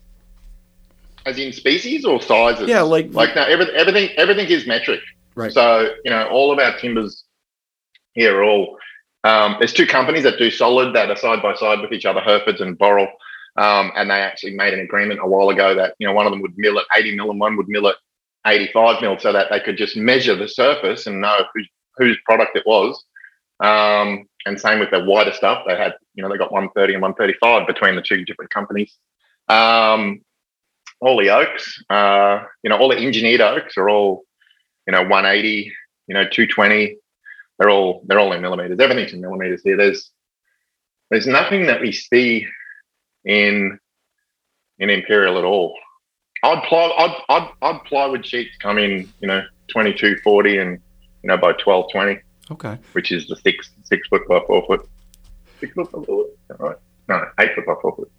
as 1.26 1.38
in 1.38 1.54
species 1.54 2.06
or 2.06 2.22
sizes? 2.22 2.68
Yeah, 2.68 2.82
like 2.82 3.14
like 3.14 3.36
no, 3.36 3.44
everything 3.44 3.76
everything 3.76 4.10
everything 4.18 4.48
is 4.48 4.68
metric. 4.68 5.02
Right. 5.36 5.52
So 5.52 5.94
you 6.04 6.12
know, 6.12 6.28
all 6.28 6.52
of 6.52 6.60
our 6.60 6.78
timbers 6.78 7.24
here 8.14 8.38
are 8.38 8.44
all. 8.44 8.78
Um, 9.26 9.58
there's 9.60 9.74
two 9.74 9.86
companies 9.86 10.24
that 10.24 10.38
do 10.38 10.50
solid 10.50 10.96
that 10.96 11.10
are 11.10 11.16
side 11.16 11.42
by 11.42 11.54
side 11.56 11.82
with 11.82 11.92
each 11.92 12.06
other, 12.06 12.22
Hurfords 12.22 12.62
and 12.62 12.80
Boral, 12.80 13.08
um, 13.58 13.92
and 13.96 14.10
they 14.10 14.22
actually 14.22 14.56
made 14.56 14.74
an 14.74 14.80
agreement 14.80 15.20
a 15.22 15.28
while 15.28 15.50
ago 15.50 15.76
that 15.76 15.96
you 16.00 16.08
know 16.08 16.14
one 16.14 16.26
of 16.26 16.32
them 16.32 16.42
would 16.42 16.58
mill 16.58 16.80
at 16.80 16.86
80 16.96 17.18
mil 17.18 17.32
and 17.32 17.40
one 17.40 17.58
would 17.58 17.68
mill 17.68 17.88
at 17.88 17.96
85 18.46 19.02
mil, 19.02 19.20
so 19.20 19.34
that 19.34 19.48
they 19.52 19.60
could 19.60 19.78
just 19.78 19.98
measure 19.98 20.36
the 20.36 20.48
surface 20.48 21.06
and 21.08 21.20
know 21.20 21.38
whose 21.54 21.70
whose 21.98 22.18
product 22.26 22.56
it 22.56 22.64
was. 22.66 23.04
Um, 23.60 24.26
and 24.46 24.60
same 24.60 24.80
with 24.80 24.90
the 24.90 25.04
wider 25.04 25.34
stuff, 25.34 25.66
they 25.68 25.76
had 25.76 25.94
you 26.16 26.24
know 26.24 26.30
they 26.30 26.38
got 26.38 26.52
130 26.52 26.94
and 26.94 27.02
135 27.02 27.68
between 27.68 27.96
the 27.96 28.02
two 28.02 28.24
different 28.24 28.52
companies. 28.52 28.96
Um, 29.50 30.22
all 31.02 31.18
the 31.20 31.30
oaks, 31.30 31.82
uh, 31.90 32.44
you 32.64 32.70
know, 32.70 32.78
all 32.78 32.90
the 32.90 32.98
engineered 32.98 33.42
oaks 33.42 33.78
are 33.78 33.90
all, 33.90 34.24
you 34.88 34.92
know, 34.92 35.02
180, 35.04 35.72
you 36.08 36.14
know, 36.14 36.24
220. 36.24 36.98
They're 37.58 37.70
all 37.70 38.04
they're 38.06 38.20
all 38.20 38.32
in 38.34 38.42
millimeters. 38.42 38.80
Everything's 38.80 39.14
in 39.14 39.22
millimeters 39.22 39.62
here. 39.64 39.76
There's 39.78 40.12
there's 41.10 41.28
nothing 41.28 41.66
that 41.68 41.82
we 41.82 41.92
see 41.92 42.46
in 43.26 43.78
in 44.80 44.90
Imperial 44.90 45.38
at 45.38 45.44
all. 45.44 45.78
Odd 46.42 46.64
ply, 46.64 46.94
odd, 46.98 47.22
odd, 47.28 47.52
odd 47.62 47.84
plywood 47.84 48.26
sheets 48.26 48.56
come 48.62 48.78
in, 48.78 49.12
you 49.20 49.28
know, 49.28 49.44
22 49.70 50.18
40 50.24 50.58
and 50.58 50.80
you 51.24 51.28
know 51.28 51.38
by 51.38 51.54
12 51.54 51.92
20 51.92 52.20
Okay. 52.52 52.78
which 52.94 53.12
is 53.12 53.28
the 53.28 53.36
six 53.36 53.70
six 53.84 54.08
foot 54.08 54.28
by 54.28 54.40
four 54.48 54.66
foot 54.66 54.88
six 55.60 55.72
foot 55.74 55.92
by 55.92 56.04
four 56.04 56.26
foot 56.48 56.60
right 56.60 56.76
no 57.08 57.24
eight 57.40 57.54
foot 57.54 57.66
by 57.68 57.76
four 57.82 57.96
foot 57.96 58.12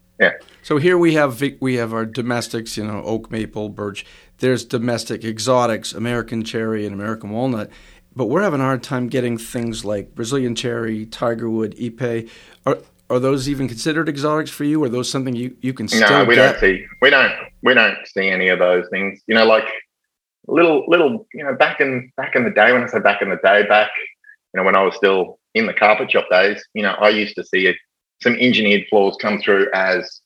So 0.63 0.77
here 0.77 0.99
we 0.99 1.15
have 1.15 1.43
we 1.61 1.77
have 1.77 1.93
our 1.93 2.07
domestics, 2.07 2.77
you 2.77 2.85
know, 2.85 3.03
oak, 3.03 3.31
maple, 3.31 3.69
birch. 3.69 4.05
There's 4.39 4.65
domestic 4.65 5.25
exotics, 5.25 5.93
American 5.93 6.45
cherry 6.45 6.85
and 6.85 6.95
American 6.95 7.31
walnut. 7.31 7.71
But 8.15 8.27
we're 8.27 8.43
having 8.43 8.61
a 8.61 8.65
hard 8.65 8.83
time 8.83 9.09
getting 9.09 9.39
things 9.39 9.85
like 9.85 10.15
Brazilian 10.15 10.55
cherry, 10.55 11.07
tigerwood, 11.07 11.79
ipe. 11.81 12.29
Are 12.67 12.79
are 13.09 13.19
those 13.19 13.49
even 13.49 13.67
considered 13.67 14.09
exotics 14.09 14.51
for 14.51 14.65
you? 14.65 14.83
Or 14.83 14.87
are 14.87 14.89
those 14.91 15.11
something 15.11 15.35
you, 15.35 15.57
you 15.61 15.73
can 15.73 15.89
still 15.89 16.09
no 16.09 16.25
we 16.25 16.35
get? 16.37 16.53
don't 16.53 16.61
see 16.61 16.87
we 17.01 17.11
don't 17.11 17.33
we 17.63 17.75
don't 17.75 17.97
see 18.07 18.29
any 18.29 18.49
of 18.49 18.59
those 18.59 18.87
things 18.91 19.21
you 19.27 19.35
know 19.35 19.45
like 19.45 19.67
little 20.47 20.85
little 20.89 21.27
you 21.35 21.45
know 21.45 21.55
back 21.55 21.81
in 21.81 22.13
back 22.17 22.35
in 22.35 22.45
the 22.45 22.51
day 22.51 22.73
when 22.73 22.83
i 22.83 22.87
say 22.87 22.99
back 22.99 23.23
in 23.23 23.29
the 23.29 23.37
day 23.37 23.67
back 23.67 23.91
you 24.55 24.59
know 24.59 24.65
when 24.65 24.77
i 24.77 24.83
was 24.83 24.95
still 24.97 25.39
in 25.55 25.67
the 25.67 25.75
carpet 25.75 26.11
shop 26.11 26.27
days 26.31 26.65
you 26.75 26.83
know 26.83 26.93
i 27.01 27.09
used 27.09 27.35
to 27.37 27.45
see 27.45 27.67
some 28.23 28.35
engineered 28.35 28.85
floors 28.89 29.17
come 29.21 29.41
through 29.41 29.69
as 29.75 30.21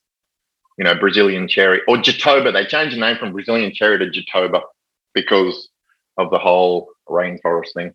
you 0.79 0.85
know 0.85 0.95
brazilian 0.95 1.49
cherry 1.49 1.81
or 1.89 1.97
jatoba 1.97 2.53
they 2.53 2.65
changed 2.65 2.97
the 2.97 3.01
name 3.01 3.17
from 3.17 3.33
brazilian 3.33 3.73
cherry 3.73 3.99
to 3.99 4.07
jatoba 4.07 4.61
because 5.15 5.69
of 6.19 6.31
the 6.31 6.39
whole 6.39 6.89
rainforest 7.09 7.73
thing 7.75 7.95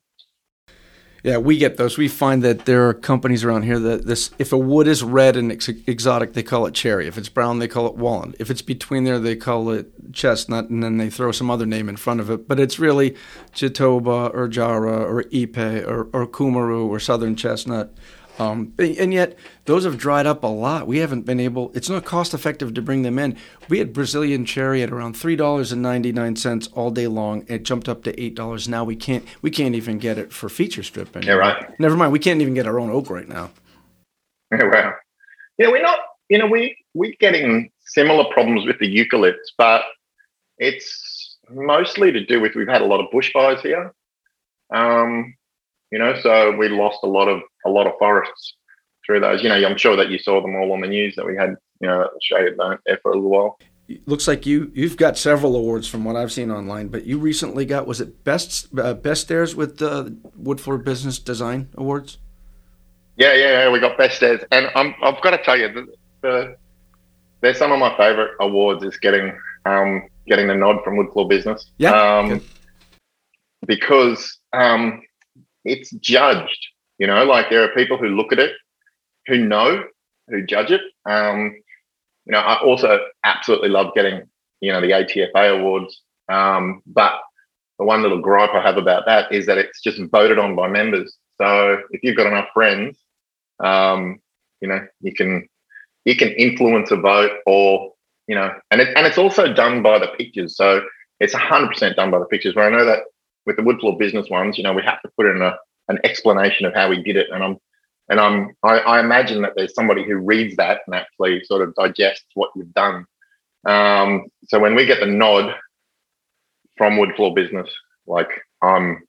Yeah, 1.23 1.37
we 1.37 1.57
get 1.57 1.75
those. 1.77 1.97
We 1.97 2.07
find 2.07 2.43
that 2.43 2.65
there 2.65 2.87
are 2.87 2.93
companies 2.93 3.43
around 3.43 3.63
here 3.63 3.79
that 3.79 4.05
this, 4.05 4.31
if 4.39 4.53
a 4.53 4.57
wood 4.57 4.87
is 4.87 5.03
red 5.03 5.35
and 5.35 5.51
ex- 5.51 5.67
exotic, 5.67 6.33
they 6.33 6.43
call 6.43 6.65
it 6.65 6.73
cherry. 6.73 7.07
If 7.07 7.17
it's 7.17 7.27
brown, 7.27 7.59
they 7.59 7.67
call 7.67 7.87
it 7.87 7.95
walnut. 7.95 8.35
If 8.39 8.49
it's 8.49 8.61
between 8.61 9.03
there, 9.03 9.19
they 9.19 9.35
call 9.35 9.69
it 9.69 10.13
chestnut, 10.13 10.69
and 10.69 10.81
then 10.81 10.97
they 10.97 11.09
throw 11.09 11.33
some 11.33 11.51
other 11.51 11.65
name 11.65 11.89
in 11.89 11.97
front 11.97 12.21
of 12.21 12.29
it. 12.29 12.47
But 12.47 12.59
it's 12.59 12.79
really 12.79 13.15
Jatoba 13.53 14.33
or 14.33 14.47
Jarrah 14.47 15.03
or 15.03 15.23
Ipe 15.23 15.85
or, 15.85 16.03
or 16.13 16.25
Cumaru 16.25 16.87
or 16.87 16.99
Southern 16.99 17.35
Chestnut. 17.35 17.93
Um, 18.39 18.73
and 18.79 19.13
yet, 19.13 19.37
those 19.65 19.83
have 19.83 19.97
dried 19.97 20.25
up 20.25 20.43
a 20.43 20.47
lot. 20.47 20.87
We 20.87 20.99
haven't 20.99 21.25
been 21.25 21.39
able. 21.41 21.71
It's 21.75 21.89
not 21.89 22.05
cost 22.05 22.33
effective 22.33 22.73
to 22.73 22.81
bring 22.81 23.01
them 23.01 23.19
in. 23.19 23.37
We 23.67 23.79
had 23.79 23.91
Brazilian 23.91 24.45
cherry 24.45 24.81
at 24.81 24.91
around 24.91 25.17
three 25.17 25.35
dollars 25.35 25.73
and 25.73 25.81
ninety 25.81 26.13
nine 26.13 26.37
cents 26.37 26.67
all 26.73 26.89
day 26.89 27.07
long. 27.07 27.45
It 27.47 27.63
jumped 27.63 27.89
up 27.89 28.03
to 28.03 28.17
eight 28.19 28.35
dollars. 28.35 28.69
Now 28.69 28.85
we 28.85 28.95
can't. 28.95 29.25
We 29.41 29.51
can't 29.51 29.75
even 29.75 29.97
get 29.97 30.17
it 30.17 30.31
for 30.31 30.47
feature 30.47 30.83
strip 30.83 31.09
yeah 31.23 31.33
right 31.33 31.79
Never 31.79 31.97
mind. 31.97 32.11
We 32.11 32.19
can't 32.19 32.41
even 32.41 32.53
get 32.53 32.65
our 32.65 32.79
own 32.79 32.89
oak 32.89 33.09
right 33.09 33.27
now. 33.27 33.51
Yeah, 34.51 34.63
wow. 34.71 34.93
Yeah, 35.57 35.67
we're 35.69 35.81
not, 35.81 35.99
you 36.29 36.37
know, 36.37 36.47
we, 36.47 36.77
we're 36.93 37.15
getting 37.19 37.69
similar 37.81 38.25
problems 38.31 38.65
with 38.65 38.79
the 38.79 38.87
eucalypts, 38.87 39.51
but 39.57 39.83
it's 40.57 41.37
mostly 41.49 42.11
to 42.11 42.25
do 42.25 42.39
with 42.39 42.55
we've 42.55 42.67
had 42.67 42.81
a 42.81 42.85
lot 42.85 42.99
of 42.99 43.07
bushfires 43.11 43.61
here. 43.61 43.93
Um, 44.71 45.35
you 45.91 45.99
know, 45.99 46.15
so 46.21 46.55
we 46.55 46.69
lost 46.69 46.99
a 47.03 47.07
lot 47.07 47.27
of 47.27 47.41
a 47.65 47.69
lot 47.69 47.87
of 47.87 47.93
forests 47.99 48.55
through 49.05 49.19
those. 49.19 49.41
You 49.43 49.49
know, 49.49 49.55
I'm 49.55 49.77
sure 49.77 49.95
that 49.95 50.09
you 50.09 50.19
saw 50.19 50.41
them 50.41 50.55
all 50.55 50.71
on 50.71 50.81
the 50.81 50.87
news 50.87 51.15
that 51.15 51.25
we 51.25 51.35
had, 51.35 51.55
you 51.81 51.87
know, 51.87 52.07
shaded 52.21 52.59
there 52.85 52.99
for 53.01 53.11
a 53.11 53.15
little 53.15 53.29
while. 53.29 53.59
Looks 54.05 54.27
like 54.27 54.45
you 54.45 54.71
you've 54.75 54.97
got 54.97 55.17
several 55.17 55.55
awards 55.55 55.87
from 55.87 56.03
what 56.03 56.15
I've 56.15 56.31
seen 56.31 56.51
online, 56.51 56.89
but 56.89 57.05
you 57.05 57.17
recently 57.17 57.65
got 57.65 57.87
was 57.87 57.99
it 57.99 58.23
best 58.23 58.67
uh, 58.77 58.93
best 58.93 59.21
stairs 59.21 59.55
with 59.55 59.77
the 59.77 60.15
Wood 60.35 60.61
Floor 60.61 60.77
Business 60.77 61.17
Design 61.17 61.69
Awards? 61.75 62.19
Yeah, 63.17 63.33
yeah, 63.33 63.63
yeah. 63.63 63.71
We 63.71 63.79
got 63.79 63.97
best 63.97 64.17
stairs, 64.17 64.41
and 64.51 64.69
I'm, 64.75 64.95
I've 65.03 65.21
got 65.21 65.31
to 65.31 65.39
tell 65.39 65.57
you, 65.57 65.73
the, 65.73 65.87
the, 66.21 66.55
they're 67.41 67.53
some 67.53 67.71
of 67.71 67.79
my 67.79 67.95
favorite 67.97 68.31
awards. 68.39 68.83
Is 68.83 68.97
getting 68.97 69.35
um, 69.65 70.07
getting 70.27 70.47
the 70.47 70.55
nod 70.55 70.83
from 70.83 70.95
Wood 70.95 71.11
Floor 71.11 71.27
Business. 71.27 71.71
Yeah, 71.79 72.19
um, 72.19 72.41
because 73.65 74.37
um, 74.53 75.01
it's 75.65 75.91
judged. 75.91 76.67
You 76.97 77.07
know, 77.07 77.23
like 77.25 77.49
there 77.49 77.63
are 77.63 77.73
people 77.75 77.97
who 77.97 78.07
look 78.07 78.33
at 78.33 78.39
it, 78.39 78.51
who 79.27 79.45
know, 79.45 79.83
who 80.27 80.45
judge 80.45 80.71
it. 80.71 80.81
Um, 81.09 81.53
you 82.25 82.33
know, 82.33 82.39
I 82.39 82.61
also 82.61 82.99
absolutely 83.23 83.69
love 83.69 83.93
getting 83.95 84.23
you 84.61 84.71
know 84.71 84.81
the 84.81 84.91
ATFA 84.91 85.59
awards, 85.59 86.01
um, 86.29 86.81
but 86.85 87.19
the 87.79 87.85
one 87.85 88.01
little 88.01 88.19
gripe 88.19 88.53
I 88.53 88.61
have 88.61 88.77
about 88.77 89.05
that 89.05 89.31
is 89.31 89.45
that 89.45 89.57
it's 89.57 89.81
just 89.81 90.01
voted 90.11 90.37
on 90.37 90.55
by 90.55 90.67
members. 90.67 91.15
So 91.39 91.77
if 91.91 92.03
you've 92.03 92.17
got 92.17 92.27
enough 92.27 92.49
friends, 92.53 92.99
um, 93.63 94.19
you 94.61 94.67
know, 94.67 94.85
you 95.01 95.13
can 95.13 95.47
you 96.05 96.15
can 96.15 96.29
influence 96.29 96.91
a 96.91 96.97
vote, 96.97 97.31
or 97.45 97.93
you 98.27 98.35
know, 98.35 98.53
and 98.71 98.81
it, 98.81 98.89
and 98.95 99.07
it's 99.07 99.17
also 99.17 99.53
done 99.53 99.81
by 99.81 99.97
the 99.99 100.07
pictures. 100.17 100.55
So 100.55 100.81
it's 101.19 101.33
hundred 101.33 101.69
percent 101.69 101.95
done 101.95 102.11
by 102.11 102.19
the 102.19 102.25
pictures. 102.25 102.55
Where 102.55 102.65
I 102.65 102.77
know 102.77 102.85
that 102.85 103.03
with 103.49 103.57
the 103.57 103.63
wood 103.63 103.79
floor 103.79 103.97
business 103.97 104.29
ones, 104.29 104.59
you 104.59 104.63
know, 104.63 104.73
we 104.73 104.83
have 104.83 105.01
to 105.01 105.09
put 105.17 105.25
in 105.25 105.41
a 105.41 105.57
an 105.87 105.97
explanation 106.03 106.67
of 106.67 106.75
how 106.75 106.87
we 106.87 107.01
did 107.01 107.17
it, 107.17 107.27
and 107.31 107.43
I'm 107.43 107.57
and 108.07 108.19
I'm 108.19 108.55
I, 108.63 108.77
I 108.77 108.99
imagine 108.99 109.41
that 109.41 109.53
there's 109.55 109.73
somebody 109.73 110.03
who 110.03 110.17
reads 110.17 110.55
that 110.57 110.81
and 110.85 110.95
actually 110.95 111.43
sort 111.45 111.63
of 111.67 111.73
digests 111.73 112.27
what 112.35 112.51
you've 112.55 112.73
done. 112.75 113.05
Um, 113.65 114.27
so 114.47 114.59
when 114.59 114.75
we 114.75 114.85
get 114.85 114.99
the 114.99 115.07
nod 115.07 115.55
from 116.77 116.97
wood 116.97 117.15
floor 117.15 117.33
business, 117.33 117.67
like 118.05 118.29
I'm 118.61 119.01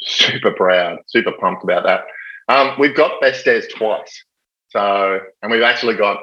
super 0.00 0.50
proud, 0.50 0.98
super 1.06 1.32
pumped 1.40 1.62
about 1.62 1.84
that. 1.84 2.04
Um, 2.48 2.74
we've 2.80 2.96
got 2.96 3.20
best 3.20 3.42
stairs 3.42 3.68
twice, 3.68 4.24
so 4.70 5.20
and 5.40 5.52
we've 5.52 5.62
actually 5.62 5.94
got 5.94 6.18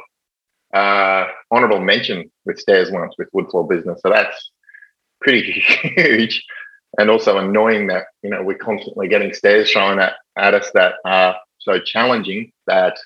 uh, 0.73 1.27
honourable 1.53 1.79
mention 1.79 2.29
with 2.43 2.59
stairs 2.59 2.91
once 2.91 3.15
with 3.17 3.29
wood 3.31 3.49
floor 3.49 3.65
business. 3.65 4.01
So 4.01 4.09
that's 4.09 4.51
pretty 5.21 5.51
huge, 5.95 6.43
and 6.97 7.09
also 7.09 7.37
annoying 7.37 7.87
that 7.87 8.05
you 8.23 8.29
know 8.29 8.41
we're 8.43 8.57
constantly 8.57 9.07
getting 9.07 9.33
stairs 9.33 9.71
thrown 9.71 9.99
at, 9.99 10.13
at 10.37 10.53
us 10.53 10.69
that 10.73 10.95
are 11.05 11.35
so 11.59 11.79
challenging 11.79 12.51
that 12.67 12.97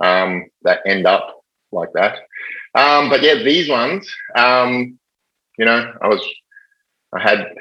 um, 0.00 0.46
that 0.62 0.80
end 0.86 1.06
up 1.06 1.42
like 1.72 1.92
that. 1.94 2.18
Um, 2.74 3.08
but 3.08 3.22
yeah, 3.22 3.34
these 3.34 3.68
ones, 3.68 4.10
um, 4.36 4.98
you 5.58 5.64
know, 5.64 5.92
I 6.00 6.08
was 6.08 6.22
I 7.12 7.20
had 7.20 7.54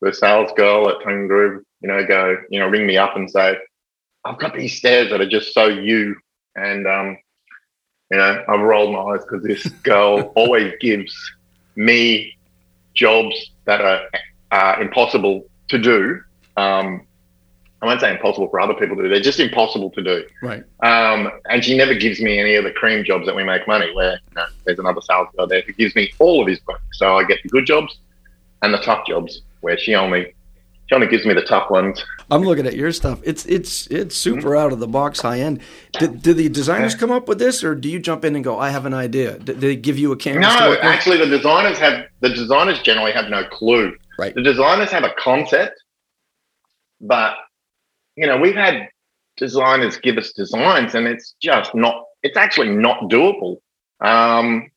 the 0.00 0.12
sales 0.12 0.50
girl 0.56 0.88
at 0.88 1.02
Tongue 1.02 1.26
Groove, 1.26 1.62
you 1.80 1.88
know, 1.88 2.04
go, 2.06 2.36
you 2.50 2.60
know, 2.60 2.66
ring 2.66 2.86
me 2.86 2.96
up 2.96 3.16
and 3.16 3.30
say, 3.30 3.56
I've 4.24 4.38
got 4.38 4.54
these 4.54 4.76
stairs 4.76 5.10
that 5.10 5.20
are 5.20 5.28
just 5.28 5.54
so 5.54 5.66
you. 5.66 6.16
And, 6.56 6.86
um, 6.86 7.18
you 8.10 8.18
know, 8.18 8.44
I've 8.48 8.60
rolled 8.60 8.92
my 8.92 9.00
eyes 9.00 9.20
because 9.22 9.44
this 9.44 9.66
girl 9.82 10.20
always 10.36 10.74
gives 10.80 11.14
me 11.76 12.36
jobs 12.94 13.50
that 13.64 13.80
are 13.80 14.08
uh, 14.50 14.76
impossible 14.80 15.46
to 15.68 15.78
do. 15.78 16.20
Um, 16.56 17.06
I 17.80 17.86
won't 17.86 18.00
say 18.00 18.10
impossible 18.10 18.48
for 18.48 18.60
other 18.60 18.74
people 18.74 18.96
to 18.96 19.04
do. 19.04 19.08
They're 19.08 19.20
just 19.20 19.38
impossible 19.38 19.90
to 19.90 20.02
do. 20.02 20.26
Right. 20.42 20.64
Um, 20.82 21.30
and 21.48 21.64
she 21.64 21.76
never 21.76 21.94
gives 21.94 22.20
me 22.20 22.38
any 22.38 22.56
of 22.56 22.64
the 22.64 22.72
cream 22.72 23.04
jobs 23.04 23.26
that 23.26 23.36
we 23.36 23.44
make 23.44 23.68
money. 23.68 23.94
Where 23.94 24.14
you 24.14 24.34
know, 24.34 24.46
there's 24.64 24.80
another 24.80 25.00
sales 25.00 25.28
girl 25.36 25.46
there 25.46 25.62
who 25.62 25.72
gives 25.74 25.94
me 25.94 26.10
all 26.18 26.42
of 26.42 26.48
his 26.48 26.60
work. 26.66 26.80
So 26.92 27.16
I 27.16 27.24
get 27.24 27.38
the 27.42 27.48
good 27.48 27.66
jobs 27.66 27.98
and 28.62 28.74
the 28.74 28.78
tough 28.78 29.06
jobs. 29.06 29.42
Where 29.60 29.78
she 29.78 29.94
only 29.94 30.34
she 30.88 30.94
only 30.94 31.06
gives 31.06 31.26
me 31.26 31.34
the 31.34 31.42
tough 31.42 31.70
ones. 31.70 32.04
I'm 32.30 32.42
looking 32.42 32.66
at 32.66 32.74
your 32.74 32.90
stuff. 32.92 33.20
It's 33.22 33.44
it's 33.46 33.86
it's 33.88 34.16
super 34.16 34.56
out 34.56 34.72
of 34.72 34.80
the 34.80 34.88
box, 34.88 35.20
high 35.20 35.40
end. 35.40 35.60
Did, 35.92 36.22
did 36.22 36.36
the 36.36 36.48
designers 36.48 36.94
come 36.94 37.10
up 37.10 37.28
with 37.28 37.38
this, 37.38 37.62
or 37.62 37.74
do 37.74 37.88
you 37.88 37.98
jump 37.98 38.24
in 38.24 38.34
and 38.34 38.42
go, 38.42 38.58
"I 38.58 38.70
have 38.70 38.86
an 38.86 38.94
idea"? 38.94 39.38
Did 39.38 39.60
they 39.60 39.76
give 39.76 39.98
you 39.98 40.12
a 40.12 40.16
canvas? 40.16 40.52
to 40.54 40.60
No, 40.60 40.76
actually, 40.80 41.18
the 41.18 41.26
designers 41.26 41.78
have 41.78 42.06
the 42.20 42.30
designers 42.30 42.80
generally 42.80 43.12
have 43.12 43.28
no 43.28 43.44
clue. 43.44 43.96
Right. 44.18 44.34
The 44.34 44.42
designers 44.42 44.90
have 44.90 45.04
a 45.04 45.12
concept, 45.18 45.80
but 47.00 47.34
you 48.16 48.26
know 48.26 48.36
we've 48.36 48.54
had 48.56 48.88
designers 49.36 49.96
give 49.98 50.18
us 50.18 50.32
designs, 50.32 50.94
and 50.94 51.06
it's 51.06 51.34
just 51.40 51.74
not. 51.74 52.04
It's 52.22 52.36
actually 52.36 52.70
not 52.70 53.02
doable. 53.10 53.58
Um, 54.00 54.70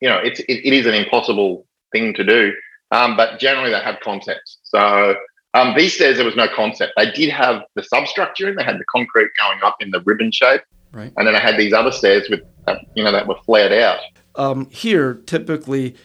you 0.00 0.08
know, 0.08 0.18
it's 0.18 0.40
it, 0.40 0.64
it 0.64 0.72
is 0.72 0.86
an 0.86 0.94
impossible 0.94 1.66
thing 1.92 2.14
to 2.14 2.24
do. 2.24 2.52
Um, 2.90 3.16
but 3.16 3.38
generally, 3.40 3.70
they 3.70 3.80
have 3.80 4.00
concepts. 4.00 4.58
So 4.62 5.14
um, 5.54 5.74
these 5.76 5.94
stairs, 5.94 6.16
there 6.16 6.24
was 6.24 6.36
no 6.36 6.46
concept. 6.54 6.92
They 6.96 7.10
did 7.10 7.30
have 7.30 7.62
the 7.74 7.82
substructure, 7.82 8.48
and 8.48 8.58
they 8.58 8.64
had 8.64 8.78
the 8.78 8.84
concrete 8.94 9.28
going 9.38 9.60
up 9.62 9.76
in 9.80 9.90
the 9.90 10.00
ribbon 10.02 10.30
shape, 10.30 10.62
Right. 10.92 11.12
and 11.16 11.26
then 11.26 11.34
I 11.34 11.40
had 11.40 11.56
these 11.56 11.72
other 11.72 11.90
stairs 11.90 12.28
with, 12.30 12.40
uh, 12.68 12.76
you 12.94 13.02
know, 13.02 13.10
that 13.12 13.26
were 13.26 13.38
flared 13.44 13.72
out. 13.72 13.98
um, 14.36 14.68
here 14.70 15.14
typically 15.26 15.96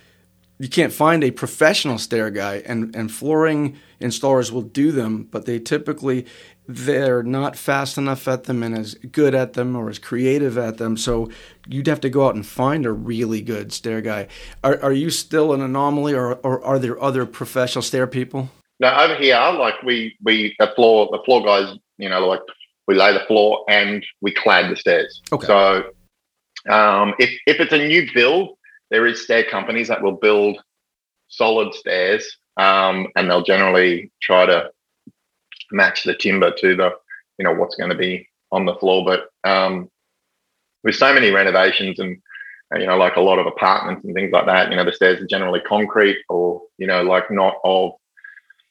you 0.60 0.68
can't 0.68 0.92
find 0.92 1.24
a 1.24 1.32
professional 1.32 1.98
stair 1.98 2.30
guy 2.30 2.62
and, 2.66 2.94
and 2.96 3.12
flooring 3.12 3.78
installers 4.02 4.52
will 4.52 4.62
do 4.62 4.92
them 4.92 5.28
but 5.32 5.46
they 5.46 5.60
typically 5.60 6.26
they're 6.68 7.24
not 7.24 7.56
fast 7.56 7.98
enough 7.98 8.28
at 8.28 8.44
them 8.44 8.62
and 8.62 8.78
as 8.78 8.94
good 8.96 9.34
at 9.34 9.54
them 9.54 9.76
or 9.76 9.90
as 9.90 9.98
creative 10.00 10.58
at 10.58 10.78
them 10.78 10.96
so 10.96 11.30
you'd 11.68 11.88
have 11.88 12.02
to 12.02 12.10
go 12.10 12.28
out 12.28 12.36
and 12.36 12.46
find 12.46 12.86
a 12.86 12.92
really 12.92 13.42
good 13.42 13.74
stair 13.74 14.02
guy 14.02 14.28
are, 14.64 14.82
are 14.82 14.94
you 14.94 15.10
still 15.10 15.54
an 15.54 15.62
anomaly 15.62 16.14
or, 16.14 16.36
or 16.36 16.64
are 16.64 16.80
there 16.80 17.02
other 17.02 17.26
professional 17.26 17.82
stair 17.82 18.08
people 18.08 18.50
Now 18.80 19.04
over 19.04 19.16
here, 19.16 19.36
like 19.36 19.82
we 19.84 20.16
we 20.24 20.56
the 20.58 20.72
floor 20.76 21.10
the 21.12 21.22
floor 21.26 21.44
guys, 21.44 21.78
you 21.98 22.08
know, 22.08 22.26
like 22.26 22.42
we 22.88 22.96
lay 22.96 23.12
the 23.14 23.26
floor 23.26 23.66
and 23.70 24.06
we 24.22 24.32
clad 24.32 24.72
the 24.72 24.76
stairs. 24.76 25.22
Okay. 25.32 25.46
So 25.46 25.84
um, 26.70 27.14
if 27.20 27.30
if 27.46 27.60
it's 27.60 27.74
a 27.74 27.78
new 27.78 28.08
build, 28.14 28.58
there 28.92 29.06
is 29.06 29.24
stair 29.24 29.44
companies 29.44 29.88
that 29.88 30.02
will 30.02 30.14
build 30.18 30.58
solid 31.28 31.74
stairs 31.74 32.38
um, 32.58 33.08
and 33.16 33.30
they'll 33.30 33.44
generally 33.44 34.12
try 34.22 34.46
to 34.46 34.70
match 35.72 36.04
the 36.04 36.16
timber 36.16 36.52
to 36.52 36.76
the 36.76 36.92
you 37.38 37.46
know 37.46 37.54
what's 37.54 37.76
going 37.76 37.90
to 37.90 37.96
be 37.96 38.28
on 38.52 38.66
the 38.66 38.76
floor. 38.76 39.06
But 39.06 39.50
um, 39.50 39.90
with 40.84 40.96
so 40.96 41.14
many 41.14 41.32
renovations 41.32 42.00
and 42.00 42.18
you 42.78 42.86
know 42.86 42.98
like 42.98 43.16
a 43.16 43.22
lot 43.22 43.40
of 43.40 43.48
apartments 43.48 44.04
and 44.06 44.14
things 44.14 44.32
like 44.32 44.46
that, 44.46 44.70
you 44.70 44.76
know 44.76 44.86
the 44.86 44.92
stairs 44.92 45.22
are 45.22 45.28
generally 45.28 45.62
concrete 45.62 46.18
or 46.30 46.62
you 46.78 46.88
know 46.88 47.02
like 47.02 47.32
not 47.32 47.56
of 47.64 47.94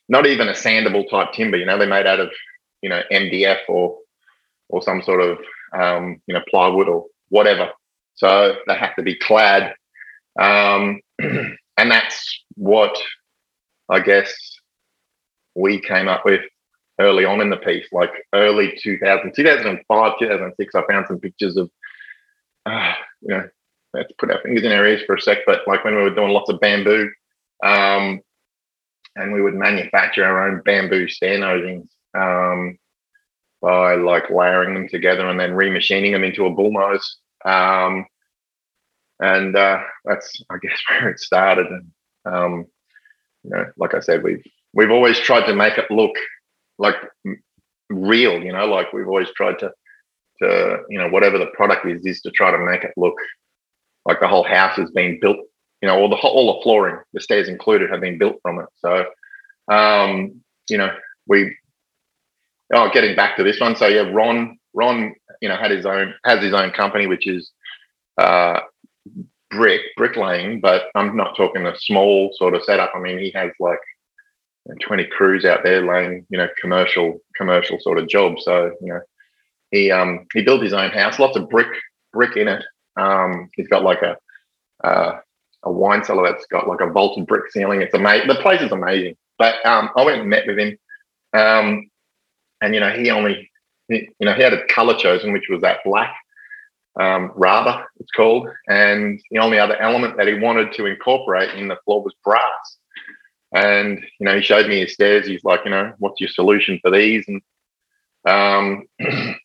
not 0.08 0.26
even 0.26 0.48
a 0.48 0.52
sandable 0.52 1.08
type 1.08 1.32
timber. 1.32 1.56
You 1.56 1.66
know 1.66 1.78
they're 1.78 1.88
made 1.88 2.06
out 2.06 2.20
of 2.20 2.30
you 2.82 2.90
know 2.90 3.02
MDF 3.10 3.60
or 3.68 3.98
or 4.68 4.82
some 4.82 5.02
sort 5.02 5.22
of 5.22 5.38
um, 5.78 6.20
you 6.26 6.34
know 6.34 6.42
plywood 6.50 6.88
or 6.88 7.06
whatever. 7.30 7.70
So 8.14 8.56
they 8.66 8.74
have 8.74 8.96
to 8.96 9.02
be 9.02 9.14
clad, 9.14 9.74
um, 10.38 11.00
and 11.18 11.90
that's 11.90 12.44
what 12.54 12.96
I 13.88 14.00
guess 14.00 14.34
we 15.54 15.80
came 15.80 16.08
up 16.08 16.24
with 16.24 16.42
early 17.00 17.24
on 17.24 17.40
in 17.40 17.50
the 17.50 17.56
piece, 17.56 17.86
like 17.92 18.10
early 18.34 18.78
2000, 18.82 19.32
2005, 19.34 20.12
2006. 20.18 20.74
I 20.74 20.82
found 20.88 21.06
some 21.06 21.20
pictures 21.20 21.56
of, 21.56 21.70
uh, 22.66 22.92
you 23.22 23.28
know, 23.28 23.48
let's 23.94 24.12
put 24.18 24.30
our 24.30 24.40
fingers 24.42 24.64
in 24.64 24.72
our 24.72 24.86
ears 24.86 25.02
for 25.06 25.16
a 25.16 25.20
sec, 25.20 25.38
but 25.46 25.66
like 25.66 25.84
when 25.84 25.94
we 25.94 26.02
were 26.02 26.14
doing 26.14 26.32
lots 26.32 26.50
of 26.50 26.60
bamboo, 26.60 27.10
um, 27.64 28.20
and 29.16 29.32
we 29.32 29.42
would 29.42 29.54
manufacture 29.54 30.24
our 30.24 30.48
own 30.48 30.62
bamboo 30.64 31.08
stair 31.08 31.38
nosings 31.38 31.88
um, 32.16 32.78
by 33.60 33.94
like 33.96 34.30
layering 34.30 34.74
them 34.74 34.88
together 34.88 35.28
and 35.28 35.40
then 35.40 35.50
remachining 35.50 36.12
them 36.12 36.24
into 36.24 36.46
a 36.46 36.50
bull 36.50 36.72
nose. 36.72 37.16
Um, 37.44 38.06
and 39.20 39.56
uh, 39.56 39.80
that's, 40.04 40.42
I 40.50 40.56
guess, 40.60 40.78
where 40.88 41.10
it 41.10 41.20
started. 41.20 41.66
And 41.66 41.90
um, 42.24 42.66
you 43.44 43.50
know, 43.50 43.66
like 43.76 43.94
I 43.94 44.00
said, 44.00 44.22
we've 44.22 44.42
we've 44.72 44.90
always 44.90 45.18
tried 45.18 45.46
to 45.46 45.54
make 45.54 45.78
it 45.78 45.90
look 45.90 46.14
like 46.78 46.96
real. 47.90 48.42
You 48.42 48.52
know, 48.52 48.66
like 48.66 48.92
we've 48.92 49.08
always 49.08 49.28
tried 49.36 49.58
to 49.60 49.72
to 50.42 50.78
you 50.88 50.98
know 50.98 51.08
whatever 51.08 51.38
the 51.38 51.46
product 51.46 51.86
is 51.86 52.04
is 52.04 52.20
to 52.22 52.30
try 52.30 52.50
to 52.50 52.58
make 52.58 52.84
it 52.84 52.92
look 52.96 53.16
like 54.04 54.20
the 54.20 54.28
whole 54.28 54.44
house 54.44 54.76
has 54.76 54.90
been 54.90 55.18
built. 55.20 55.38
You 55.82 55.88
know, 55.88 55.98
all 55.98 56.08
the 56.08 56.16
all 56.16 56.54
the 56.54 56.62
flooring, 56.62 56.98
the 57.12 57.20
stairs 57.20 57.48
included, 57.48 57.90
have 57.90 58.00
been 58.00 58.18
built 58.18 58.36
from 58.42 58.58
it. 58.60 58.66
So, 58.76 59.06
um, 59.72 60.40
you 60.68 60.78
know, 60.78 60.94
we. 61.26 61.56
Oh, 62.74 62.90
getting 62.92 63.16
back 63.16 63.38
to 63.38 63.44
this 63.44 63.58
one. 63.60 63.76
So 63.76 63.86
yeah, 63.86 64.10
Ron, 64.12 64.58
Ron, 64.74 65.14
you 65.40 65.48
know, 65.48 65.56
had 65.56 65.70
his 65.70 65.86
own 65.86 66.12
has 66.26 66.42
his 66.42 66.52
own 66.52 66.70
company, 66.70 67.06
which 67.06 67.26
is 67.26 67.50
uh, 68.18 68.60
brick 69.50 69.80
bricklaying, 69.96 70.60
but 70.60 70.84
I'm 70.94 71.16
not 71.16 71.36
talking 71.36 71.66
a 71.66 71.78
small 71.78 72.30
sort 72.34 72.54
of 72.54 72.62
setup. 72.64 72.92
I 72.94 73.00
mean, 73.00 73.18
he 73.18 73.30
has 73.34 73.50
like 73.60 73.78
20 74.82 75.06
crews 75.06 75.44
out 75.44 75.62
there 75.64 75.86
laying, 75.86 76.26
you 76.28 76.38
know, 76.38 76.48
commercial 76.60 77.20
commercial 77.36 77.78
sort 77.80 77.98
of 77.98 78.08
jobs. 78.08 78.44
So 78.44 78.72
you 78.80 78.92
know, 78.92 79.00
he 79.70 79.90
um 79.90 80.26
he 80.34 80.42
built 80.42 80.62
his 80.62 80.72
own 80.72 80.90
house, 80.90 81.18
lots 81.18 81.36
of 81.36 81.48
brick 81.48 81.68
brick 82.12 82.36
in 82.36 82.48
it. 82.48 82.62
Um, 82.96 83.50
he's 83.54 83.68
got 83.68 83.84
like 83.84 84.02
a 84.02 84.16
uh, 84.86 85.20
a 85.64 85.72
wine 85.72 86.04
cellar 86.04 86.30
that's 86.30 86.46
got 86.46 86.68
like 86.68 86.80
a 86.80 86.90
vaulted 86.90 87.26
brick 87.26 87.50
ceiling. 87.50 87.82
It's 87.82 87.94
amazing. 87.94 88.28
The 88.28 88.36
place 88.36 88.60
is 88.60 88.72
amazing. 88.72 89.16
But 89.38 89.64
um, 89.64 89.90
I 89.96 90.04
went 90.04 90.20
and 90.20 90.30
met 90.30 90.46
with 90.46 90.58
him, 90.58 90.76
um, 91.32 91.88
and 92.60 92.74
you 92.74 92.80
know, 92.80 92.90
he 92.90 93.10
only 93.10 93.50
he, 93.88 94.08
you 94.18 94.26
know 94.26 94.34
he 94.34 94.42
had 94.42 94.52
a 94.52 94.66
color 94.66 94.96
chosen, 94.96 95.32
which 95.32 95.48
was 95.48 95.60
that 95.62 95.78
black 95.84 96.14
um, 96.98 97.32
it's 98.00 98.10
called. 98.14 98.48
And 98.68 99.20
the 99.30 99.38
only 99.38 99.58
other 99.58 99.76
element 99.80 100.16
that 100.16 100.26
he 100.26 100.34
wanted 100.34 100.72
to 100.74 100.86
incorporate 100.86 101.56
in 101.58 101.68
the 101.68 101.78
floor 101.84 102.02
was 102.02 102.14
brass. 102.24 102.78
And, 103.54 104.04
you 104.20 104.26
know, 104.26 104.36
he 104.36 104.42
showed 104.42 104.68
me 104.68 104.80
his 104.80 104.94
stairs. 104.94 105.26
He's 105.26 105.44
like, 105.44 105.60
you 105.64 105.70
know, 105.70 105.92
what's 105.98 106.20
your 106.20 106.28
solution 106.28 106.78
for 106.82 106.90
these? 106.90 107.24
And 107.28 107.40
um, 108.26 108.86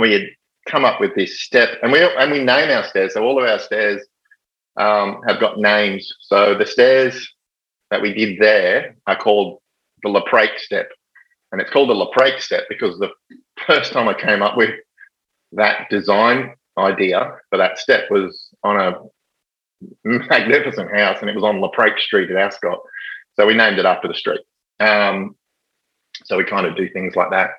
we 0.00 0.12
had 0.12 0.28
come 0.66 0.84
up 0.84 1.00
with 1.00 1.14
this 1.16 1.40
step 1.40 1.78
and 1.82 1.90
we, 1.90 2.00
and 2.02 2.30
we 2.30 2.38
name 2.38 2.70
our 2.70 2.84
stairs. 2.84 3.14
So 3.14 3.22
all 3.22 3.42
of 3.42 3.48
our 3.48 3.58
stairs 3.58 4.02
um, 4.76 5.20
have 5.26 5.40
got 5.40 5.58
names. 5.58 6.10
So 6.20 6.54
the 6.54 6.66
stairs 6.66 7.28
that 7.90 8.00
we 8.00 8.14
did 8.14 8.38
there 8.40 8.96
are 9.06 9.16
called 9.16 9.58
the 10.02 10.08
Lapraik 10.08 10.58
step. 10.58 10.88
And 11.52 11.60
it's 11.60 11.70
called 11.70 11.90
the 11.90 11.94
Lapraik 11.94 12.40
step 12.40 12.64
because 12.68 12.98
the 12.98 13.10
first 13.66 13.92
time 13.92 14.08
I 14.08 14.14
came 14.14 14.40
up 14.40 14.56
with 14.56 14.70
that 15.52 15.90
design 15.90 16.54
idea 16.80 17.36
for 17.50 17.56
that 17.58 17.78
step 17.78 18.10
was 18.10 18.48
on 18.62 18.80
a 18.80 18.98
magnificent 20.04 20.90
house 20.94 21.18
and 21.20 21.30
it 21.30 21.34
was 21.34 21.44
on 21.44 21.60
Lapraik 21.60 21.98
Street 21.98 22.30
at 22.30 22.36
Ascot. 22.36 22.80
So 23.36 23.46
we 23.46 23.54
named 23.54 23.78
it 23.78 23.86
after 23.86 24.08
the 24.08 24.14
street. 24.14 24.40
Um, 24.78 25.36
so 26.24 26.36
we 26.36 26.44
kind 26.44 26.66
of 26.66 26.76
do 26.76 26.88
things 26.88 27.16
like 27.16 27.30
that. 27.30 27.50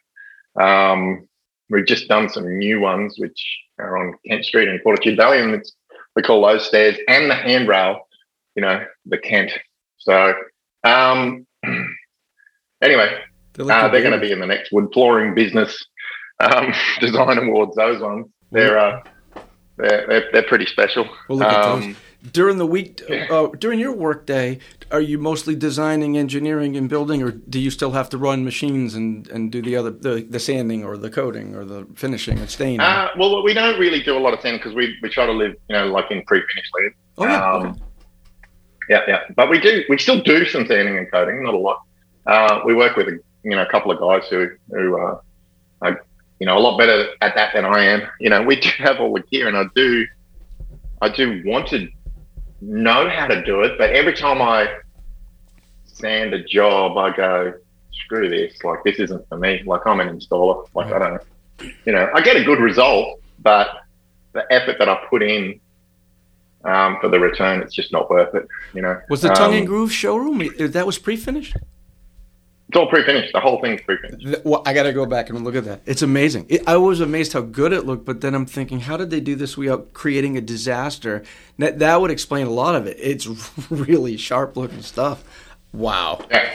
Um, 0.61 1.27
we've 1.69 1.85
just 1.85 2.07
done 2.07 2.29
some 2.29 2.57
new 2.59 2.79
ones, 2.79 3.15
which 3.17 3.59
are 3.79 3.97
on 3.97 4.15
Kent 4.27 4.45
Street 4.45 4.67
and 4.67 4.81
Fortitude 4.81 5.17
Valley, 5.17 5.39
and 5.39 5.63
we 6.15 6.21
call 6.21 6.45
those 6.45 6.67
stairs 6.67 6.97
and 7.07 7.29
the 7.29 7.35
handrail, 7.35 8.07
you 8.55 8.61
know, 8.61 8.85
the 9.05 9.17
Kent. 9.17 9.51
So 9.97 10.33
um, 10.83 11.47
anyway, 12.81 13.19
they're, 13.53 13.71
uh, 13.71 13.89
they're 13.89 14.01
going 14.01 14.19
to 14.19 14.19
be 14.19 14.31
in 14.31 14.39
the 14.39 14.45
next 14.45 14.71
wood 14.71 14.89
flooring 14.93 15.33
business 15.33 15.85
um, 16.39 16.73
design 16.99 17.37
awards. 17.37 17.75
Those 17.75 18.01
ones, 18.01 18.27
they're 18.51 18.77
uh, 18.77 19.03
they're, 19.77 20.05
they're, 20.07 20.29
they're 20.31 20.43
pretty 20.43 20.65
special. 20.65 21.05
Well, 21.27 21.39
look 21.39 21.47
at 21.47 21.63
those. 21.63 21.83
Um, 21.83 21.95
during 22.31 22.59
the 22.59 22.67
week, 22.67 23.01
uh, 23.09 23.47
during 23.57 23.79
your 23.79 23.93
workday, 23.93 24.59
are 24.91 25.01
you 25.01 25.17
mostly 25.17 25.55
designing, 25.55 26.17
engineering, 26.17 26.77
and 26.77 26.87
building, 26.87 27.23
or 27.23 27.31
do 27.31 27.59
you 27.59 27.71
still 27.71 27.91
have 27.91 28.09
to 28.09 28.17
run 28.17 28.45
machines 28.45 28.93
and, 28.93 29.27
and 29.29 29.51
do 29.51 29.59
the 29.61 29.75
other 29.75 29.89
the, 29.89 30.21
the 30.29 30.39
sanding 30.39 30.83
or 30.83 30.97
the 30.97 31.09
coating 31.09 31.55
or 31.55 31.65
the 31.65 31.87
finishing 31.95 32.37
and 32.37 32.47
staining? 32.47 32.79
Uh, 32.79 33.09
well, 33.17 33.41
we 33.41 33.55
don't 33.55 33.79
really 33.79 34.03
do 34.03 34.15
a 34.15 34.19
lot 34.19 34.35
of 34.35 34.41
sanding 34.41 34.59
because 34.59 34.75
we, 34.75 34.95
we 35.01 35.09
try 35.09 35.25
to 35.25 35.31
live, 35.31 35.55
you 35.67 35.75
know, 35.75 35.87
like 35.87 36.11
in 36.11 36.23
pre-finished 36.25 36.71
lead. 36.79 36.91
Oh 37.17 37.25
yeah. 37.25 37.51
Um, 37.51 37.67
okay. 37.67 37.81
Yeah, 38.89 39.01
yeah. 39.07 39.19
But 39.35 39.49
we 39.49 39.59
do 39.59 39.83
we 39.89 39.97
still 39.97 40.21
do 40.21 40.45
some 40.45 40.67
sanding 40.67 40.97
and 40.97 41.09
coating, 41.11 41.41
not 41.43 41.55
a 41.55 41.57
lot. 41.57 41.81
Uh, 42.27 42.61
we 42.65 42.75
work 42.75 42.97
with 42.97 43.07
a 43.07 43.19
you 43.43 43.51
know 43.51 43.63
a 43.63 43.71
couple 43.71 43.91
of 43.91 43.99
guys 43.99 44.29
who 44.29 44.47
who 44.69 45.01
uh, 45.01 45.19
are 45.81 46.05
you 46.41 46.47
know, 46.47 46.57
a 46.57 46.59
lot 46.59 46.75
better 46.75 47.09
at 47.21 47.35
that 47.35 47.53
than 47.53 47.65
I 47.65 47.83
am. 47.83 48.01
You 48.19 48.31
know, 48.31 48.41
we 48.41 48.55
do 48.59 48.69
have 48.79 48.99
all 48.99 49.13
the 49.13 49.19
gear, 49.19 49.47
and 49.47 49.55
I 49.55 49.65
do, 49.75 50.07
I 50.99 51.09
do 51.09 51.43
want 51.45 51.67
to 51.67 51.87
know 52.61 53.07
how 53.07 53.27
to 53.27 53.45
do 53.45 53.61
it, 53.61 53.77
but 53.77 53.91
every 53.91 54.15
time 54.15 54.41
I 54.41 54.77
sand 55.85 56.33
a 56.33 56.43
job, 56.43 56.97
I 56.97 57.15
go, 57.15 57.53
screw 57.91 58.27
this. 58.27 58.55
Like 58.63 58.83
this 58.83 58.97
isn't 58.97 59.29
for 59.29 59.37
me. 59.37 59.61
Like 59.67 59.85
I'm 59.85 59.99
an 59.99 60.17
installer. 60.17 60.67
Like 60.73 60.91
I 60.91 60.97
don't, 60.97 61.21
you 61.85 61.93
know, 61.93 62.09
I 62.11 62.21
get 62.21 62.35
a 62.37 62.43
good 62.43 62.59
result, 62.59 63.21
but 63.37 63.67
the 64.33 64.43
effort 64.51 64.77
that 64.79 64.89
I 64.89 64.95
put 65.11 65.21
in 65.21 65.59
um, 66.65 66.97
for 67.01 67.09
the 67.09 67.19
return, 67.19 67.61
it's 67.61 67.75
just 67.75 67.91
not 67.91 68.09
worth 68.09 68.33
it. 68.33 68.47
You 68.73 68.81
know. 68.81 68.99
Was 69.11 69.21
the 69.21 69.29
tongue 69.29 69.51
um, 69.51 69.57
and 69.59 69.67
groove 69.67 69.93
showroom 69.93 70.49
that 70.57 70.87
was 70.87 70.97
pre-finished? 70.97 71.55
It's 72.71 72.77
all 72.77 72.87
pre-finished. 72.87 73.33
The 73.33 73.41
whole 73.41 73.59
thing's 73.59 73.81
pre-finished. 73.81 74.45
Well, 74.45 74.63
I 74.65 74.73
got 74.73 74.83
to 74.83 74.93
go 74.93 75.05
back 75.05 75.29
and 75.29 75.43
look 75.43 75.55
at 75.55 75.65
that. 75.65 75.81
It's 75.85 76.03
amazing. 76.03 76.45
It, 76.47 76.65
I 76.65 76.77
was 76.77 77.01
amazed 77.01 77.33
how 77.33 77.41
good 77.41 77.73
it 77.73 77.85
looked, 77.85 78.05
but 78.05 78.21
then 78.21 78.33
I'm 78.33 78.45
thinking, 78.45 78.79
how 78.79 78.95
did 78.95 79.09
they 79.09 79.19
do 79.19 79.35
this 79.35 79.57
without 79.57 79.91
creating 79.91 80.37
a 80.37 80.41
disaster? 80.41 81.21
That, 81.57 81.79
that 81.79 81.99
would 81.99 82.11
explain 82.11 82.47
a 82.47 82.49
lot 82.49 82.75
of 82.75 82.87
it. 82.87 82.95
It's 82.97 83.27
really 83.69 84.15
sharp-looking 84.15 84.83
stuff. 84.83 85.21
Wow. 85.73 86.25
Yeah. 86.31 86.49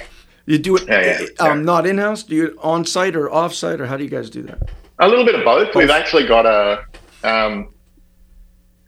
You 0.47 0.57
do 0.57 0.77
it 0.77 0.89
yeah, 0.89 1.21
yeah, 1.21 1.47
um, 1.47 1.67
not 1.67 1.87
in-house? 1.87 2.23
Do 2.23 2.35
you 2.35 2.59
on-site 2.63 3.15
or 3.15 3.31
off-site, 3.31 3.79
or 3.79 3.87
how 3.87 3.99
do 3.99 4.05
you 4.05 4.09
guys 4.09 4.31
do 4.31 4.41
that? 4.45 4.71
A 5.01 5.07
little 5.07 5.27
bit 5.27 5.35
of 5.35 5.45
both. 5.45 5.67
both. 5.67 5.75
We've 5.75 5.91
actually 5.91 6.27
got 6.27 6.47
a, 6.47 6.83
um, 7.29 7.75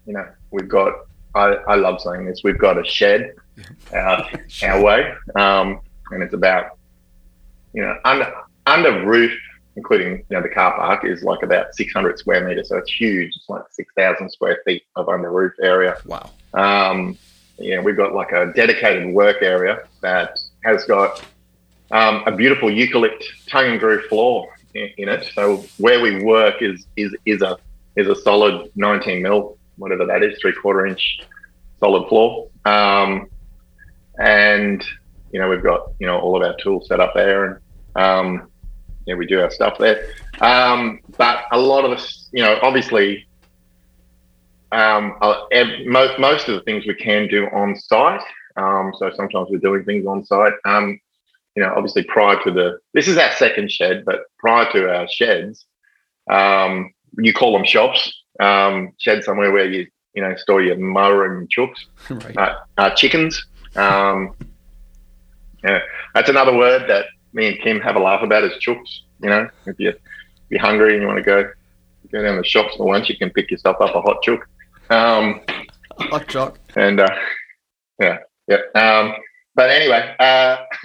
you 0.07 0.15
know, 0.15 0.27
we've 0.51 0.69
got. 0.69 0.95
I, 1.35 1.57
I 1.69 1.75
love 1.75 2.01
saying 2.01 2.25
this. 2.25 2.41
We've 2.43 2.59
got 2.59 2.79
a 2.79 2.85
shed, 2.87 3.35
uh, 3.95 4.25
our 4.63 4.83
way, 4.83 5.13
um, 5.37 5.81
and 6.11 6.23
it's 6.23 6.33
about 6.33 6.78
you 7.73 7.83
know, 7.83 7.97
under 8.05 8.33
under 8.67 9.07
roof, 9.07 9.33
including 9.77 10.19
you 10.19 10.37
know 10.37 10.43
the 10.43 10.49
car 10.49 10.75
park, 10.77 11.05
is 11.05 11.23
like 11.23 11.43
about 11.43 11.75
600 11.75 12.19
square 12.19 12.47
meters, 12.47 12.69
so 12.69 12.77
it's 12.77 12.93
huge. 12.93 13.33
It's 13.35 13.49
like 13.49 13.63
6,000 13.71 14.31
square 14.31 14.59
feet 14.65 14.85
of 14.97 15.09
under 15.09 15.31
roof 15.31 15.55
area. 15.63 15.97
Wow. 16.05 16.31
Um, 16.55 17.17
yeah, 17.59 17.81
we've 17.81 17.97
got 17.97 18.15
like 18.15 18.33
a 18.33 18.53
dedicated 18.55 19.13
work 19.13 19.43
area 19.43 19.87
that 20.01 20.39
has 20.65 20.85
got 20.85 21.25
um, 21.91 22.23
a 22.27 22.33
beautiful 22.33 22.69
eucalypt 22.69 23.25
tongue 23.49 23.67
and 23.67 23.81
groove 23.81 24.05
floor 24.07 24.55
in, 24.75 24.91
in, 24.99 25.09
it. 25.09 25.31
So 25.35 25.65
where 25.79 26.01
we 26.01 26.23
work 26.23 26.63
is 26.63 26.87
is 26.97 27.15
is 27.25 27.43
a 27.43 27.59
is 27.97 28.07
a 28.07 28.15
solid 28.15 28.71
19 28.77 29.23
mil, 29.23 29.59
whatever 29.77 30.07
that 30.07 30.23
is, 30.23 30.39
three 30.41 30.53
quarter 30.53 30.87
inch 30.87 31.21
solid 31.81 32.09
floor. 32.09 32.49
Um, 32.65 33.29
and 34.19 34.85
you 35.33 35.41
know 35.41 35.49
we've 35.49 35.63
got 35.63 35.93
you 35.99 36.07
know 36.07 36.19
all 36.19 36.37
of 36.37 36.43
our 36.49 36.57
tools 36.59 36.89
set 36.89 37.01
up 37.01 37.13
there 37.15 37.45
and 37.45 37.59
um, 37.97 38.49
yeah, 39.09 39.15
we 39.15 39.27
do 39.27 39.41
our 39.41 39.51
stuff 39.51 39.79
there. 39.79 40.11
Um, 40.41 41.01
but 41.17 41.45
a 41.51 41.59
lot 41.59 41.85
of 41.87 41.93
us, 41.93 42.29
you 42.33 42.43
know, 42.43 42.59
obviously, 42.63 43.27
um, 44.71 45.17
uh, 45.23 45.45
most, 45.87 46.21
most 46.21 46.49
of 46.49 46.55
the 46.55 46.61
things 46.63 46.87
we 46.87 46.95
can 46.95 47.27
do 47.27 47.47
on 47.47 47.75
site. 47.75 48.21
Um, 48.57 48.93
so 48.99 49.11
sometimes 49.17 49.49
we're 49.51 49.59
doing 49.61 49.85
things 49.85 50.07
on 50.07 50.25
site. 50.27 50.53
Um, 50.67 51.01
you 51.57 51.63
know, 51.63 51.73
obviously 51.75 52.05
prior 52.05 52.41
to 52.45 52.51
the 52.53 52.79
this 52.95 53.09
is 53.09 53.17
our 53.17 53.33
second 53.33 53.73
shed, 53.73 54.05
but 54.05 54.21
prior 54.39 54.71
to 54.73 54.95
our 54.95 55.09
sheds, 55.09 55.67
um, 56.31 56.93
you 57.19 57.33
call 57.33 57.53
them 57.55 57.65
shops. 57.65 58.13
Um, 58.41 58.93
shed 58.99 59.25
somewhere 59.25 59.51
where 59.51 59.69
you 59.69 59.87
you 60.15 60.23
know 60.23 60.37
store 60.37 60.63
your 60.63 60.77
mower 60.77 61.25
and 61.25 61.49
chooks, 61.51 61.79
Right. 62.11 62.37
uh, 62.37 62.55
uh, 62.77 62.91
chickens. 62.91 63.45
Um, 63.75 64.35
yeah, 65.65 65.81
that's 66.15 66.29
another 66.29 66.57
word 66.57 66.89
that 66.89 67.07
me 67.33 67.49
and 67.49 67.61
Kim 67.61 67.81
have 67.81 67.97
a 67.97 68.01
laugh 68.01 68.23
about 68.23 68.45
is 68.45 68.53
chooks. 68.65 69.01
You 69.21 69.31
know, 69.31 69.49
if 69.67 69.79
you 69.79 69.91
if 69.91 69.97
you're 70.51 70.61
hungry 70.61 70.95
and 70.95 71.03
you 71.03 71.09
want 71.09 71.19
to 71.19 71.25
go 71.25 71.51
go 72.11 72.23
down 72.23 72.37
the 72.37 72.45
shops 72.45 72.77
for 72.77 72.91
lunch, 72.91 73.09
you 73.09 73.17
can 73.17 73.31
pick 73.31 73.51
yourself 73.51 73.77
up 73.81 73.95
a 73.95 74.01
hot 74.01 74.23
chook. 74.23 74.49
Um, 74.91 75.41
Hot 75.99 76.27
chalk. 76.29 76.59
and 76.77 77.01
uh, 77.01 77.15
yeah, 78.01 78.19
yeah. 78.47 78.61
Um, 78.75 79.15
but 79.55 79.71
anyway, 79.71 80.15
uh, 80.19 80.59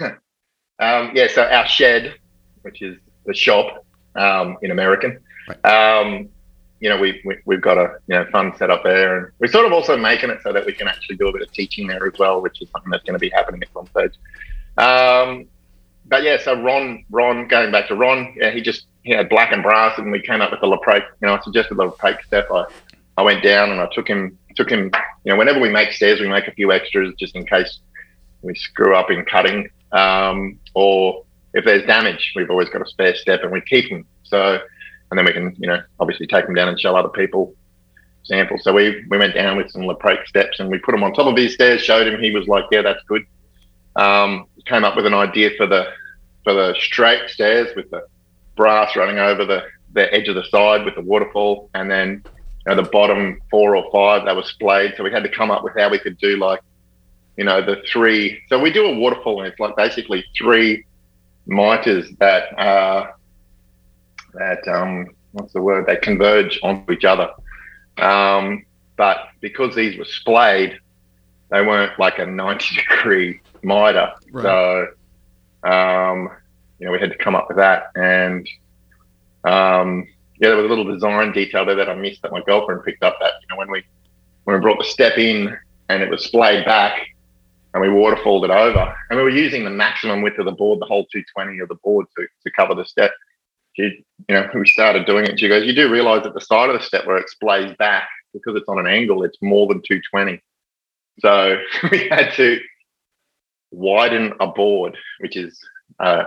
um, 0.80 1.12
yeah. 1.14 1.28
So 1.28 1.44
our 1.44 1.66
shed, 1.66 2.14
which 2.62 2.82
is 2.82 2.98
the 3.24 3.34
shop 3.34 3.86
um, 4.16 4.58
in 4.62 4.70
American, 4.70 5.20
um, 5.64 6.28
you 6.80 6.88
know, 6.88 6.98
we, 6.98 7.22
we 7.24 7.36
we've 7.46 7.62
got 7.62 7.78
a 7.78 7.98
you 8.08 8.16
know 8.16 8.26
fun 8.30 8.54
setup 8.56 8.82
there, 8.82 9.18
and 9.18 9.32
we're 9.38 9.46
sort 9.46 9.66
of 9.66 9.72
also 9.72 9.96
making 9.96 10.30
it 10.30 10.40
so 10.42 10.52
that 10.52 10.66
we 10.66 10.72
can 10.72 10.88
actually 10.88 11.16
do 11.16 11.28
a 11.28 11.32
bit 11.32 11.42
of 11.42 11.52
teaching 11.52 11.86
there 11.86 12.06
as 12.06 12.18
well, 12.18 12.42
which 12.42 12.60
is 12.60 12.68
something 12.70 12.90
that's 12.90 13.04
going 13.04 13.14
to 13.14 13.18
be 13.18 13.30
happening 13.30 13.62
at 13.62 13.72
some 13.72 13.86
stage. 13.86 14.12
Um, 14.76 15.46
but 16.06 16.22
yeah, 16.22 16.38
so 16.42 16.60
Ron, 16.60 17.04
Ron, 17.10 17.48
going 17.48 17.72
back 17.72 17.88
to 17.88 17.94
Ron, 17.94 18.34
yeah, 18.36 18.50
he 18.50 18.60
just 18.60 18.86
he 19.02 19.12
had 19.12 19.28
black 19.28 19.52
and 19.52 19.62
brass, 19.62 19.98
and 19.98 20.10
we 20.10 20.20
came 20.20 20.40
up 20.40 20.50
with 20.50 20.60
the 20.60 20.66
Lapraik. 20.66 21.04
You 21.20 21.28
know, 21.28 21.34
I 21.34 21.40
suggested 21.42 21.76
the 21.76 21.88
Lapraik 21.88 22.22
step. 22.24 22.48
I 22.50 22.64
I 23.16 23.22
went 23.22 23.42
down 23.42 23.70
and 23.70 23.80
I 23.80 23.88
took 23.92 24.08
him 24.08 24.38
took 24.56 24.70
him. 24.70 24.90
You 25.24 25.32
know, 25.32 25.36
whenever 25.36 25.60
we 25.60 25.70
make 25.70 25.92
stairs, 25.92 26.20
we 26.20 26.28
make 26.28 26.48
a 26.48 26.52
few 26.52 26.72
extras 26.72 27.14
just 27.18 27.34
in 27.36 27.46
case 27.46 27.80
we 28.42 28.54
screw 28.54 28.94
up 28.94 29.10
in 29.10 29.24
cutting, 29.24 29.68
um, 29.92 30.58
or 30.74 31.24
if 31.54 31.64
there's 31.64 31.86
damage, 31.86 32.32
we've 32.36 32.50
always 32.50 32.68
got 32.68 32.82
a 32.82 32.86
spare 32.86 33.14
step, 33.14 33.42
and 33.42 33.52
we 33.52 33.60
keep 33.62 33.88
them. 33.88 34.04
So, 34.24 34.60
and 35.10 35.18
then 35.18 35.24
we 35.24 35.32
can, 35.32 35.54
you 35.58 35.68
know, 35.68 35.80
obviously 36.00 36.26
take 36.26 36.46
them 36.46 36.54
down 36.54 36.68
and 36.68 36.78
show 36.78 36.96
other 36.96 37.08
people 37.08 37.54
samples. 38.24 38.62
So 38.64 38.72
we 38.72 39.04
we 39.08 39.18
went 39.18 39.34
down 39.34 39.56
with 39.56 39.70
some 39.70 39.82
Lapraik 39.82 40.26
steps, 40.26 40.60
and 40.60 40.68
we 40.68 40.78
put 40.78 40.92
them 40.92 41.02
on 41.02 41.14
top 41.14 41.26
of 41.26 41.36
his 41.36 41.54
stairs. 41.54 41.82
Showed 41.82 42.06
him, 42.06 42.20
he 42.20 42.32
was 42.32 42.48
like, 42.48 42.64
"Yeah, 42.70 42.82
that's 42.82 43.02
good." 43.06 43.24
Um, 43.96 44.46
came 44.66 44.84
up 44.84 44.96
with 44.96 45.06
an 45.06 45.14
idea 45.14 45.50
for 45.56 45.66
the 45.66 45.92
for 46.42 46.52
the 46.52 46.74
straight 46.78 47.28
stairs 47.30 47.68
with 47.74 47.90
the 47.90 48.06
brass 48.56 48.96
running 48.96 49.18
over 49.18 49.44
the 49.44 49.64
the 49.92 50.12
edge 50.12 50.28
of 50.28 50.34
the 50.34 50.44
side 50.44 50.84
with 50.84 50.94
the 50.94 51.00
waterfall, 51.00 51.70
and 51.74 51.90
then 51.90 52.22
you 52.66 52.74
know, 52.74 52.82
the 52.82 52.88
bottom 52.90 53.40
four 53.50 53.76
or 53.76 53.90
five 53.92 54.24
that 54.24 54.34
were 54.34 54.42
splayed. 54.42 54.94
So 54.96 55.04
we 55.04 55.12
had 55.12 55.22
to 55.22 55.28
come 55.28 55.50
up 55.50 55.62
with 55.62 55.74
how 55.76 55.88
we 55.88 55.98
could 55.98 56.18
do 56.18 56.36
like, 56.36 56.60
you 57.36 57.44
know, 57.44 57.64
the 57.64 57.82
three. 57.90 58.40
So 58.48 58.58
we 58.58 58.72
do 58.72 58.86
a 58.86 58.94
waterfall, 58.98 59.40
and 59.40 59.48
it's 59.48 59.60
like 59.60 59.76
basically 59.76 60.24
three 60.36 60.84
miters 61.46 62.10
that 62.18 62.58
uh, 62.58 63.12
that 64.34 64.66
um, 64.68 65.06
what's 65.32 65.52
the 65.52 65.62
word? 65.62 65.86
They 65.86 65.96
converge 65.96 66.58
onto 66.62 66.92
each 66.92 67.04
other. 67.04 67.30
Um, 67.98 68.64
but 68.96 69.28
because 69.40 69.74
these 69.74 69.98
were 69.98 70.04
splayed, 70.04 70.78
they 71.50 71.62
weren't 71.62 71.98
like 71.98 72.18
a 72.18 72.26
ninety 72.26 72.76
degree 72.88 73.40
miter. 73.64 74.12
Right. 74.30 74.42
So 74.42 75.68
um, 75.68 76.30
you 76.78 76.86
know, 76.86 76.92
we 76.92 77.00
had 77.00 77.10
to 77.10 77.18
come 77.18 77.34
up 77.34 77.48
with 77.48 77.56
that 77.58 77.84
and. 77.94 78.48
Um, 79.44 80.06
yeah, 80.40 80.48
there 80.48 80.56
was 80.56 80.66
a 80.66 80.68
little 80.68 80.92
design 80.92 81.32
detail 81.32 81.64
there 81.64 81.76
that 81.76 81.88
I 81.88 81.94
missed 81.94 82.22
that 82.22 82.32
my 82.32 82.42
girlfriend 82.42 82.82
picked 82.84 83.02
up. 83.02 83.18
That 83.20 83.34
you 83.40 83.46
know 83.48 83.56
when 83.56 83.70
we 83.70 83.84
when 84.44 84.56
we 84.56 84.60
brought 84.60 84.78
the 84.78 84.84
step 84.84 85.16
in 85.16 85.56
and 85.88 86.02
it 86.02 86.10
was 86.10 86.24
splayed 86.24 86.64
back 86.64 87.06
and 87.72 87.80
we 87.80 87.88
waterfalled 87.88 88.44
it 88.44 88.50
over, 88.50 88.94
and 89.10 89.16
we 89.16 89.22
were 89.22 89.30
using 89.30 89.64
the 89.64 89.70
maximum 89.70 90.22
width 90.22 90.38
of 90.38 90.44
the 90.44 90.52
board, 90.52 90.80
the 90.80 90.86
whole 90.86 91.06
220 91.06 91.58
of 91.58 91.68
the 91.68 91.74
board 91.76 92.06
to, 92.16 92.26
to 92.44 92.52
cover 92.52 92.74
the 92.74 92.84
step. 92.84 93.12
She, 93.74 93.82
you 93.82 94.34
know, 94.34 94.48
we 94.54 94.66
started 94.66 95.06
doing 95.06 95.26
it. 95.26 95.38
She 95.38 95.48
goes, 95.48 95.64
"You 95.64 95.72
do 95.72 95.90
realise 95.90 96.22
that 96.24 96.34
the 96.34 96.40
side 96.40 96.70
of 96.70 96.78
the 96.78 96.84
step 96.84 97.06
where 97.06 97.18
it 97.18 97.26
splays 97.30 97.76
back 97.78 98.08
because 98.32 98.56
it's 98.56 98.68
on 98.68 98.78
an 98.78 98.86
angle, 98.86 99.22
it's 99.22 99.38
more 99.40 99.66
than 99.68 99.82
220." 99.82 100.40
So 101.20 101.58
we 101.90 102.08
had 102.08 102.32
to 102.34 102.60
widen 103.74 104.32
a 104.40 104.46
board, 104.46 104.96
which 105.20 105.36
is 105.36 105.58
uh, 106.00 106.24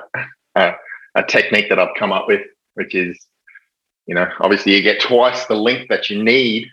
a, 0.56 0.74
a 1.16 1.24
technique 1.24 1.70
that 1.70 1.80
I've 1.80 1.96
come 1.98 2.12
up 2.12 2.28
with, 2.28 2.42
which 2.76 2.94
is 2.96 3.28
you 4.08 4.16
know, 4.16 4.28
obviously 4.40 4.74
you 4.74 4.82
get 4.82 5.02
twice 5.02 5.46
the 5.46 5.56
length 5.56 5.90
that 5.90 6.10
you 6.10 6.24
need. 6.24 6.70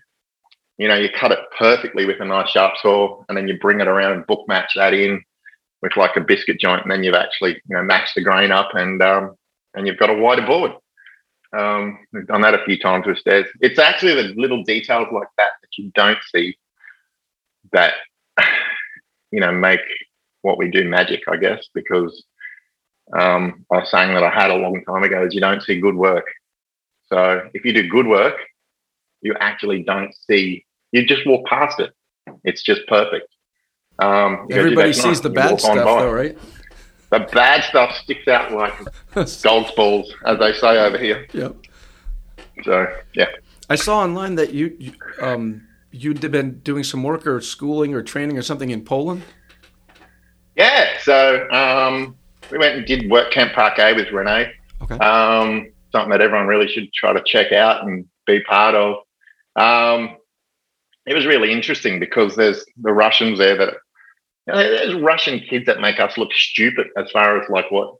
You 0.78 0.88
know, 0.88 0.94
you 0.94 1.08
cut 1.14 1.32
it 1.32 1.40
perfectly 1.58 2.06
with 2.06 2.20
a 2.20 2.24
nice 2.24 2.50
sharp 2.50 2.74
saw, 2.80 3.22
and 3.28 3.36
then 3.36 3.48
you 3.48 3.58
bring 3.58 3.80
it 3.80 3.88
around 3.88 4.12
and 4.12 4.26
book 4.26 4.46
match 4.48 4.72
that 4.76 4.94
in 4.94 5.22
with 5.82 5.96
like 5.96 6.16
a 6.16 6.20
biscuit 6.20 6.58
joint, 6.58 6.82
and 6.82 6.90
then 6.90 7.02
you've 7.04 7.14
actually 7.14 7.60
you 7.68 7.76
know 7.76 7.82
matched 7.82 8.14
the 8.14 8.22
grain 8.22 8.50
up, 8.50 8.70
and 8.74 9.02
um, 9.02 9.36
and 9.74 9.86
you've 9.86 9.98
got 9.98 10.10
a 10.10 10.14
wider 10.14 10.46
board. 10.46 10.72
Um, 11.56 11.98
we've 12.12 12.26
done 12.26 12.40
that 12.40 12.54
a 12.54 12.64
few 12.64 12.78
times 12.78 13.06
with 13.06 13.18
stairs. 13.18 13.46
It's 13.60 13.78
actually 13.78 14.14
the 14.14 14.34
little 14.40 14.64
details 14.64 15.08
like 15.12 15.28
that 15.38 15.50
that 15.60 15.78
you 15.78 15.92
don't 15.94 16.18
see 16.32 16.56
that 17.72 17.94
you 19.30 19.40
know 19.40 19.52
make 19.52 19.80
what 20.44 20.58
we 20.58 20.70
do 20.70 20.88
magic, 20.88 21.22
I 21.28 21.36
guess, 21.36 21.68
because 21.74 22.24
um, 23.16 23.64
I 23.70 23.78
was 23.78 23.90
saying 23.90 24.14
that 24.14 24.22
I 24.22 24.30
had 24.30 24.50
a 24.50 24.56
long 24.56 24.82
time 24.84 25.02
ago 25.02 25.26
is 25.26 25.34
you 25.34 25.40
don't 25.40 25.62
see 25.62 25.80
good 25.80 25.96
work 25.96 26.26
so 27.14 27.48
if 27.54 27.64
you 27.64 27.72
do 27.72 27.88
good 27.88 28.06
work, 28.06 28.36
you 29.20 29.34
actually 29.40 29.82
don't 29.82 30.12
see, 30.28 30.64
you 30.92 31.06
just 31.06 31.26
walk 31.26 31.46
past 31.46 31.80
it. 31.80 31.92
It's 32.44 32.62
just 32.62 32.86
perfect. 32.86 33.28
Um, 33.98 34.32
you 34.32 34.36
go, 34.38 34.46
"Gee, 34.48 34.58
Everybody 34.58 34.92
sees 34.92 35.04
nice," 35.04 35.20
the 35.20 35.30
bad 35.30 35.60
stuff, 35.60 35.76
though, 35.76 36.10
right? 36.10 36.36
The 37.10 37.20
bad 37.32 37.62
stuff 37.64 37.94
sticks 38.02 38.26
out 38.26 38.52
like 38.52 38.74
dog's 39.42 39.70
balls, 39.72 40.12
as 40.26 40.38
they 40.38 40.52
say 40.54 40.78
over 40.78 40.98
here. 40.98 41.28
Yep. 41.32 41.56
So 42.64 42.86
yeah, 43.14 43.28
I 43.70 43.76
saw 43.76 44.00
online 44.00 44.34
that 44.36 44.52
you, 44.52 44.74
you 44.78 44.92
um 45.20 45.68
you'd 45.92 46.20
been 46.32 46.58
doing 46.60 46.82
some 46.82 47.04
work 47.04 47.26
or 47.26 47.40
schooling 47.40 47.94
or 47.94 48.02
training 48.02 48.36
or 48.36 48.42
something 48.42 48.70
in 48.70 48.84
Poland. 48.84 49.22
Yeah. 50.56 50.98
So 51.02 51.48
um, 51.50 52.16
we 52.50 52.58
went 52.58 52.76
and 52.76 52.86
did 52.86 53.10
work 53.10 53.32
camp 53.32 53.52
Park 53.52 53.78
A 53.78 53.94
with 53.94 54.10
Renee. 54.12 54.52
Okay. 54.82 54.96
um, 54.98 55.70
something 55.92 56.10
that 56.10 56.20
everyone 56.20 56.46
really 56.46 56.68
should 56.68 56.92
try 56.92 57.12
to 57.12 57.22
check 57.24 57.52
out 57.52 57.84
and 57.86 58.04
be 58.26 58.40
part 58.42 58.74
of. 58.74 58.96
Um, 59.56 60.16
it 61.06 61.14
was 61.14 61.26
really 61.26 61.52
interesting 61.52 62.00
because 62.00 62.34
there's 62.36 62.64
the 62.82 62.92
Russians 62.92 63.38
there 63.38 63.56
that 63.56 63.74
you 64.46 64.52
know, 64.52 64.58
there's 64.58 64.94
Russian 64.96 65.40
kids 65.40 65.66
that 65.66 65.80
make 65.80 66.00
us 66.00 66.18
look 66.18 66.32
stupid 66.32 66.88
as 66.98 67.10
far 67.12 67.40
as 67.40 67.48
like 67.48 67.70
what 67.70 67.94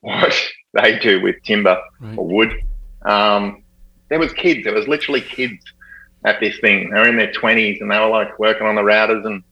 what 0.00 0.32
they 0.74 0.98
do 0.98 1.20
with 1.22 1.36
timber 1.44 1.80
Right. 2.00 2.18
or 2.18 2.26
wood. 2.26 2.52
Um, 3.04 3.64
there 4.08 4.18
was 4.20 4.32
kids. 4.34 4.62
There 4.64 4.74
was 4.74 4.86
literally 4.86 5.20
kids 5.22 5.64
at 6.24 6.38
this 6.40 6.58
thing. 6.60 6.90
They 6.90 6.98
were 7.00 7.08
in 7.08 7.16
their 7.16 7.32
twenties 7.32 7.80
and 7.80 7.90
they 7.90 7.98
were 7.98 8.08
like 8.08 8.38
working 8.38 8.66
on 8.66 8.74
the 8.76 8.82
routers 8.82 9.24
and 9.26 9.42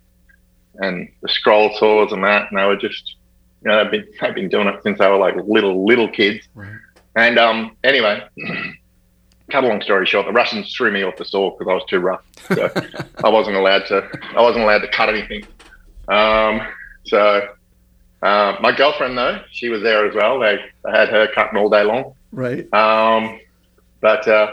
and 0.81 1.09
the 1.23 1.29
scroll 1.29 1.75
saws 1.77 2.13
and 2.13 2.25
that. 2.25 2.51
And 2.51 2.59
they 2.59 2.65
were 2.65 2.77
just 2.77 3.17
you 3.63 3.71
know 3.71 3.83
they've 3.83 3.91
been 3.91 4.07
they've 4.21 4.35
been 4.35 4.49
doing 4.49 4.69
it 4.69 4.83
since 4.83 4.99
they 4.99 5.09
were 5.09 5.17
like 5.17 5.37
little 5.47 5.85
little 5.87 6.09
kids. 6.09 6.47
Right. 6.55 6.77
And 7.17 7.39
um, 7.39 7.77
anyway, 7.85 8.23
cut 9.51 9.65
a 9.65 9.69
long 9.69 9.83
story 9.83 10.07
short, 10.07 10.27
the 10.27 10.33
Russians 10.33 10.75
threw 10.75 10.91
me 10.91 11.03
off 11.03 11.17
the 11.17 11.25
saw 11.25 11.51
because 11.51 11.71
I 11.71 11.75
was 11.75 11.85
too 11.89 12.01
rough. 12.01 12.23
So 12.55 12.71
I 13.25 13.29
wasn't 13.29 13.57
allowed 13.57 13.87
to. 13.87 14.09
I 14.37 14.43
wasn't 14.43 14.65
allowed 14.65 14.81
to 14.81 14.89
cut 14.89 15.09
anything. 15.09 15.47
Um, 16.09 16.61
so 17.05 17.49
uh, 18.23 18.57
my 18.61 18.73
girlfriend 18.75 19.17
though, 19.17 19.43
she 19.51 19.69
was 19.69 19.83
there 19.83 20.07
as 20.07 20.15
well. 20.15 20.39
They, 20.41 20.59
they 20.85 20.91
had 20.91 21.09
her 21.11 21.29
cutting 21.35 21.59
all 21.59 21.69
day 21.69 21.85
long. 21.85 22.15
Right. 22.33 22.73
Um, 22.73 23.39
but 24.01 24.27
uh, 24.27 24.53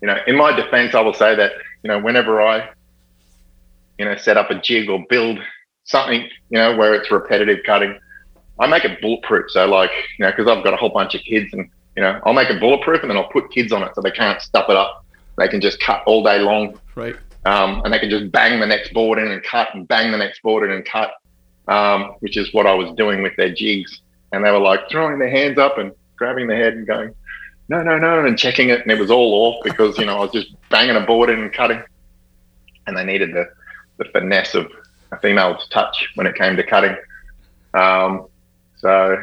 you 0.00 0.08
know, 0.08 0.16
in 0.26 0.36
my 0.36 0.52
defence, 0.52 0.94
I 0.94 1.00
will 1.00 1.14
say 1.14 1.34
that 1.36 1.52
you 1.82 1.88
know, 1.88 1.98
whenever 1.98 2.42
I 2.42 2.68
you 3.98 4.04
know 4.04 4.16
set 4.16 4.36
up 4.36 4.50
a 4.50 4.60
jig 4.60 4.88
or 4.88 5.04
build 5.08 5.38
something, 5.90 6.22
you 6.50 6.58
know, 6.58 6.76
where 6.76 6.94
it's 6.94 7.10
repetitive 7.10 7.58
cutting, 7.66 7.98
I 8.58 8.66
make 8.66 8.84
it 8.84 9.00
bulletproof. 9.00 9.50
So 9.50 9.66
like 9.66 9.90
you 10.18 10.24
know, 10.24 10.30
because 10.30 10.46
I've 10.48 10.62
got 10.64 10.72
a 10.74 10.76
whole 10.76 10.90
bunch 10.90 11.14
of 11.14 11.22
kids, 11.22 11.52
and 11.52 11.68
you 11.96 12.02
know, 12.02 12.20
I'll 12.24 12.32
make 12.32 12.50
it 12.50 12.60
bulletproof, 12.60 13.02
and 13.02 13.10
then 13.10 13.16
I'll 13.16 13.28
put 13.28 13.50
kids 13.50 13.72
on 13.72 13.82
it 13.82 13.90
so 13.94 14.00
they 14.00 14.10
can't 14.10 14.40
stuff 14.40 14.66
it 14.68 14.76
up. 14.76 15.04
They 15.38 15.48
can 15.48 15.60
just 15.60 15.80
cut 15.80 16.02
all 16.06 16.22
day 16.22 16.38
long 16.38 16.78
Right. 16.94 17.16
um, 17.46 17.80
and 17.84 17.94
they 17.94 17.98
can 17.98 18.10
just 18.10 18.30
bang 18.30 18.60
the 18.60 18.66
next 18.66 18.92
board 18.92 19.18
in 19.18 19.28
and 19.30 19.42
cut 19.42 19.68
and 19.74 19.88
bang 19.88 20.12
the 20.12 20.18
next 20.18 20.42
board 20.42 20.64
in 20.68 20.70
and 20.76 20.84
cut, 20.84 21.12
um, 21.68 22.14
which 22.20 22.36
is 22.36 22.52
what 22.52 22.66
I 22.66 22.74
was 22.74 22.92
doing 22.96 23.22
with 23.22 23.34
their 23.36 23.52
jigs. 23.52 24.02
And 24.32 24.44
they 24.44 24.50
were 24.50 24.58
like 24.60 24.80
throwing 24.90 25.18
their 25.18 25.30
hands 25.30 25.56
up 25.56 25.78
and 25.78 25.92
grabbing 26.16 26.46
their 26.46 26.58
head 26.62 26.74
and 26.74 26.86
going, 26.86 27.14
no, 27.70 27.82
no, 27.82 27.96
no, 27.98 28.24
and 28.24 28.38
checking 28.38 28.68
it. 28.68 28.82
And 28.82 28.90
it 28.90 28.98
was 28.98 29.10
all 29.10 29.32
off 29.46 29.64
because, 29.64 29.96
you 29.96 30.04
know, 30.04 30.18
I 30.18 30.20
was 30.20 30.32
just 30.32 30.48
banging 30.68 30.96
a 30.96 31.00
board 31.00 31.30
in 31.30 31.40
and 31.40 31.52
cutting. 31.52 31.82
And 32.86 32.96
they 32.96 33.04
needed 33.04 33.32
the, 33.32 33.48
the 33.98 34.04
finesse 34.06 34.54
of 34.54 34.70
a 35.12 35.18
female's 35.18 35.66
touch 35.68 36.08
when 36.14 36.26
it 36.26 36.34
came 36.36 36.56
to 36.56 36.62
cutting. 36.62 36.96
Um, 37.74 38.26
so 38.78 39.16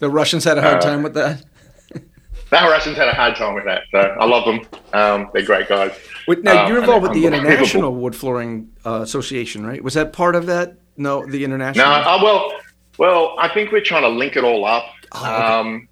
The 0.00 0.10
Russians 0.10 0.44
had 0.44 0.58
a 0.58 0.62
hard 0.62 0.76
Uh, 0.76 0.80
time 0.80 1.02
with 1.02 1.14
that. 1.14 1.44
the 1.92 2.02
Russians 2.50 2.96
had 2.96 3.08
a 3.08 3.12
hard 3.14 3.36
time 3.36 3.54
with 3.54 3.64
that. 3.64 3.82
So 3.90 3.98
I 3.98 4.24
love 4.26 4.44
them. 4.44 4.60
Um, 4.92 5.30
they're 5.32 5.44
great 5.44 5.68
guys. 5.68 5.92
Wait, 6.26 6.42
now 6.42 6.64
uh, 6.64 6.68
you're 6.68 6.78
involved 6.78 7.02
with 7.02 7.12
the. 7.12 7.26
International 7.26 7.94
Wood 7.94 8.14
Flooring 8.16 8.70
uh, 8.86 9.00
Association, 9.02 9.66
right? 9.66 9.82
Was 9.82 9.94
that 9.94 10.12
part 10.12 10.36
of 10.36 10.46
that 10.46 10.76
No, 10.96 11.24
the 11.26 11.44
international. 11.44 11.86
No, 11.86 11.92
uh, 11.92 12.18
well, 12.22 12.52
well, 12.98 13.34
I 13.38 13.48
think 13.48 13.72
we're 13.72 13.80
trying 13.82 14.02
to 14.02 14.08
link 14.08 14.36
it 14.36 14.44
all 14.44 14.64
up. 14.64 14.84
Oh, 15.12 15.18
okay. 15.20 15.28
um, 15.44 15.88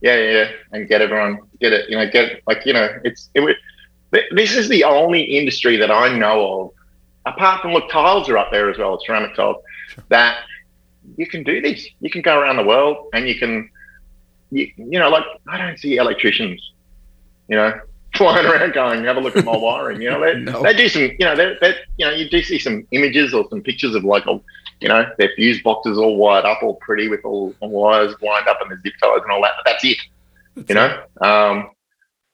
yeah, 0.00 0.16
yeah, 0.16 0.30
yeah, 0.32 0.50
and 0.72 0.88
get 0.88 1.02
everyone 1.02 1.40
get 1.60 1.72
it. 1.72 1.90
You 1.90 1.96
know, 1.96 2.08
get 2.08 2.40
like 2.46 2.64
you 2.64 2.72
know, 2.72 2.88
it's 3.04 3.28
it. 3.34 3.56
This 4.32 4.56
is 4.56 4.68
the 4.68 4.82
only 4.84 5.20
industry 5.22 5.76
that 5.76 5.90
I 5.90 6.16
know 6.16 6.60
of, 6.60 6.70
apart 7.26 7.62
from 7.62 7.72
look, 7.72 7.90
tiles 7.90 8.28
are 8.28 8.38
up 8.38 8.50
there 8.50 8.70
as 8.70 8.78
well, 8.78 8.94
as 8.94 9.00
ceramic 9.06 9.34
tiles. 9.34 9.56
That 10.08 10.38
you 11.16 11.26
can 11.26 11.42
do 11.42 11.60
this. 11.60 11.86
You 12.00 12.10
can 12.10 12.22
go 12.22 12.38
around 12.38 12.56
the 12.56 12.64
world 12.64 13.08
and 13.12 13.28
you 13.28 13.38
can, 13.38 13.70
you, 14.50 14.70
you 14.76 14.98
know, 14.98 15.08
like 15.10 15.24
I 15.48 15.58
don't 15.58 15.78
see 15.78 15.96
electricians, 15.96 16.72
you 17.48 17.56
know, 17.56 17.78
flying 18.16 18.46
around 18.46 18.72
going, 18.74 19.04
have 19.04 19.16
a 19.16 19.20
look 19.20 19.36
at 19.36 19.44
my 19.44 19.56
wiring. 19.56 20.00
You 20.02 20.10
know, 20.10 20.20
they, 20.20 20.38
No. 20.38 20.62
they 20.62 20.74
do 20.74 20.88
some, 20.88 21.02
you 21.02 21.18
know, 21.20 21.34
they, 21.36 21.56
they, 21.60 21.74
you 21.96 22.06
know, 22.06 22.12
you 22.12 22.28
do 22.28 22.42
see 22.42 22.58
some 22.58 22.86
images 22.92 23.32
or 23.34 23.46
some 23.50 23.62
pictures 23.62 23.94
of 23.94 24.04
like, 24.04 24.26
a, 24.26 24.40
you 24.80 24.88
know, 24.88 25.04
their 25.18 25.30
fuse 25.36 25.60
boxes 25.62 25.98
all 25.98 26.16
wired 26.16 26.44
up, 26.44 26.62
all 26.62 26.76
pretty 26.76 27.08
with 27.08 27.24
all 27.24 27.54
the 27.60 27.66
wires 27.68 28.14
lined 28.22 28.48
up 28.48 28.60
and 28.62 28.70
the 28.70 28.76
zip 28.82 28.94
ties 29.02 29.20
and 29.22 29.30
all 29.32 29.42
that. 29.42 29.52
But 29.56 29.70
that's 29.70 29.84
it. 29.84 29.98
You 30.68 30.74
know, 30.74 31.02
um, 31.20 31.70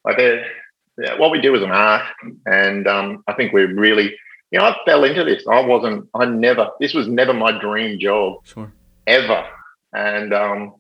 like 0.04 0.16
yeah, 0.18 1.18
what 1.18 1.30
we 1.30 1.40
do 1.40 1.54
is 1.54 1.62
an 1.62 1.70
art, 1.70 2.02
and 2.46 2.86
um, 2.88 3.22
I 3.26 3.34
think 3.34 3.52
we're 3.52 3.72
really, 3.74 4.16
you 4.50 4.58
know, 4.58 4.64
I 4.66 4.76
fell 4.84 5.04
into 5.04 5.24
this. 5.24 5.44
I 5.50 5.60
wasn't, 5.60 6.08
I 6.14 6.24
never, 6.26 6.70
this 6.80 6.94
was 6.94 7.08
never 7.08 7.34
my 7.34 7.58
dream 7.58 7.98
job 7.98 8.44
Sure. 8.44 8.72
ever, 9.06 9.44
and 9.92 10.32
um, 10.32 10.74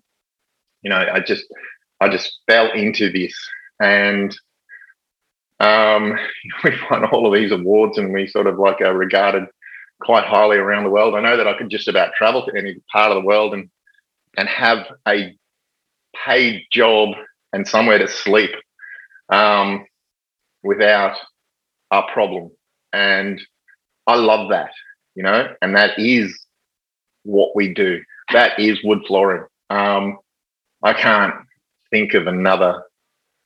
you 0.82 0.90
know, 0.90 0.96
I 0.96 1.20
just, 1.20 1.44
I 2.00 2.08
just 2.08 2.38
fell 2.46 2.70
into 2.72 3.10
this, 3.10 3.34
and 3.80 4.36
um, 5.60 6.16
we 6.64 6.72
won 6.90 7.04
all 7.06 7.26
of 7.26 7.34
these 7.34 7.52
awards, 7.52 7.98
and 7.98 8.12
we 8.12 8.26
sort 8.26 8.46
of 8.46 8.58
like 8.58 8.80
are 8.80 8.96
regarded 8.96 9.44
quite 10.00 10.24
highly 10.24 10.58
around 10.58 10.84
the 10.84 10.90
world. 10.90 11.14
I 11.14 11.20
know 11.20 11.36
that 11.36 11.48
I 11.48 11.56
could 11.56 11.70
just 11.70 11.88
about 11.88 12.14
travel 12.14 12.44
to 12.46 12.56
any 12.56 12.76
part 12.92 13.10
of 13.10 13.16
the 13.16 13.26
world 13.26 13.54
and 13.54 13.70
and 14.36 14.48
have 14.48 14.86
a 15.08 15.34
paid 16.24 16.62
job 16.70 17.10
and 17.52 17.66
somewhere 17.66 17.98
to 17.98 18.08
sleep 18.08 18.50
um, 19.30 19.86
without 20.62 21.16
a 21.90 22.02
problem. 22.12 22.50
And 22.92 23.40
I 24.06 24.16
love 24.16 24.50
that, 24.50 24.70
you 25.14 25.22
know, 25.22 25.48
and 25.62 25.74
that 25.76 25.98
is 25.98 26.38
what 27.24 27.54
we 27.56 27.74
do. 27.74 28.00
That 28.32 28.58
is 28.58 28.78
wood 28.84 29.00
flooring. 29.06 29.44
Um, 29.70 30.18
I 30.82 30.92
can't 30.92 31.34
think 31.90 32.14
of 32.14 32.26
another 32.26 32.82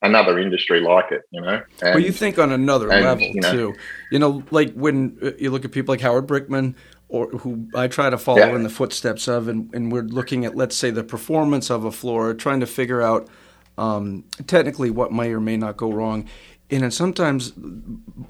another 0.03 0.39
industry 0.39 0.81
like 0.81 1.13
it, 1.13 1.21
you 1.31 1.43
know. 1.43 1.61
And, 1.83 1.95
Well, 1.95 1.99
you 1.99 2.11
think 2.13 2.39
on 2.39 2.53
another 2.53 2.91
and, 2.91 3.05
level 3.05 3.25
you 3.27 3.41
know- 3.41 3.53
too. 3.53 3.75
You 4.11 4.19
know, 4.19 4.43
like 4.51 4.73
when 4.73 5.19
uh, 5.23 5.33
you 5.39 5.51
look 5.51 5.65
at 5.67 5.73
people 5.73 5.93
like 5.93 6.01
Howard 6.01 6.27
Brickman, 6.27 6.75
or 7.09 7.29
who 7.31 7.69
I 7.75 7.89
try 7.89 8.09
to 8.09 8.17
follow 8.17 8.39
Yeah. 8.39 8.55
in 8.55 8.63
the 8.63 8.71
footsteps 8.71 9.29
of, 9.29 9.49
and, 9.49 9.69
and 9.75 9.91
we're 9.93 10.03
looking 10.03 10.45
at, 10.47 10.57
let's 10.57 10.77
say, 10.77 10.91
the 10.91 11.03
performance 11.05 11.69
of 11.69 11.85
a 11.85 11.91
floor, 11.93 12.33
trying 12.35 12.61
to 12.61 12.67
figure 12.67 13.03
out 13.03 13.29
um, 13.77 14.25
technically 14.47 14.91
what 14.91 15.13
may 15.13 15.33
or 15.33 15.41
may 15.41 15.57
not 15.57 15.77
go 15.77 15.91
wrong. 15.93 16.27
And 16.71 16.93
sometimes 16.95 17.53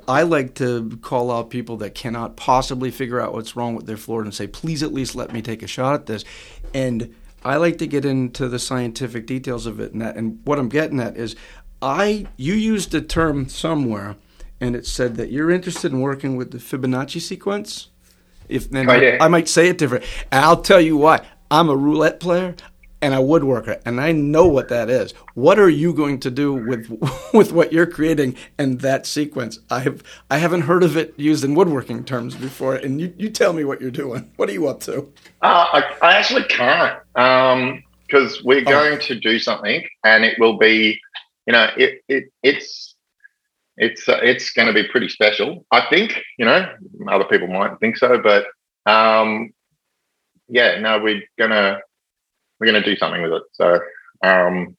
I 0.08 0.22
like 0.22 0.54
to 0.54 0.96
call 1.02 1.30
out 1.30 1.50
people 1.50 1.76
that 1.78 1.94
cannot 1.94 2.36
possibly 2.36 2.90
figure 2.90 3.20
out 3.20 3.34
what's 3.34 3.54
wrong 3.54 3.74
with 3.74 3.86
their 3.86 3.96
floor 3.96 4.22
and 4.22 4.34
say, 4.34 4.46
please 4.46 4.82
at 4.82 4.92
least 4.92 5.14
let 5.14 5.32
me 5.32 5.42
take 5.42 5.62
a 5.62 5.66
shot 5.66 5.94
at 5.94 6.06
this. 6.06 6.24
And 6.72 7.14
I 7.44 7.56
like 7.56 7.78
to 7.78 7.86
get 7.86 8.04
into 8.04 8.48
the 8.48 8.58
scientific 8.58 9.26
details 9.26 9.66
of 9.66 9.80
it. 9.80 9.92
And, 9.92 10.02
that, 10.02 10.16
and 10.16 10.40
what 10.44 10.58
I'm 10.58 10.68
getting 10.68 11.00
at 11.00 11.16
is, 11.16 11.36
I 11.82 12.26
you 12.36 12.54
used 12.54 12.94
a 12.94 13.00
term 13.00 13.48
somewhere, 13.48 14.16
and 14.60 14.76
it 14.76 14.86
said 14.86 15.16
that 15.16 15.30
you're 15.30 15.50
interested 15.50 15.92
in 15.92 16.00
working 16.00 16.36
with 16.36 16.50
the 16.50 16.58
Fibonacci 16.58 17.20
sequence. 17.20 17.88
If 18.48 18.68
then 18.70 18.90
Oh, 18.90 18.94
yeah. 18.94 19.18
I 19.20 19.28
might 19.28 19.48
say 19.48 19.68
it 19.68 19.78
different. 19.78 20.04
And 20.30 20.44
I'll 20.44 20.60
tell 20.60 20.80
you 20.80 20.96
why. 20.96 21.26
I'm 21.50 21.68
a 21.68 21.76
roulette 21.76 22.20
player 22.20 22.54
and 23.02 23.14
a 23.14 23.18
woodworker, 23.18 23.80
and 23.86 24.00
I 24.00 24.12
know 24.12 24.46
what 24.46 24.68
that 24.68 24.90
is. 24.90 25.12
What 25.34 25.58
are 25.58 25.68
you 25.70 25.92
going 25.92 26.20
to 26.20 26.30
do 26.30 26.52
with 26.52 26.88
with 27.34 27.52
what 27.52 27.72
you're 27.72 27.86
creating 27.86 28.36
and 28.58 28.80
that 28.80 29.06
sequence? 29.06 29.58
I 29.70 29.80
have 29.80 30.02
I 30.30 30.38
haven't 30.38 30.62
heard 30.62 30.82
of 30.82 30.96
it 30.96 31.14
used 31.18 31.44
in 31.44 31.54
woodworking 31.54 32.04
terms 32.04 32.34
before, 32.34 32.74
and 32.76 33.00
you, 33.00 33.14
you 33.16 33.30
tell 33.30 33.52
me 33.52 33.64
what 33.64 33.80
you're 33.80 33.90
doing. 33.90 34.30
What 34.36 34.48
are 34.48 34.52
you 34.52 34.68
up 34.68 34.80
to? 34.80 35.12
Uh, 35.42 35.66
I, 35.72 35.94
I 36.02 36.12
actually 36.16 36.44
can't 36.44 36.98
because 37.14 38.42
we're 38.44 38.60
Oh. 38.60 38.64
going 38.64 39.00
to 39.00 39.14
do 39.18 39.38
something, 39.38 39.86
and 40.04 40.24
it 40.24 40.38
will 40.38 40.58
be, 40.58 41.00
you 41.46 41.52
know, 41.52 41.68
it, 41.76 42.02
it 42.08 42.24
it's 42.42 42.94
it's 43.76 44.08
uh, 44.08 44.20
it's 44.22 44.50
going 44.52 44.68
to 44.68 44.74
be 44.74 44.86
pretty 44.88 45.08
special. 45.08 45.64
I 45.70 45.86
think, 45.88 46.20
you 46.38 46.44
know, 46.44 46.70
other 47.08 47.24
people 47.24 47.48
might 47.48 47.78
think 47.80 47.96
so, 47.96 48.20
but 48.20 48.46
um, 48.90 49.52
yeah, 50.48 50.78
no, 50.80 50.98
we're 50.98 51.22
gonna 51.38 51.80
we're 52.60 52.66
gonna 52.66 52.84
do 52.84 52.96
something 52.96 53.22
with 53.22 53.32
it. 53.32 53.42
So 53.52 53.80
um, 54.22 54.76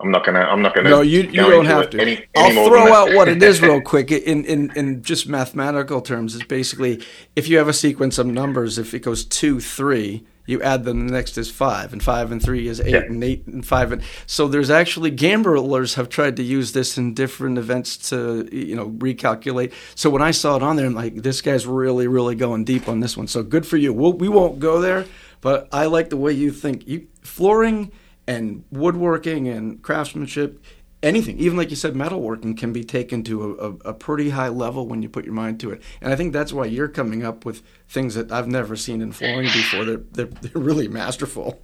I'm 0.00 0.10
not 0.10 0.24
gonna 0.26 0.40
I'm 0.40 0.62
not 0.62 0.74
gonna. 0.74 0.90
No, 0.90 1.00
you, 1.00 1.22
you 1.22 1.32
don't 1.42 1.64
have 1.66 1.90
to. 1.90 2.00
Any, 2.00 2.24
any 2.34 2.58
I'll 2.58 2.68
throw 2.68 2.92
out 2.92 3.14
what 3.14 3.28
it 3.28 3.42
is 3.42 3.60
real 3.62 3.80
quick. 3.80 4.10
In, 4.12 4.44
in 4.44 4.70
in 4.76 5.02
just 5.02 5.26
mathematical 5.28 6.00
terms, 6.02 6.34
it's 6.34 6.44
basically 6.44 7.02
if 7.34 7.48
you 7.48 7.58
have 7.58 7.68
a 7.68 7.72
sequence 7.72 8.18
of 8.18 8.26
numbers, 8.26 8.78
if 8.78 8.92
it 8.92 9.00
goes 9.00 9.24
two, 9.24 9.58
three, 9.58 10.26
you 10.44 10.60
add 10.60 10.84
them. 10.84 11.06
The 11.06 11.14
next 11.14 11.38
is 11.38 11.50
five, 11.50 11.94
and 11.94 12.02
five 12.02 12.30
and 12.30 12.42
three 12.42 12.68
is 12.68 12.78
eight, 12.78 12.90
Yeah. 12.92 13.04
and 13.04 13.24
eight 13.24 13.46
and 13.46 13.64
five. 13.66 13.90
And 13.90 14.02
so 14.26 14.46
there's 14.48 14.68
actually 14.68 15.10
gamblers 15.12 15.94
have 15.94 16.10
tried 16.10 16.36
to 16.36 16.42
use 16.42 16.72
this 16.72 16.98
in 16.98 17.14
different 17.14 17.56
events 17.56 17.96
to 18.10 18.46
you 18.52 18.76
know 18.76 18.90
recalculate. 18.90 19.72
So 19.94 20.10
when 20.10 20.20
I 20.20 20.30
saw 20.30 20.56
it 20.56 20.62
on 20.62 20.76
there, 20.76 20.84
I'm 20.84 20.94
like, 20.94 21.14
this 21.22 21.40
guy's 21.40 21.66
really 21.66 22.06
really 22.06 22.34
going 22.34 22.64
deep 22.64 22.86
on 22.86 23.00
this 23.00 23.16
one. 23.16 23.28
So 23.28 23.42
good 23.42 23.66
for 23.66 23.78
you. 23.78 23.94
We'll, 23.94 24.12
we 24.12 24.28
won't 24.28 24.58
go 24.58 24.78
there, 24.78 25.06
but 25.40 25.68
I 25.72 25.86
like 25.86 26.10
the 26.10 26.16
way 26.16 26.32
you 26.32 26.50
think. 26.50 26.86
You 26.86 27.06
flooring 27.22 27.92
and 28.26 28.64
woodworking 28.70 29.48
and 29.48 29.82
craftsmanship 29.82 30.62
anything 31.02 31.38
even 31.38 31.56
like 31.56 31.68
you 31.70 31.76
said 31.76 31.94
metalworking 31.94 32.56
can 32.56 32.72
be 32.72 32.82
taken 32.82 33.22
to 33.22 33.44
a, 33.44 33.68
a, 33.68 33.74
a 33.90 33.94
pretty 33.94 34.30
high 34.30 34.48
level 34.48 34.88
when 34.88 35.02
you 35.02 35.08
put 35.08 35.24
your 35.24 35.34
mind 35.34 35.60
to 35.60 35.70
it 35.70 35.80
and 36.00 36.10
i 36.10 36.16
think 36.16 36.32
that's 36.32 36.52
why 36.52 36.64
you're 36.64 36.88
coming 36.88 37.22
up 37.22 37.44
with 37.44 37.62
things 37.86 38.14
that 38.14 38.32
i've 38.32 38.48
never 38.48 38.74
seen 38.74 39.02
in 39.02 39.12
flooring 39.12 39.44
before 39.52 39.84
they're, 39.84 40.00
they're, 40.12 40.24
they're 40.24 40.60
really 40.60 40.88
masterful 40.88 41.60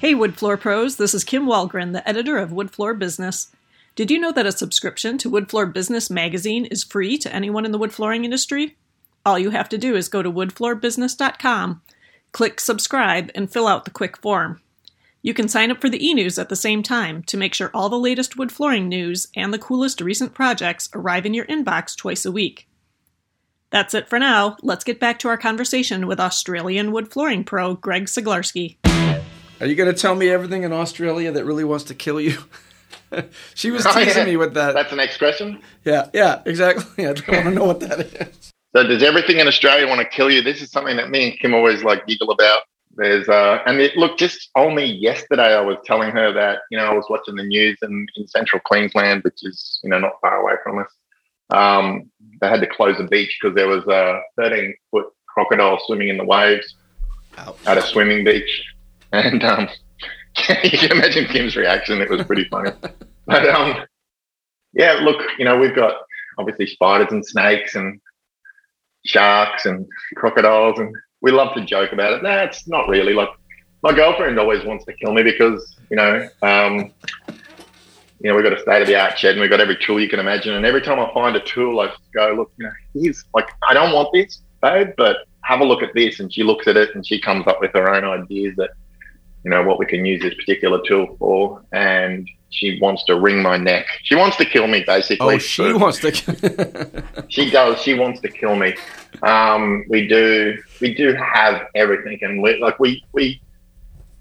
Hey, 0.00 0.14
Wood 0.14 0.38
Floor 0.38 0.56
Pros, 0.56 0.96
this 0.96 1.12
is 1.12 1.24
Kim 1.24 1.44
Wahlgren, 1.44 1.92
the 1.92 2.08
editor 2.08 2.38
of 2.38 2.52
Wood 2.52 2.70
Floor 2.70 2.94
Business. 2.94 3.54
Did 3.94 4.10
you 4.10 4.18
know 4.18 4.32
that 4.32 4.46
a 4.46 4.50
subscription 4.50 5.18
to 5.18 5.28
Wood 5.28 5.50
Floor 5.50 5.66
Business 5.66 6.08
magazine 6.08 6.64
is 6.64 6.82
free 6.82 7.18
to 7.18 7.30
anyone 7.34 7.66
in 7.66 7.70
the 7.70 7.76
wood 7.76 7.92
flooring 7.92 8.24
industry? 8.24 8.78
All 9.26 9.38
you 9.38 9.50
have 9.50 9.68
to 9.68 9.76
do 9.76 9.94
is 9.94 10.08
go 10.08 10.22
to 10.22 10.32
woodfloorbusiness.com, 10.32 11.82
click 12.32 12.60
subscribe, 12.60 13.30
and 13.34 13.52
fill 13.52 13.66
out 13.66 13.84
the 13.84 13.90
quick 13.90 14.16
form. 14.18 14.60
You 15.22 15.34
can 15.34 15.48
sign 15.48 15.70
up 15.70 15.80
for 15.80 15.90
the 15.90 16.04
e 16.04 16.14
news 16.14 16.38
at 16.38 16.48
the 16.48 16.56
same 16.56 16.82
time 16.82 17.22
to 17.24 17.36
make 17.36 17.52
sure 17.52 17.70
all 17.74 17.88
the 17.90 17.98
latest 17.98 18.38
wood 18.38 18.50
flooring 18.50 18.88
news 18.88 19.28
and 19.36 19.52
the 19.52 19.58
coolest 19.58 20.00
recent 20.00 20.32
projects 20.34 20.88
arrive 20.94 21.26
in 21.26 21.34
your 21.34 21.44
inbox 21.46 21.94
twice 21.96 22.24
a 22.24 22.32
week. 22.32 22.66
That's 23.70 23.94
it 23.94 24.08
for 24.08 24.18
now. 24.18 24.56
Let's 24.62 24.82
get 24.82 24.98
back 24.98 25.18
to 25.20 25.28
our 25.28 25.36
conversation 25.36 26.06
with 26.06 26.18
Australian 26.18 26.90
wood 26.90 27.08
flooring 27.12 27.44
pro 27.44 27.74
Greg 27.74 28.06
Ceglarski. 28.06 28.76
are 29.60 29.66
you 29.66 29.74
going 29.74 29.92
to 29.94 30.00
tell 30.00 30.14
me 30.14 30.30
everything 30.30 30.62
in 30.62 30.72
australia 30.72 31.30
that 31.30 31.44
really 31.44 31.64
wants 31.64 31.84
to 31.84 31.94
kill 31.94 32.18
you 32.20 32.38
she 33.54 33.70
was 33.70 33.84
Oh, 33.86 33.92
teasing 33.92 34.16
yeah. 34.20 34.24
me 34.24 34.36
with 34.38 34.54
that 34.54 34.72
That's 34.74 34.88
the 34.90 34.96
next 34.96 35.18
question. 35.18 35.60
yeah 35.84 36.08
yeah 36.14 36.40
exactly 36.46 37.04
i 37.06 37.10
want 37.10 37.18
to 37.44 37.50
know 37.50 37.64
what 37.66 37.80
that 37.80 38.00
is 38.00 38.49
So 38.74 38.86
does 38.86 39.02
everything 39.02 39.38
in 39.38 39.48
Australia 39.48 39.88
want 39.88 40.00
to 40.00 40.06
kill 40.06 40.30
you? 40.30 40.42
This 40.42 40.62
is 40.62 40.70
something 40.70 40.96
that 40.96 41.10
me 41.10 41.30
and 41.30 41.38
Kim 41.38 41.54
always 41.54 41.82
like 41.82 42.06
giggle 42.06 42.30
about. 42.30 42.62
There's 42.96 43.28
uh 43.28 43.62
and 43.66 43.80
it, 43.80 43.96
look, 43.96 44.18
just 44.18 44.50
only 44.56 44.84
yesterday 44.84 45.54
I 45.54 45.60
was 45.60 45.76
telling 45.84 46.10
her 46.12 46.32
that, 46.32 46.60
you 46.70 46.78
know, 46.78 46.84
I 46.84 46.94
was 46.94 47.06
watching 47.08 47.36
the 47.36 47.44
news 47.44 47.78
in, 47.82 48.06
in 48.16 48.26
central 48.26 48.60
Queensland, 48.64 49.22
which 49.22 49.38
is, 49.42 49.80
you 49.82 49.90
know, 49.90 49.98
not 49.98 50.20
far 50.20 50.40
away 50.40 50.54
from 50.62 50.78
us. 50.78 50.92
Um, 51.50 52.10
they 52.40 52.48
had 52.48 52.60
to 52.60 52.66
close 52.66 52.96
the 52.98 53.04
beach 53.04 53.38
because 53.40 53.54
there 53.54 53.68
was 53.68 53.84
a 53.86 54.20
13 54.36 54.74
foot 54.90 55.06
crocodile 55.28 55.78
swimming 55.86 56.08
in 56.08 56.16
the 56.16 56.24
waves 56.24 56.74
Ouch. 57.38 57.56
at 57.66 57.78
a 57.78 57.82
swimming 57.82 58.24
beach. 58.24 58.64
And 59.12 59.42
um 59.44 59.68
you 60.62 60.78
can 60.78 60.92
imagine 60.92 61.26
Kim's 61.26 61.56
reaction. 61.56 62.00
It 62.00 62.10
was 62.10 62.24
pretty 62.24 62.44
funny. 62.48 62.70
But 63.26 63.48
um 63.48 63.84
yeah, 64.72 64.94
look, 65.02 65.22
you 65.38 65.44
know, 65.44 65.58
we've 65.58 65.74
got 65.74 65.94
obviously 66.38 66.66
spiders 66.66 67.12
and 67.12 67.24
snakes 67.24 67.74
and 67.74 68.00
sharks 69.04 69.66
and 69.66 69.86
crocodiles, 70.16 70.78
and 70.78 70.94
we 71.20 71.30
love 71.30 71.54
to 71.54 71.64
joke 71.64 71.92
about 71.92 72.12
it. 72.12 72.22
That's 72.22 72.68
not 72.68 72.88
really 72.88 73.14
like 73.14 73.30
my 73.82 73.92
girlfriend 73.92 74.38
always 74.38 74.64
wants 74.64 74.84
to 74.84 74.92
kill 74.92 75.12
me 75.12 75.22
because 75.22 75.76
you 75.90 75.96
know, 75.96 76.28
um, 76.42 76.92
you 78.20 78.28
know, 78.30 78.34
we've 78.34 78.44
got 78.44 78.52
a 78.52 78.60
state 78.60 78.82
of 78.82 78.88
the 78.88 79.00
art 79.00 79.18
shed 79.18 79.32
and 79.32 79.40
we've 79.40 79.50
got 79.50 79.60
every 79.60 79.76
tool 79.76 80.00
you 80.00 80.08
can 80.08 80.20
imagine. 80.20 80.54
And 80.54 80.66
every 80.66 80.82
time 80.82 80.98
I 80.98 81.12
find 81.14 81.34
a 81.36 81.40
tool, 81.40 81.80
I 81.80 81.92
go, 82.14 82.34
look, 82.36 82.52
you 82.58 82.66
know, 82.66 82.72
here's 82.94 83.24
like 83.34 83.48
I 83.68 83.74
don't 83.74 83.92
want 83.92 84.10
this, 84.12 84.42
babe, 84.62 84.88
but 84.96 85.18
have 85.42 85.60
a 85.60 85.64
look 85.64 85.82
at 85.82 85.94
this. 85.94 86.20
And 86.20 86.32
she 86.32 86.42
looks 86.42 86.68
at 86.68 86.76
it 86.76 86.94
and 86.94 87.06
she 87.06 87.20
comes 87.20 87.46
up 87.46 87.60
with 87.60 87.72
her 87.72 87.92
own 87.92 88.04
ideas 88.04 88.54
that 88.56 88.70
you 89.44 89.50
know 89.50 89.62
what 89.62 89.78
we 89.78 89.86
can 89.86 90.04
use 90.04 90.20
this 90.20 90.34
particular 90.34 90.80
tool 90.86 91.16
for. 91.18 91.64
And 91.72 92.28
she 92.50 92.78
wants 92.80 93.04
to 93.04 93.18
wring 93.18 93.42
my 93.42 93.56
neck. 93.56 93.86
She 94.02 94.14
wants 94.14 94.36
to 94.38 94.44
kill 94.44 94.66
me, 94.66 94.82
basically. 94.86 95.36
Oh, 95.36 95.38
she 95.38 95.72
wants 95.72 96.00
to. 96.00 97.04
she 97.28 97.50
does. 97.50 97.80
She 97.80 97.94
wants 97.94 98.20
to 98.20 98.28
kill 98.28 98.56
me. 98.56 98.74
Um, 99.22 99.84
we 99.88 100.06
do. 100.06 100.58
We 100.80 100.94
do 100.94 101.14
have 101.14 101.66
everything, 101.74 102.18
and 102.22 102.42
we, 102.42 102.58
like 102.60 102.78
we 102.78 103.04
we 103.12 103.40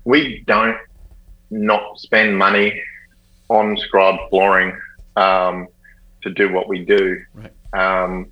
we 0.06 0.44
don't 0.48 0.78
not 1.52 2.00
spend 2.00 2.38
money 2.38 2.82
on 3.50 3.76
scrubbed 3.78 4.22
flooring 4.30 4.78
um, 5.16 5.68
to 6.22 6.30
do 6.30 6.52
what 6.54 6.68
we 6.68 6.86
do. 6.86 7.22
Right. 7.34 7.52
Um, 7.74 8.32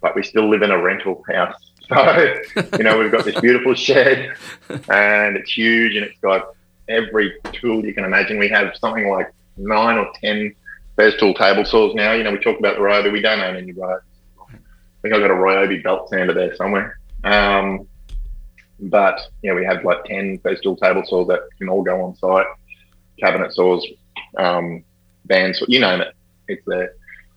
but 0.00 0.14
we 0.14 0.22
still 0.22 0.48
live 0.48 0.62
in 0.62 0.70
a 0.70 0.80
rental 0.80 1.24
house. 1.32 1.54
So, 1.88 2.34
you 2.76 2.84
know, 2.84 2.98
we've 2.98 3.10
got 3.10 3.24
this 3.24 3.40
beautiful 3.40 3.72
shed 3.74 4.36
and 4.68 5.38
it's 5.38 5.50
huge 5.50 5.96
and 5.96 6.04
it's 6.04 6.20
got 6.20 6.54
every 6.88 7.34
tool 7.52 7.84
you 7.84 7.94
can 7.94 8.04
imagine. 8.04 8.38
We 8.38 8.48
have 8.48 8.76
something 8.76 9.08
like 9.08 9.32
nine 9.56 9.98
or 9.98 10.10
10 10.22 10.54
Festool 10.96 11.36
table 11.36 11.64
saws 11.64 11.94
now. 11.94 12.12
You 12.12 12.24
know, 12.24 12.32
we 12.32 12.38
talk 12.38 12.58
about 12.58 12.76
the 12.76 12.82
Ryobi. 12.82 13.12
We 13.12 13.20
don't 13.20 13.40
own 13.40 13.56
any 13.56 13.72
Ryobis. 13.72 14.00
I 14.40 15.02
think 15.02 15.14
I've 15.14 15.20
got 15.20 15.30
a 15.30 15.34
Ryobi 15.34 15.82
belt 15.82 16.08
sander 16.08 16.34
there 16.34 16.56
somewhere. 16.56 16.98
Um, 17.24 17.86
but, 18.80 19.20
know, 19.50 19.56
we 19.56 19.64
have 19.64 19.84
like 19.84 20.04
10 20.04 20.38
Festool 20.38 20.78
table 20.78 21.02
saws 21.06 21.28
that 21.28 21.40
can 21.58 21.68
all 21.68 21.82
go 21.82 22.02
on 22.02 22.16
site, 22.16 22.46
cabinet 23.20 23.54
saws, 23.54 23.86
um, 24.36 24.84
bands, 25.26 25.62
you 25.68 25.80
name 25.80 26.00
it. 26.00 26.14
It's 26.48 26.62
there. 26.66 26.94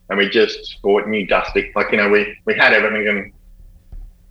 And 0.10 0.18
we 0.18 0.30
just 0.30 0.82
bought 0.82 1.08
new 1.08 1.26
dusting. 1.28 1.72
Like, 1.76 1.91
you 1.91 1.97
know, 1.97 2.10
we, 2.10 2.36
we 2.45 2.56
had 2.56 2.74
everything 2.74 3.08
and 3.08 3.34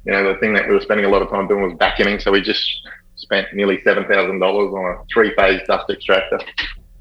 you 0.04 0.12
know, 0.12 0.32
the 0.32 0.38
thing 0.38 0.54
that 0.54 0.66
we 0.66 0.74
were 0.74 0.80
spending 0.80 1.06
a 1.06 1.08
lot 1.08 1.22
of 1.22 1.28
time 1.28 1.46
doing 1.46 1.62
was 1.62 1.72
vacuuming. 1.74 2.22
So 2.22 2.32
we 2.32 2.40
just 2.40 2.88
spent 3.30 3.54
nearly 3.54 3.80
seven 3.84 4.04
thousand 4.06 4.40
dollars 4.40 4.72
on 4.72 4.96
a 4.96 5.04
three-phase 5.12 5.60
dust 5.66 5.88
extractor, 5.88 6.40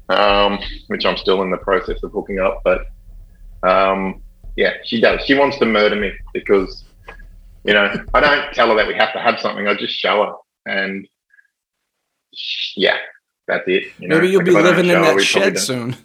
um, 0.08 0.58
which 0.86 1.04
I'm 1.04 1.16
still 1.16 1.42
in 1.42 1.50
the 1.50 1.56
process 1.58 2.02
of 2.02 2.12
hooking 2.12 2.38
up. 2.38 2.62
But 2.64 2.86
um, 3.68 4.22
yeah, 4.56 4.74
she 4.84 5.00
does. 5.00 5.22
She 5.26 5.34
wants 5.34 5.58
to 5.58 5.66
murder 5.66 5.96
me 5.96 6.12
because 6.32 6.84
you 7.64 7.74
know 7.74 7.92
I 8.14 8.20
don't 8.20 8.52
tell 8.54 8.68
her 8.68 8.76
that 8.76 8.86
we 8.86 8.94
have 8.94 9.12
to 9.12 9.20
have 9.20 9.40
something. 9.40 9.66
I 9.66 9.74
just 9.74 9.94
show 9.94 10.24
her, 10.24 10.72
and 10.72 11.06
yeah, 12.76 12.98
that's 13.48 13.64
it. 13.66 13.92
You 13.98 14.08
know? 14.08 14.16
Maybe 14.16 14.28
you'll 14.28 14.44
like 14.44 14.46
be 14.46 14.52
living 14.52 14.88
in 14.88 15.02
that 15.02 15.20
shed 15.20 15.58
soon. 15.58 15.96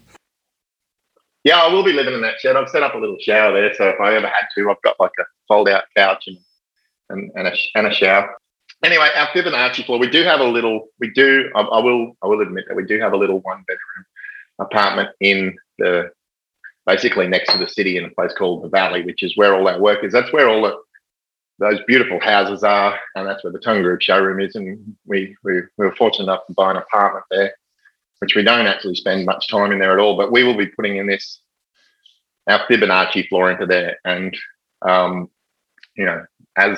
Yeah, 1.43 1.59
I 1.59 1.71
will 1.71 1.83
be 1.83 1.93
living 1.93 2.15
in 2.15 2.21
that 2.21 2.39
shed. 2.39 2.55
I've 2.55 2.69
set 2.69 2.81
up 2.81 2.95
a 2.95 2.97
little 2.97 3.17
shower 3.19 3.53
there, 3.53 3.71
so 3.75 3.89
if 3.89 3.99
I 4.01 4.15
ever 4.15 4.25
had 4.25 4.47
to, 4.57 4.71
I've 4.71 4.81
got 4.81 4.99
like 4.99 5.11
a 5.19 5.23
fold-out 5.47 5.83
couch 5.95 6.23
and 6.25 6.37
and, 7.09 7.31
and, 7.35 7.47
a, 7.47 7.53
and 7.75 7.85
a 7.85 7.93
shower. 7.93 8.35
Anyway, 8.83 9.09
our 9.15 9.27
Fibonacci 9.27 9.85
floor, 9.85 9.99
we 9.99 10.09
do 10.09 10.23
have 10.23 10.41
a 10.41 10.43
little, 10.43 10.87
we 10.99 11.09
do, 11.11 11.49
I, 11.55 11.61
I 11.61 11.79
will, 11.79 12.13
I 12.21 12.27
will 12.27 12.41
admit 12.41 12.65
that 12.67 12.75
we 12.75 12.85
do 12.85 12.99
have 12.99 13.13
a 13.13 13.17
little 13.17 13.39
one 13.39 13.63
bedroom 13.67 14.05
apartment 14.59 15.09
in 15.21 15.57
the, 15.79 16.11
basically 16.85 17.27
next 17.27 17.51
to 17.51 17.57
the 17.57 17.67
city 17.67 17.97
in 17.97 18.05
a 18.05 18.09
place 18.11 18.33
called 18.33 18.63
the 18.63 18.69
Valley, 18.69 19.03
which 19.03 19.23
is 19.23 19.35
where 19.35 19.55
all 19.55 19.67
our 19.67 19.79
work 19.79 20.03
is. 20.03 20.13
That's 20.13 20.31
where 20.31 20.49
all 20.49 20.61
the, 20.61 20.77
those 21.57 21.79
beautiful 21.87 22.19
houses 22.19 22.63
are, 22.63 22.99
and 23.15 23.27
that's 23.27 23.43
where 23.43 23.53
the 23.53 23.59
Tongue 23.59 23.81
Group 23.81 24.01
showroom 24.01 24.39
is. 24.39 24.55
And 24.55 24.95
we, 25.05 25.35
we, 25.43 25.61
we 25.77 25.85
were 25.85 25.95
fortunate 25.95 26.25
enough 26.25 26.45
to 26.47 26.53
buy 26.53 26.71
an 26.71 26.77
apartment 26.77 27.25
there, 27.31 27.53
which 28.19 28.35
we 28.35 28.43
don't 28.43 28.67
actually 28.67 28.95
spend 28.95 29.25
much 29.25 29.47
time 29.47 29.71
in 29.71 29.79
there 29.79 29.93
at 29.93 29.99
all. 29.99 30.17
But 30.17 30.31
we 30.31 30.43
will 30.43 30.57
be 30.57 30.67
putting 30.67 30.97
in 30.97 31.07
this 31.07 31.39
our 32.47 32.59
Fibonacci 32.67 33.27
floor 33.29 33.51
into 33.51 33.65
there, 33.65 33.97
and 34.05 34.37
um, 34.83 35.29
you 35.95 36.05
know, 36.05 36.23
as 36.57 36.77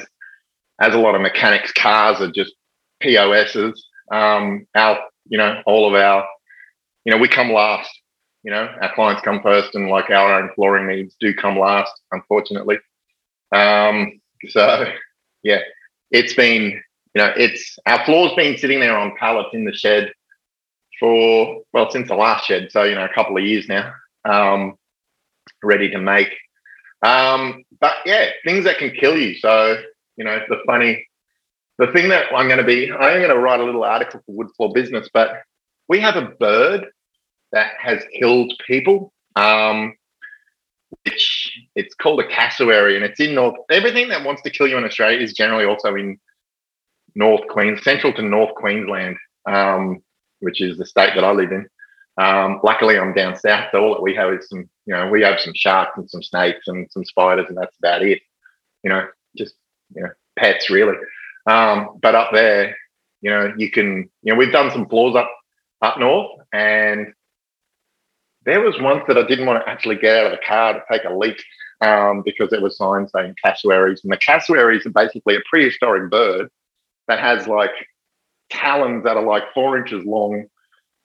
as 0.79 0.93
a 0.93 0.99
lot 0.99 1.15
of 1.15 1.21
mechanics' 1.21 1.71
cars 1.71 2.21
are 2.21 2.31
just 2.31 2.53
POSs. 3.01 3.87
Um, 4.11 4.67
our, 4.75 4.99
you 5.27 5.37
know, 5.37 5.61
all 5.65 5.87
of 5.87 5.93
our, 5.93 6.25
you 7.05 7.11
know, 7.11 7.17
we 7.17 7.27
come 7.27 7.51
last. 7.51 7.89
You 8.43 8.51
know, 8.51 8.69
our 8.81 8.93
clients 8.95 9.21
come 9.23 9.41
first, 9.41 9.75
and 9.75 9.89
like 9.89 10.09
our 10.09 10.39
own 10.39 10.49
flooring 10.55 10.87
needs 10.87 11.15
do 11.19 11.33
come 11.33 11.59
last, 11.59 11.91
unfortunately. 12.11 12.77
Um, 13.51 14.21
so, 14.49 14.85
yeah, 15.43 15.59
it's 16.11 16.33
been, 16.33 16.63
you 17.13 17.21
know, 17.21 17.33
it's 17.35 17.77
our 17.85 18.05
floor's 18.05 18.33
been 18.35 18.57
sitting 18.57 18.79
there 18.79 18.97
on 18.97 19.17
pallets 19.17 19.49
in 19.53 19.65
the 19.65 19.73
shed 19.73 20.13
for 20.99 21.61
well 21.73 21.91
since 21.91 22.07
the 22.07 22.15
last 22.15 22.45
shed, 22.45 22.71
so 22.71 22.83
you 22.83 22.95
know, 22.95 23.05
a 23.05 23.13
couple 23.13 23.37
of 23.37 23.43
years 23.43 23.67
now, 23.67 23.93
um, 24.25 24.75
ready 25.63 25.89
to 25.89 25.99
make. 25.99 26.33
Um, 27.03 27.63
but 27.79 27.95
yeah, 28.05 28.29
things 28.45 28.63
that 28.65 28.77
can 28.77 28.91
kill 28.91 29.17
you. 29.17 29.35
So 29.35 29.81
you 30.17 30.25
know, 30.25 30.39
the 30.49 30.57
funny, 30.65 31.07
the 31.77 31.87
thing 31.87 32.09
that 32.09 32.25
I'm 32.35 32.47
going 32.47 32.59
to 32.59 32.65
be, 32.65 32.91
I 32.91 33.11
am 33.11 33.19
going 33.19 33.29
to 33.29 33.37
write 33.37 33.59
a 33.59 33.63
little 33.63 33.83
article 33.83 34.21
for 34.25 34.35
Wood 34.35 34.47
Floor 34.57 34.73
Business, 34.73 35.09
but 35.13 35.41
we 35.87 35.99
have 35.99 36.15
a 36.15 36.29
bird 36.39 36.87
that 37.51 37.73
has 37.79 38.03
killed 38.19 38.53
people. 38.67 39.13
Um, 39.35 39.93
which 41.03 41.51
it's 41.75 41.95
called 41.95 42.19
a 42.19 42.27
cassowary, 42.27 42.95
and 42.95 43.03
it's 43.03 43.19
in 43.19 43.35
North. 43.35 43.55
Everything 43.69 44.09
that 44.09 44.23
wants 44.23 44.41
to 44.43 44.49
kill 44.49 44.67
you 44.67 44.77
in 44.77 44.83
Australia 44.83 45.19
is 45.19 45.33
generally 45.33 45.65
also 45.65 45.95
in 45.95 46.17
North 47.15 47.47
Queens, 47.49 47.83
central 47.83 48.13
to 48.13 48.21
North 48.21 48.55
Queensland, 48.55 49.17
um, 49.45 49.99
which 50.39 50.61
is 50.61 50.77
the 50.77 50.85
state 50.85 51.11
that 51.15 51.23
I 51.23 51.31
live 51.31 51.51
in. 51.51 51.67
Um, 52.17 52.59
luckily, 52.63 52.97
I'm 52.97 53.13
down 53.13 53.35
south, 53.35 53.69
so 53.71 53.83
all 53.83 53.93
that 53.93 54.01
we 54.01 54.15
have 54.15 54.33
is 54.33 54.47
some, 54.49 54.69
you 54.85 54.93
know, 54.93 55.09
we 55.09 55.21
have 55.21 55.39
some 55.39 55.53
sharks 55.55 55.97
and 55.97 56.09
some 56.09 56.23
snakes 56.23 56.67
and 56.67 56.87
some 56.91 57.05
spiders, 57.05 57.45
and 57.49 57.57
that's 57.57 57.77
about 57.77 58.01
it. 58.01 58.21
You 58.83 58.89
know, 58.89 59.07
just 59.37 59.55
you 59.93 60.03
know, 60.03 60.09
pets 60.37 60.69
really. 60.69 60.95
Um, 61.47 61.97
but 62.01 62.15
up 62.15 62.31
there, 62.33 62.75
you 63.21 63.29
know, 63.29 63.53
you 63.57 63.71
can, 63.71 64.09
you 64.21 64.33
know, 64.33 64.35
we've 64.35 64.51
done 64.51 64.71
some 64.71 64.87
floors 64.87 65.15
up 65.15 65.31
up 65.81 65.99
north, 65.99 66.39
and 66.53 67.13
there 68.45 68.61
was 68.61 68.79
once 68.79 69.03
that 69.07 69.17
I 69.17 69.23
didn't 69.23 69.45
want 69.45 69.63
to 69.63 69.69
actually 69.69 69.95
get 69.95 70.17
out 70.17 70.25
of 70.27 70.31
the 70.31 70.45
car 70.45 70.73
to 70.73 70.83
take 70.91 71.03
a 71.03 71.13
leak 71.13 71.41
um, 71.81 72.21
because 72.23 72.49
there 72.49 72.61
was 72.61 72.77
signs 72.77 73.11
saying 73.11 73.35
cassowaries, 73.43 74.01
and 74.03 74.11
the 74.11 74.17
cassowaries 74.17 74.85
are 74.85 74.91
basically 74.91 75.35
a 75.35 75.41
prehistoric 75.49 76.09
bird 76.09 76.49
that 77.07 77.19
has 77.19 77.47
like 77.47 77.71
talons 78.49 79.03
that 79.03 79.17
are 79.17 79.23
like 79.23 79.43
four 79.53 79.77
inches 79.77 80.03
long, 80.05 80.45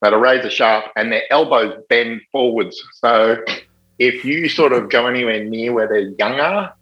that 0.01 0.13
are 0.13 0.21
razor 0.21 0.51
sharp, 0.51 0.85
and 0.97 1.13
their 1.13 1.25
elbows 1.31 1.75
bend 1.89 2.21
forwards. 2.31 2.83
So 2.95 3.43
if 3.99 4.25
you 4.25 4.49
sort 4.49 4.73
of 4.73 4.91
go 4.91 5.07
anywhere 5.07 5.45
near 5.45 5.73
where 5.73 5.89
their 5.89 6.13
young 6.19 6.41
are, 6.41 6.75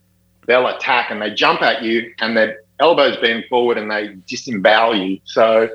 they'll 0.50 0.66
attack 0.66 1.12
and 1.12 1.22
they 1.22 1.30
jump 1.30 1.62
at 1.62 1.80
you 1.80 2.12
and 2.18 2.36
their 2.36 2.62
elbows 2.80 3.16
bend 3.18 3.44
forward 3.48 3.78
and 3.78 3.88
they 3.88 4.16
disembowel 4.26 4.96
you. 4.96 5.20
So 5.22 5.68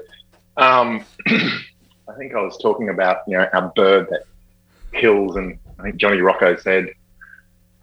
um, 0.57 1.05
I 1.27 2.13
think 2.17 2.35
I 2.35 2.41
was 2.41 2.57
talking 2.57 2.89
about, 2.89 3.19
you 3.25 3.37
know, 3.37 3.47
our 3.53 3.71
bird 3.73 4.07
that 4.09 4.23
kills 4.91 5.37
and 5.37 5.57
I 5.79 5.83
think 5.83 5.95
Johnny 5.95 6.17
Rocco 6.17 6.57
said, 6.57 6.89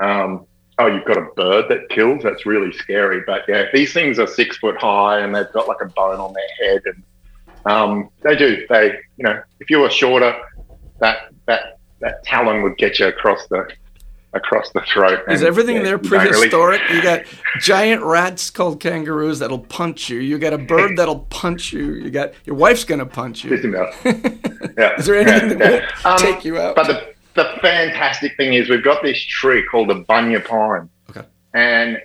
um, 0.00 0.46
oh, 0.78 0.86
you've 0.86 1.06
got 1.06 1.16
a 1.16 1.28
bird 1.34 1.70
that 1.70 1.88
kills? 1.88 2.22
That's 2.22 2.44
really 2.44 2.72
scary. 2.74 3.22
But 3.26 3.44
yeah, 3.48 3.64
these 3.72 3.94
things 3.94 4.18
are 4.18 4.26
six 4.26 4.58
foot 4.58 4.76
high 4.78 5.20
and 5.20 5.34
they've 5.34 5.50
got 5.52 5.68
like 5.68 5.80
a 5.80 5.86
bone 5.86 6.20
on 6.20 6.34
their 6.34 6.68
head 6.68 6.82
and 6.84 7.02
um, 7.64 8.10
they 8.20 8.36
do. 8.36 8.66
They, 8.68 8.98
you 9.16 9.24
know, 9.24 9.40
if 9.60 9.70
you 9.70 9.78
were 9.78 9.88
shorter, 9.88 10.36
that 11.00 11.32
that 11.46 11.78
that 12.00 12.22
talon 12.22 12.62
would 12.62 12.76
get 12.76 12.98
you 12.98 13.06
across 13.06 13.46
the 13.46 13.66
across 14.34 14.70
the 14.70 14.80
throat. 14.82 15.20
Is 15.28 15.42
everything 15.42 15.76
yeah, 15.76 15.82
there 15.82 15.98
prehistoric? 15.98 16.80
Really... 16.82 16.96
you 16.96 17.02
got 17.02 17.22
giant 17.60 18.02
rats 18.02 18.50
called 18.50 18.80
kangaroos 18.80 19.38
that'll 19.38 19.58
punch 19.58 20.08
you. 20.08 20.18
You 20.18 20.38
got 20.38 20.52
a 20.52 20.58
bird 20.58 20.96
that'll 20.96 21.20
punch 21.30 21.72
you. 21.72 21.94
You 21.94 22.10
got 22.10 22.32
your 22.44 22.56
wife's 22.56 22.84
gonna 22.84 23.06
punch 23.06 23.44
you. 23.44 23.50
yeah. 24.78 24.96
Is 24.98 25.06
there 25.06 25.16
anything 25.16 25.58
yeah, 25.58 25.68
that 25.68 26.04
will 26.04 26.10
um, 26.12 26.18
take 26.18 26.44
you 26.44 26.58
out? 26.58 26.76
But 26.76 26.86
the 26.86 27.14
the 27.34 27.58
fantastic 27.60 28.36
thing 28.36 28.54
is 28.54 28.68
we've 28.68 28.84
got 28.84 29.02
this 29.02 29.20
tree 29.22 29.64
called 29.70 29.88
the 29.88 30.02
bunya 30.04 30.44
pine. 30.44 30.88
Okay. 31.10 31.26
And 31.54 31.98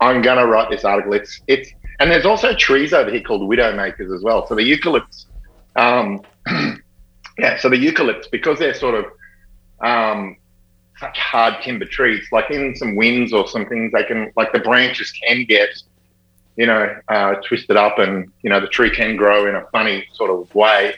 I'm 0.00 0.22
gonna 0.22 0.46
write 0.46 0.70
this 0.70 0.84
article. 0.84 1.12
It's 1.12 1.40
it's 1.46 1.70
and 2.00 2.10
there's 2.10 2.26
also 2.26 2.54
trees 2.54 2.92
over 2.92 3.10
here 3.10 3.20
called 3.20 3.46
widow 3.46 3.74
makers 3.74 4.12
as 4.12 4.22
well. 4.22 4.46
So 4.46 4.54
the 4.54 4.62
eucalypts, 4.62 5.26
um, 5.76 6.22
yeah. 7.38 7.58
So 7.58 7.68
the 7.68 7.76
eucalypts 7.76 8.30
because 8.30 8.58
they're 8.58 8.74
sort 8.74 8.94
of 8.94 9.06
um, 9.80 10.36
such 10.98 11.18
hard 11.18 11.62
timber 11.62 11.84
trees. 11.84 12.26
Like 12.32 12.50
in 12.50 12.74
some 12.76 12.96
winds 12.96 13.32
or 13.32 13.48
some 13.48 13.66
things, 13.66 13.92
they 13.92 14.04
can 14.04 14.32
like 14.36 14.52
the 14.52 14.58
branches 14.58 15.10
can 15.12 15.44
get, 15.44 15.70
you 16.56 16.66
know, 16.66 16.94
uh, 17.08 17.34
twisted 17.46 17.76
up, 17.76 17.98
and 17.98 18.30
you 18.42 18.50
know 18.50 18.60
the 18.60 18.68
tree 18.68 18.90
can 18.90 19.16
grow 19.16 19.46
in 19.46 19.54
a 19.54 19.66
funny 19.72 20.06
sort 20.12 20.30
of 20.30 20.52
way. 20.54 20.94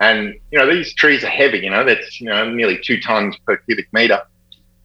And 0.00 0.34
you 0.50 0.58
know 0.58 0.72
these 0.72 0.94
trees 0.94 1.24
are 1.24 1.28
heavy. 1.28 1.58
You 1.58 1.70
know 1.70 1.84
that's 1.84 2.20
you 2.20 2.28
know 2.28 2.50
nearly 2.50 2.78
two 2.82 3.00
tons 3.00 3.36
per 3.46 3.56
cubic 3.58 3.88
meter 3.92 4.22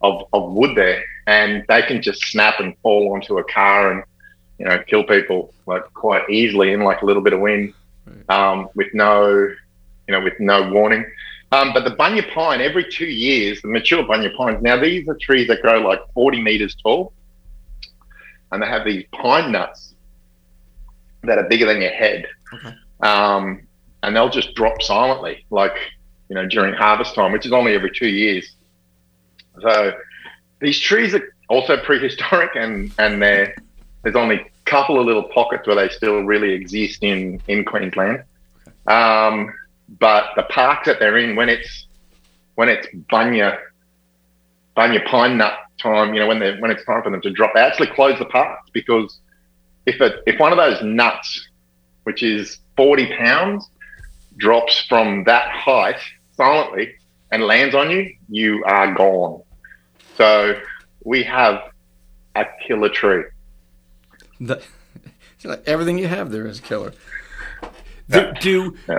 of, 0.00 0.26
of 0.32 0.52
wood 0.52 0.76
there, 0.76 1.04
and 1.26 1.64
they 1.68 1.82
can 1.82 2.02
just 2.02 2.22
snap 2.26 2.60
and 2.60 2.76
fall 2.82 3.12
onto 3.12 3.38
a 3.38 3.44
car 3.44 3.92
and 3.92 4.04
you 4.58 4.66
know 4.66 4.82
kill 4.86 5.04
people 5.04 5.52
like 5.66 5.82
quite 5.94 6.28
easily 6.30 6.72
in 6.72 6.82
like 6.82 7.02
a 7.02 7.04
little 7.04 7.22
bit 7.22 7.32
of 7.32 7.40
wind 7.40 7.74
um, 8.28 8.68
with 8.74 8.88
no 8.94 9.28
you 9.28 10.12
know 10.12 10.20
with 10.20 10.38
no 10.40 10.70
warning. 10.70 11.04
Um, 11.52 11.74
but 11.74 11.84
the 11.84 11.90
bunya 11.90 12.32
pine, 12.32 12.62
every 12.62 12.90
two 12.90 13.06
years, 13.06 13.60
the 13.60 13.68
mature 13.68 14.02
bunya 14.02 14.34
pines, 14.34 14.62
now 14.62 14.80
these 14.80 15.06
are 15.06 15.14
trees 15.20 15.48
that 15.48 15.60
grow 15.60 15.80
like 15.86 16.00
40 16.14 16.42
meters 16.42 16.74
tall, 16.74 17.12
and 18.50 18.62
they 18.62 18.66
have 18.66 18.86
these 18.86 19.04
pine 19.12 19.52
nuts 19.52 19.94
that 21.24 21.36
are 21.38 21.48
bigger 21.48 21.66
than 21.66 21.82
your 21.82 21.90
head. 21.90 22.26
Okay. 22.54 22.74
Um, 23.00 23.66
and 24.02 24.16
they'll 24.16 24.30
just 24.30 24.54
drop 24.54 24.80
silently. 24.80 25.44
Like, 25.50 25.76
you 26.30 26.34
know, 26.34 26.46
during 26.46 26.74
harvest 26.74 27.14
time, 27.14 27.32
which 27.32 27.44
is 27.44 27.52
only 27.52 27.74
every 27.74 27.90
two 27.90 28.08
years. 28.08 28.56
So 29.60 29.92
these 30.60 30.78
trees 30.80 31.14
are 31.14 31.34
also 31.50 31.76
prehistoric, 31.76 32.56
and 32.56 32.90
and 32.98 33.20
they're, 33.20 33.54
there's 34.02 34.16
only 34.16 34.36
a 34.36 34.46
couple 34.64 34.98
of 34.98 35.04
little 35.04 35.24
pockets 35.24 35.66
where 35.66 35.76
they 35.76 35.90
still 35.90 36.22
really 36.22 36.52
exist 36.52 37.02
in 37.02 37.42
in 37.46 37.64
Queensland. 37.66 38.24
Um, 38.86 39.52
but 39.98 40.24
the 40.36 40.42
parks 40.44 40.86
that 40.86 40.98
they're 40.98 41.18
in, 41.18 41.36
when 41.36 41.48
it's 41.48 41.86
when 42.54 42.68
it's 42.68 42.86
bunya 43.10 43.58
bunya 44.76 45.04
pine 45.06 45.36
nut 45.36 45.54
time, 45.78 46.14
you 46.14 46.20
know, 46.20 46.26
when 46.26 46.38
they 46.38 46.56
when 46.58 46.70
it's 46.70 46.84
time 46.84 47.02
for 47.02 47.10
them 47.10 47.20
to 47.20 47.30
drop, 47.30 47.52
they 47.54 47.60
actually 47.60 47.88
close 47.88 48.18
the 48.18 48.24
parks 48.24 48.70
because 48.72 49.20
if 49.86 50.00
it 50.00 50.22
if 50.26 50.38
one 50.38 50.52
of 50.52 50.58
those 50.58 50.82
nuts, 50.82 51.48
which 52.04 52.22
is 52.22 52.58
forty 52.76 53.06
pounds, 53.16 53.68
drops 54.36 54.84
from 54.88 55.24
that 55.24 55.50
height 55.50 55.98
silently 56.36 56.94
and 57.30 57.44
lands 57.44 57.74
on 57.74 57.90
you, 57.90 58.14
you 58.28 58.64
are 58.64 58.94
gone. 58.94 59.42
So 60.16 60.60
we 61.04 61.22
have 61.24 61.70
a 62.34 62.44
killer 62.66 62.88
tree. 62.88 63.24
The, 64.40 64.62
everything 65.66 65.98
you 65.98 66.08
have 66.08 66.30
there 66.30 66.46
is 66.46 66.60
killer. 66.60 66.92
Do, 68.10 68.32
do 68.40 68.76
Yeah. 68.88 68.98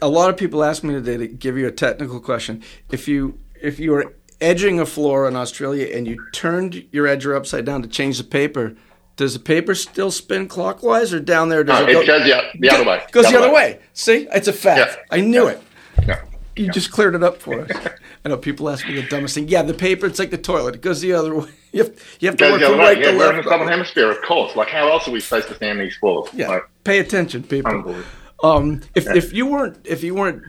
a 0.00 0.08
lot 0.08 0.30
of 0.30 0.36
people 0.36 0.62
ask 0.64 0.82
me 0.84 0.94
today 0.94 1.16
to 1.16 1.26
give 1.28 1.56
you 1.56 1.66
a 1.66 1.70
technical 1.72 2.20
question? 2.20 2.62
If 2.90 3.08
you 3.08 3.38
if 3.60 3.78
you 3.78 3.92
were 3.92 4.14
edging 4.40 4.80
a 4.80 4.86
floor 4.86 5.28
in 5.28 5.36
Australia 5.36 5.88
and 5.96 6.06
you 6.06 6.18
turned 6.32 6.84
your 6.90 7.06
edger 7.06 7.36
upside 7.36 7.64
down 7.64 7.80
to 7.82 7.88
change 7.88 8.18
the 8.18 8.24
paper, 8.24 8.74
does 9.16 9.34
the 9.34 9.38
paper 9.40 9.74
still 9.74 10.10
spin 10.10 10.48
clockwise 10.48 11.12
or 11.14 11.20
down 11.20 11.48
there? 11.48 11.62
Does 11.62 11.78
No, 11.80 11.86
it 11.86 11.90
it 11.90 11.92
go, 11.94 12.06
goes 12.18 12.22
the, 12.24 12.58
the 12.58 12.70
other 12.70 12.84
way. 12.84 13.02
Goes 13.12 13.30
the 13.30 13.38
other 13.38 13.52
way. 13.52 13.78
See, 13.92 14.26
it's 14.32 14.48
a 14.48 14.52
fact. 14.52 14.96
Yeah. 14.98 15.16
I 15.16 15.20
knew 15.20 15.46
it. 15.46 15.62
Yeah. 16.06 16.22
You 16.56 16.70
just 16.70 16.90
cleared 16.90 17.14
it 17.14 17.22
up 17.22 17.40
for 17.40 17.60
us. 17.62 17.70
I 18.24 18.28
know 18.28 18.36
people 18.36 18.68
ask 18.68 18.86
me 18.86 18.94
the 19.00 19.06
dumbest 19.08 19.34
thing. 19.34 19.48
Yeah, 19.48 19.62
the 19.62 19.74
paper, 19.74 20.06
it's 20.06 20.18
like 20.18 20.30
the 20.30 20.38
toilet. 20.38 20.74
It 20.76 20.80
goes 20.82 21.00
the 21.00 21.12
other 21.12 21.34
way. 21.34 21.48
You 21.72 21.84
have, 21.84 22.18
you 22.20 22.28
have 22.28 22.36
to 22.36 22.50
work 22.50 22.60
the 22.60 22.66
from 22.66 22.78
way. 22.78 22.84
right 22.84 22.98
Yeah, 22.98 23.16
we're 23.16 23.30
in 23.30 23.36
the 23.38 23.48
southern 23.48 23.68
hemisphere, 23.68 24.10
of 24.10 24.20
course. 24.22 24.54
Like, 24.54 24.68
how 24.68 24.88
else 24.88 25.08
are 25.08 25.10
we 25.10 25.20
supposed 25.20 25.48
to 25.48 25.54
stand 25.54 25.80
these 25.80 25.96
floors? 25.96 26.28
Yeah, 26.34 26.48
Like, 26.48 26.64
pay 26.84 26.98
attention, 26.98 27.42
people. 27.42 27.96
Um, 28.44 28.82
if 28.94 29.06
if 29.08 29.32
you 29.32 29.46
weren't 29.46 29.78
if 29.84 30.02
you 30.02 30.14
weren't 30.14 30.42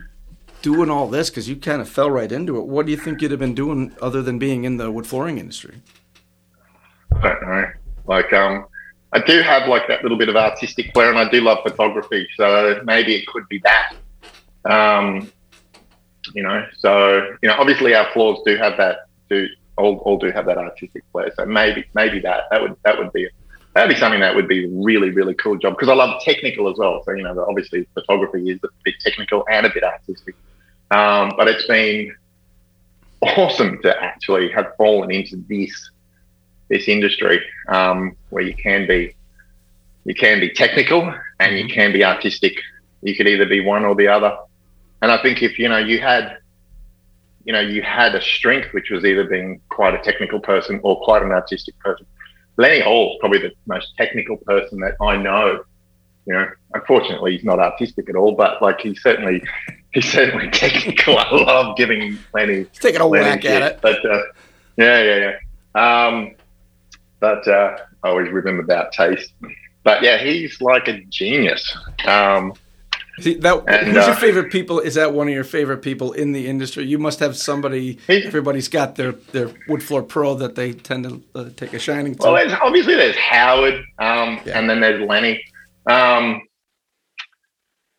doing 0.62 0.90
all 0.90 1.08
this 1.08 1.30
because 1.30 1.48
you 1.48 1.56
kind 1.56 1.80
of 1.80 1.88
fell 1.88 2.10
right 2.10 2.30
into 2.30 2.58
it, 2.58 2.66
what 2.66 2.86
do 2.86 2.92
you 2.92 2.98
think 2.98 3.22
you'd 3.22 3.30
have 3.30 3.40
been 3.40 3.54
doing 3.54 3.94
other 4.02 4.20
than 4.22 4.38
being 4.38 4.64
in 4.64 4.76
the 4.76 4.90
wood 4.90 5.06
flooring 5.06 5.38
industry? 5.38 5.76
I 7.22 7.28
don't 7.28 7.42
know. 7.42 7.70
Like, 8.06 8.32
um, 8.32 8.66
I 9.12 9.20
do 9.20 9.40
have 9.42 9.68
like 9.68 9.86
that 9.88 10.02
little 10.02 10.18
bit 10.18 10.28
of 10.28 10.36
artistic 10.36 10.92
flair, 10.92 11.08
and 11.08 11.18
I 11.18 11.28
do 11.30 11.40
love 11.40 11.58
photography. 11.62 12.26
So 12.36 12.80
maybe 12.84 13.14
it 13.14 13.26
could 13.28 13.48
be 13.48 13.62
that. 13.64 13.94
Um, 14.64 15.30
you 16.34 16.42
know, 16.42 16.66
so 16.76 17.36
you 17.42 17.48
know, 17.48 17.54
obviously 17.58 17.94
our 17.94 18.10
floors 18.12 18.40
do 18.44 18.56
have 18.56 18.76
that. 18.76 19.06
Do 19.30 19.46
all, 19.76 19.96
all 19.98 20.18
do 20.18 20.30
have 20.30 20.46
that 20.46 20.58
artistic 20.58 21.02
flair. 21.12 21.32
So 21.36 21.46
maybe 21.46 21.84
maybe 21.94 22.20
that 22.20 22.44
that 22.50 22.62
would 22.62 22.76
that 22.84 22.98
would 22.98 23.12
be 23.12 23.28
that'd 23.74 23.94
be 23.94 23.98
something 23.98 24.20
that 24.20 24.34
would 24.34 24.48
be 24.48 24.66
really 24.66 25.10
really 25.10 25.34
cool 25.34 25.56
job 25.56 25.74
because 25.74 25.88
I 25.88 25.94
love 25.94 26.22
technical 26.22 26.70
as 26.70 26.78
well. 26.78 27.02
So 27.04 27.12
you 27.12 27.22
know, 27.22 27.44
obviously 27.48 27.86
photography 27.94 28.50
is 28.50 28.60
a 28.62 28.68
bit 28.84 28.94
technical 29.00 29.44
and 29.50 29.66
a 29.66 29.70
bit 29.70 29.82
artistic. 29.82 30.34
Um, 30.90 31.32
but 31.36 31.48
it's 31.48 31.66
been 31.66 32.14
awesome 33.20 33.80
to 33.82 34.02
actually 34.02 34.50
have 34.52 34.72
fallen 34.76 35.10
into 35.10 35.36
this 35.48 35.90
this 36.68 36.88
industry 36.88 37.44
um, 37.68 38.16
where 38.30 38.42
you 38.42 38.54
can 38.54 38.86
be 38.86 39.14
you 40.04 40.14
can 40.14 40.40
be 40.40 40.50
technical 40.50 41.14
and 41.40 41.58
you 41.58 41.68
can 41.68 41.92
be 41.92 42.04
artistic. 42.04 42.58
You 43.02 43.16
could 43.16 43.26
either 43.26 43.46
be 43.46 43.60
one 43.60 43.84
or 43.84 43.94
the 43.94 44.08
other. 44.08 44.36
And 45.02 45.10
I 45.10 45.20
think 45.22 45.42
if 45.42 45.58
you 45.58 45.68
know 45.68 45.78
you 45.78 46.00
had 46.00 46.38
you 47.44 47.52
know 47.52 47.60
you 47.60 47.82
had 47.82 48.14
a 48.14 48.20
strength 48.20 48.72
which 48.72 48.90
was 48.90 49.04
either 49.04 49.24
being 49.24 49.60
quite 49.68 49.94
a 49.94 50.02
technical 50.02 50.40
person 50.40 50.80
or 50.82 51.00
quite 51.02 51.22
an 51.22 51.32
artistic 51.32 51.78
person. 51.80 52.06
Lenny 52.56 52.80
Hall's 52.80 53.16
probably 53.20 53.38
the 53.38 53.52
most 53.66 53.94
technical 53.96 54.36
person 54.38 54.80
that 54.80 54.94
I 55.00 55.16
know. 55.16 55.64
You 56.26 56.34
know, 56.34 56.46
unfortunately 56.72 57.36
he's 57.36 57.44
not 57.44 57.58
artistic 57.58 58.08
at 58.08 58.16
all, 58.16 58.32
but 58.32 58.62
like 58.62 58.80
he's 58.80 59.02
certainly 59.02 59.42
he's 59.92 60.10
certainly 60.10 60.50
technical. 60.50 61.18
I 61.18 61.34
love 61.34 61.76
giving 61.76 62.18
Lenny 62.32 62.64
Taking 62.64 63.00
a 63.00 63.06
Lenny 63.06 63.24
whack 63.24 63.44
at 63.44 63.62
it. 63.62 63.78
But 63.82 64.04
uh, 64.04 64.22
yeah, 64.76 65.02
yeah, 65.02 65.36
yeah. 65.74 66.06
Um, 66.06 66.34
but 67.20 67.46
uh, 67.46 67.76
I 68.02 68.08
always 68.08 68.30
remember 68.30 68.62
about 68.62 68.92
taste. 68.92 69.32
But 69.82 70.02
yeah, 70.02 70.18
he's 70.18 70.60
like 70.62 70.88
a 70.88 71.00
genius. 71.10 71.76
Um, 72.06 72.54
See, 73.20 73.34
that 73.34 73.62
And, 73.68 73.86
who's 73.86 73.94
your 73.94 74.14
uh, 74.14 74.16
favorite 74.16 74.50
people? 74.50 74.80
Is 74.80 74.94
that 74.94 75.12
one 75.12 75.28
of 75.28 75.34
your 75.34 75.44
favorite 75.44 75.78
people 75.82 76.12
in 76.12 76.32
the 76.32 76.48
industry? 76.48 76.84
You 76.84 76.98
must 76.98 77.20
have 77.20 77.36
somebody. 77.36 77.98
Everybody's 78.08 78.68
got 78.68 78.96
their 78.96 79.12
their 79.12 79.50
wood 79.68 79.82
floor 79.82 80.02
pro 80.02 80.34
that 80.34 80.56
they 80.56 80.72
tend 80.72 81.04
to 81.04 81.22
uh, 81.34 81.50
take 81.56 81.72
a 81.74 81.78
shining 81.78 82.16
to. 82.16 82.22
well, 82.22 82.34
there's, 82.34 82.52
obviously 82.60 82.94
there's 82.96 83.16
Howard, 83.16 83.74
um, 83.98 84.40
Yeah. 84.44 84.58
and 84.58 84.68
then 84.68 84.80
there's 84.80 85.06
Lenny. 85.06 85.44
Um, 85.88 86.42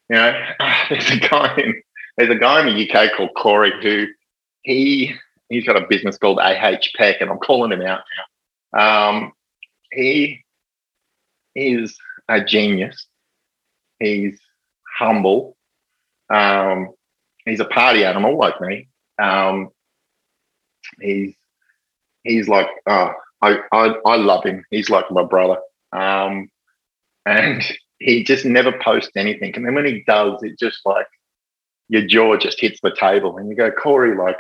you 0.09 0.16
know, 0.18 0.34
there's 0.89 1.11
a 1.11 1.18
guy 1.18 1.55
in 1.57 1.82
there's 2.18 2.30
a 2.30 2.36
guy 2.36 2.68
in 2.68 2.76
the 2.76 2.89
UK 2.89 3.13
called 3.16 3.32
Corey 3.38 3.72
who 3.82 4.07
he 4.63 5.13
he's 5.49 5.66
got 5.66 5.78
a 5.82 5.86
business 5.89 6.18
called 6.18 6.39
AH 6.39 6.88
Peck, 6.97 7.22
and 7.22 7.30
I'm 7.30 7.39
calling 7.39 7.72
him 7.72 7.82
out 7.82 8.01
now. 8.74 9.09
Um, 9.09 9.32
he 9.91 10.43
is 11.55 11.97
a 12.28 12.43
genius. 12.43 13.07
He's 13.99 14.39
humble. 14.97 15.57
Um, 16.33 16.89
he's 17.45 17.59
a 17.59 17.65
party 17.65 18.03
animal 18.03 18.37
like 18.37 18.59
me. 18.61 18.87
Um, 19.19 19.69
he's 21.01 21.33
he's 22.23 22.47
like 22.47 22.67
uh, 22.87 23.11
I, 23.41 23.59
I 23.71 23.95
I 24.05 24.15
love 24.15 24.43
him. 24.43 24.65
He's 24.71 24.89
like 24.89 25.09
my 25.11 25.23
brother. 25.23 25.57
Um, 25.93 26.49
and 27.25 27.63
he 27.99 28.23
just 28.23 28.45
never 28.45 28.71
posts 28.83 29.11
anything. 29.15 29.55
And 29.55 29.65
then 29.65 29.75
when 29.75 29.85
he 29.85 30.03
does, 30.07 30.41
it 30.43 30.59
just 30.59 30.79
like 30.85 31.07
your 31.87 32.05
jaw 32.05 32.37
just 32.37 32.59
hits 32.59 32.79
the 32.81 32.95
table, 32.99 33.37
and 33.37 33.49
you 33.49 33.55
go, 33.55 33.71
Corey, 33.71 34.17
like 34.17 34.39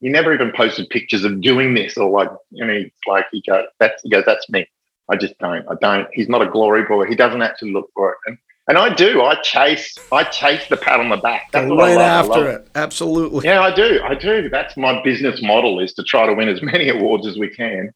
you 0.00 0.10
never 0.10 0.34
even 0.34 0.52
posted 0.52 0.88
pictures 0.90 1.24
of 1.24 1.40
doing 1.40 1.74
this, 1.74 1.96
or 1.96 2.10
like 2.10 2.30
you 2.50 2.64
know, 2.64 2.72
it's 2.72 2.96
like 3.06 3.26
he 3.32 3.42
goes, 3.46 3.66
that's 3.78 4.02
he 4.02 4.10
goes, 4.10 4.24
that's 4.26 4.48
me. 4.50 4.66
I 5.10 5.16
just 5.16 5.38
don't. 5.38 5.66
I 5.68 5.74
don't. 5.80 6.08
He's 6.12 6.28
not 6.28 6.42
a 6.42 6.50
glory 6.50 6.84
boy. 6.84 7.06
He 7.06 7.14
doesn't 7.14 7.42
actually 7.42 7.72
look 7.72 7.90
for 7.94 8.12
it. 8.12 8.18
And, 8.26 8.38
and 8.66 8.78
I 8.78 8.94
do. 8.94 9.22
I 9.22 9.34
chase. 9.42 9.94
I 10.10 10.24
chase 10.24 10.66
the 10.68 10.76
pat 10.76 11.00
on 11.00 11.10
the 11.10 11.16
back. 11.18 11.52
That's 11.52 11.68
what 11.68 11.80
I 11.80 11.94
right 11.94 11.96
love. 11.96 12.00
I 12.00 12.20
love 12.20 12.30
after 12.30 12.50
it, 12.50 12.68
absolutely. 12.74 13.46
yeah, 13.46 13.60
I 13.60 13.74
do. 13.74 14.00
I 14.02 14.14
do. 14.14 14.48
That's 14.48 14.76
my 14.76 15.02
business 15.02 15.42
model 15.42 15.80
is 15.80 15.92
to 15.94 16.02
try 16.02 16.26
to 16.26 16.34
win 16.34 16.48
as 16.48 16.62
many 16.62 16.88
awards 16.88 17.26
as 17.26 17.36
we 17.36 17.50
can, 17.50 17.92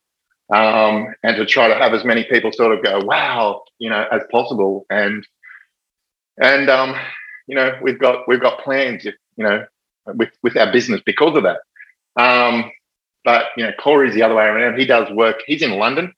um, 0.52 1.14
and 1.22 1.36
to 1.36 1.46
try 1.46 1.68
to 1.68 1.74
have 1.74 1.94
as 1.94 2.04
many 2.04 2.24
people 2.24 2.52
sort 2.52 2.76
of 2.76 2.84
go, 2.84 3.00
"Wow," 3.04 3.62
you 3.78 3.88
know, 3.88 4.06
as 4.12 4.22
possible. 4.30 4.84
And 4.90 5.26
and 6.40 6.68
um, 6.68 6.94
you 7.46 7.54
know, 7.54 7.72
we've 7.82 7.98
got 7.98 8.28
we've 8.28 8.40
got 8.40 8.62
plans, 8.62 9.04
you 9.04 9.14
know, 9.36 9.64
with 10.06 10.30
with 10.42 10.56
our 10.56 10.70
business 10.70 11.00
because 11.04 11.36
of 11.36 11.44
that. 11.44 11.60
Um, 12.20 12.70
but 13.24 13.46
you 13.56 13.64
know, 13.64 13.72
Corey's 13.80 14.14
the 14.14 14.22
other 14.22 14.34
way 14.34 14.44
around. 14.44 14.78
He 14.78 14.86
does 14.86 15.10
work. 15.12 15.36
He's 15.46 15.62
in 15.62 15.78
London, 15.78 16.12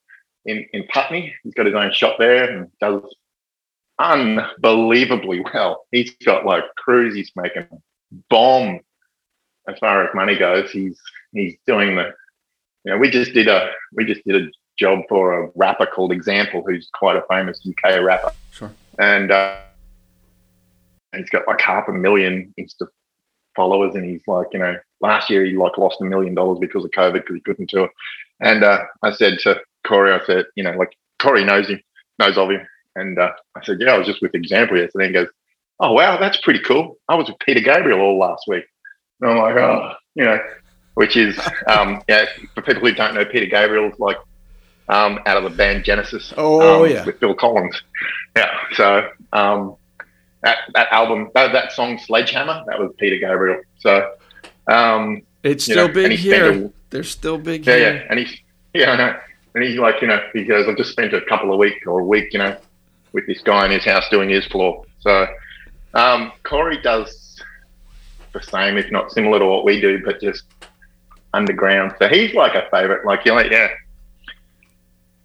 in 0.45 0.67
in 0.73 0.87
Putney. 0.89 1.35
He's 1.45 1.55
got 1.55 1.67
his 1.67 1.75
own 1.75 1.93
shop 1.93 2.17
there 2.19 2.51
and 2.51 2.69
does 2.81 3.03
unbelievably 4.01 5.45
well. 5.53 5.87
He's 5.93 6.11
got 6.25 6.45
like 6.47 6.65
crews. 6.77 7.15
He's 7.15 7.31
making 7.37 7.67
bomb 8.29 8.81
as 9.69 9.79
far 9.79 10.05
as 10.05 10.15
money 10.15 10.37
goes. 10.37 10.71
He's 10.71 10.99
he's 11.33 11.55
doing 11.67 11.97
the. 11.97 12.13
You 12.85 12.93
know, 12.93 12.99
we 12.99 13.11
just 13.11 13.35
did 13.35 13.47
a 13.47 13.71
we 13.93 14.05
just 14.07 14.25
did 14.25 14.43
a 14.43 14.49
job 14.79 15.01
for 15.09 15.45
a 15.45 15.51
rapper 15.55 15.87
called 15.87 16.13
Example, 16.13 16.63
who's 16.67 16.89
quite 16.95 17.17
a 17.17 17.23
famous 17.29 17.61
UK 17.69 18.03
rapper, 18.03 18.33
Sure. 18.53 18.73
and 18.99 19.31
uh, 19.31 19.59
he's 21.15 21.29
got 21.29 21.47
like 21.47 21.61
half 21.61 21.89
a 21.89 21.93
million 21.93 22.55
Insta 22.59 22.87
followers, 23.55 23.95
and 23.95 24.07
he's 24.07 24.23
like, 24.27 24.47
you 24.55 24.59
know, 24.59 24.77
last 25.03 25.29
year 25.29 25.45
he 25.45 25.53
like 25.53 25.77
lost 25.77 26.01
a 26.01 26.05
million 26.05 26.35
dollars 26.35 26.59
because 26.59 26.83
of 26.85 26.91
COVID 26.93 27.13
because 27.15 27.35
he 27.35 27.41
couldn't 27.41 27.69
tour. 27.69 27.91
And 28.41 28.65
uh, 28.65 28.85
I 29.03 29.13
said 29.13 29.39
to 29.41 29.61
Corey, 29.87 30.15
I 30.15 30.25
said, 30.25 30.47
you 30.55 30.65
know, 30.65 30.73
like 30.73 30.97
Corey 31.19 31.45
knows 31.45 31.69
him, 31.69 31.83
knows 32.19 32.39
of 32.39 32.51
him, 32.51 32.67
and 32.97 33.19
uh, 33.19 33.33
I 33.57 33.65
said, 33.65 33.79
yeah, 33.81 33.93
I 33.95 33.99
was 33.99 34.07
just 34.07 34.23
with 34.23 34.35
Example 34.35 34.79
yesterday. 34.79 35.07
And 35.07 35.15
he 35.17 35.23
goes, 35.23 35.33
oh 35.81 35.93
wow, 35.93 36.19
that's 36.19 36.39
pretty 36.41 36.61
cool. 36.61 36.99
I 37.09 37.15
was 37.15 37.29
with 37.29 37.39
Peter 37.41 37.61
Gabriel 37.61 38.01
all 38.01 38.19
last 38.19 38.45
week, 38.49 38.65
and 39.21 39.31
I'm 39.31 39.37
like, 39.39 39.57
oh, 39.57 39.93
you 40.15 40.25
know, 40.25 40.39
which 40.95 41.17
is 41.17 41.39
um, 41.69 42.03
yeah, 42.09 42.27
for 42.55 42.63
people 42.63 42.83
who 42.83 42.93
don't 42.93 43.15
know, 43.15 43.25
Peter 43.25 43.47
Gabriel's 43.47 43.99
like 43.99 44.19
um, 44.89 45.21
out 45.27 45.37
of 45.37 45.45
the 45.45 45.51
band 45.51 45.85
Genesis. 45.85 46.33
Oh, 46.37 46.85
um, 46.85 46.91
yeah. 46.91 47.05
with 47.05 47.19
Phil 47.21 47.35
Collins. 47.35 47.81
Yeah, 48.37 48.51
so 48.75 49.09
um, 49.33 49.77
that 50.43 50.59
that 50.75 50.93
album, 50.93 51.31
that, 51.35 51.53
that 51.53 51.73
song 51.73 51.99
Sledgehammer, 51.99 52.65
that 52.67 52.79
was 52.79 52.93
Peter 52.99 53.19
Gabriel. 53.19 53.61
So 53.79 54.13
um, 54.69 55.23
It's 55.43 55.65
still 55.65 55.89
know, 55.89 55.95
big 55.95 56.11
he 56.13 56.17
here. 56.17 56.67
a- 56.67 56.71
They're 56.91 57.03
still 57.05 57.39
big 57.39 57.67
yeah, 57.67 57.77
here. 57.77 57.95
yeah, 57.95 58.07
and 58.11 58.19
he's 58.19 58.37
yeah, 58.75 58.91
I 58.93 58.97
know, 58.97 59.19
and 59.55 59.65
he's 59.65 59.79
like, 59.79 60.01
you 60.01 60.09
know, 60.09 60.21
he 60.33 60.45
goes, 60.45 60.69
I've 60.69 60.77
just 60.77 60.93
spent 60.93 61.13
a 61.15 61.21
couple 61.23 61.53
of 61.53 61.59
weeks 61.59 61.85
or 61.87 62.01
a 62.01 62.05
week, 62.05 62.33
you 62.33 62.39
know, 62.39 62.57
with 63.13 63.27
this 63.27 63.41
guy 63.43 63.65
in 63.67 63.71
his 63.71 63.85
house 63.85 64.09
doing 64.11 64.29
his 64.29 64.47
floor. 64.47 64.85
So 65.01 65.27
um, 65.95 66.33
Corey 66.45 66.81
does 66.81 67.41
the 68.33 68.43
same, 68.43 68.77
if 68.77 68.91
not 68.91 69.11
similar 69.13 69.39
to 69.39 69.47
what 69.47 69.65
we 69.65 69.81
do, 69.81 70.03
but 70.05 70.21
just 70.21 70.45
underground. 71.35 71.95
So 71.99 72.09
he's 72.09 72.35
like 72.35 72.55
a 72.55 72.69
favorite. 72.71 73.05
Like 73.05 73.25
you're 73.25 73.35
like, 73.35 73.51
yeah. 73.51 73.69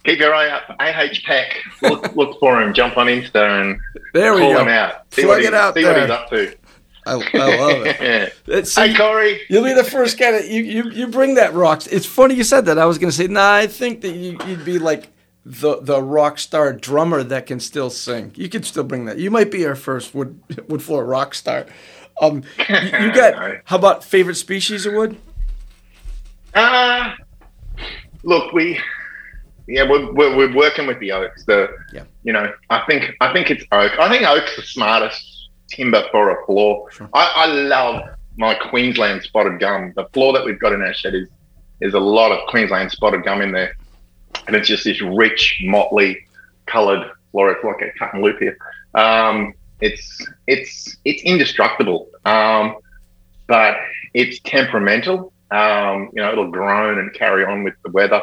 Keep 0.04 0.20
your 0.20 0.36
eye 0.36 0.50
out 0.50 0.68
for 0.68 0.76
AH 0.80 1.18
Peck. 1.26 1.64
Look, 1.82 2.16
look 2.16 2.40
for 2.40 2.62
him. 2.62 2.74
Jump 2.74 2.96
on 2.98 3.08
Insta 3.08 3.62
and 3.62 3.80
There 4.14 4.34
we 4.36 4.42
call 4.42 4.54
go. 4.54 4.62
him 4.62 4.68
out. 4.68 5.12
See, 5.12 5.24
Plug 5.24 5.38
what, 5.38 5.42
he, 5.42 5.48
out 5.48 5.74
see 5.74 5.84
what 5.84 6.00
he's 6.00 6.10
up 6.10 6.30
to. 6.30 6.56
I, 7.08 7.14
I 7.14 7.58
love 7.60 7.86
it. 7.86 8.34
It's- 8.48 8.76
hey, 8.76 8.94
Corey. 8.96 9.42
You'll 9.50 9.64
be 9.64 9.74
the 9.74 9.84
first 9.84 10.18
guy 10.20 10.32
that 10.32 10.48
you, 10.48 10.62
you, 10.64 10.90
you 10.92 11.08
bring 11.08 11.36
that 11.36 11.54
rock. 11.54 11.84
It's 11.92 12.06
funny 12.06 12.36
you 12.36 12.44
said 12.44 12.66
that. 12.66 12.78
I 12.78 12.86
was 12.86 12.98
going 13.00 13.10
to 13.12 13.16
say, 13.18 13.28
nah, 13.28 13.54
I 13.56 13.68
think 13.68 14.02
that 14.02 14.12
you, 14.12 14.38
you'd 14.48 14.66
be 14.66 14.78
like 14.80 15.08
the 15.46 15.80
the 15.82 16.02
rock 16.02 16.40
star 16.40 16.74
drummer 16.74 17.22
that 17.24 17.46
can 17.46 17.60
still 17.60 17.90
sing. 17.90 18.32
You 18.36 18.50
could 18.50 18.66
still 18.66 18.84
bring 18.84 19.06
that. 19.06 19.20
You 19.20 19.30
might 19.30 19.52
be 19.52 19.66
our 19.66 19.76
first 19.76 20.16
wood 20.16 20.40
wood 20.68 20.82
floor 20.82 21.06
rock 21.06 21.34
star. 21.36 21.66
Um, 22.22 22.44
you, 22.70 22.76
you 22.76 23.14
got 23.14 23.58
how 23.66 23.76
about 23.78 24.04
favorite 24.04 24.36
species 24.36 24.86
of 24.86 24.94
wood? 24.94 25.18
Uh, 26.54 27.14
look, 28.24 28.54
we, 28.54 28.80
yeah, 29.68 29.84
we're, 29.90 30.12
we're, 30.14 30.36
we're 30.36 30.56
working 30.56 30.88
with 30.88 31.00
the 31.00 31.12
oaks. 31.12 31.44
The, 31.46 31.68
Yeah. 31.92 32.04
you 32.24 32.32
know, 32.34 32.52
I 32.70 32.80
think 32.88 33.12
I 33.22 33.34
think 33.34 33.52
it's 33.52 33.64
oak. 33.72 33.92
I 34.00 34.10
think 34.10 34.24
oak's 34.26 34.56
the 34.56 34.62
smartest 34.62 35.50
timber 35.70 36.04
for 36.12 36.32
a 36.42 36.46
floor. 36.46 36.90
Sure. 36.92 37.10
I, 37.14 37.32
I 37.36 37.46
love 37.48 38.04
my 38.38 38.54
Queensland 38.56 39.24
spotted 39.24 39.60
gum. 39.60 39.92
The 39.96 40.06
floor 40.14 40.34
that 40.34 40.46
we've 40.46 40.60
got 40.60 40.74
in 40.74 40.82
our 40.82 40.94
shed 40.94 41.16
is 41.16 41.28
is 41.82 41.94
a 41.94 42.00
lot 42.00 42.32
of 42.32 42.40
Queensland 42.48 42.90
spotted 42.92 43.24
gum 43.26 43.42
in 43.42 43.52
there, 43.52 43.76
and 44.48 44.56
it's 44.56 44.68
just 44.68 44.84
this 44.84 45.02
rich, 45.02 45.62
motley 45.64 46.26
coloured 46.66 47.12
floor. 47.32 47.52
It's 47.52 47.64
like 47.64 47.82
a 47.82 47.98
cut 47.98 48.14
and 48.14 48.24
loop 48.24 48.40
here. 48.40 48.58
Um, 48.94 49.54
it's 49.82 50.26
it's 50.48 50.98
it's 51.06 51.22
indestructible, 51.24 52.08
um, 52.26 52.78
but 53.48 53.78
it's 54.14 54.40
temperamental. 54.42 55.34
Um, 55.52 56.10
you 56.14 56.22
know, 56.22 56.32
it'll 56.32 56.52
groan 56.52 57.00
and 57.00 57.14
carry 57.14 57.46
on 57.46 57.64
with 57.64 57.76
the 57.84 57.92
weather. 57.92 58.22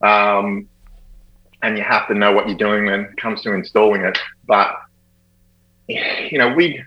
Um, 0.00 0.68
and 1.62 1.76
you 1.76 1.82
have 1.82 2.06
to 2.08 2.14
know 2.14 2.32
what 2.32 2.48
you're 2.48 2.56
doing 2.56 2.86
when 2.86 3.00
it 3.00 3.16
comes 3.16 3.42
to 3.42 3.52
installing 3.52 4.02
it. 4.02 4.18
But 4.46 4.74
you 5.88 6.38
know, 6.38 6.52
we 6.52 6.82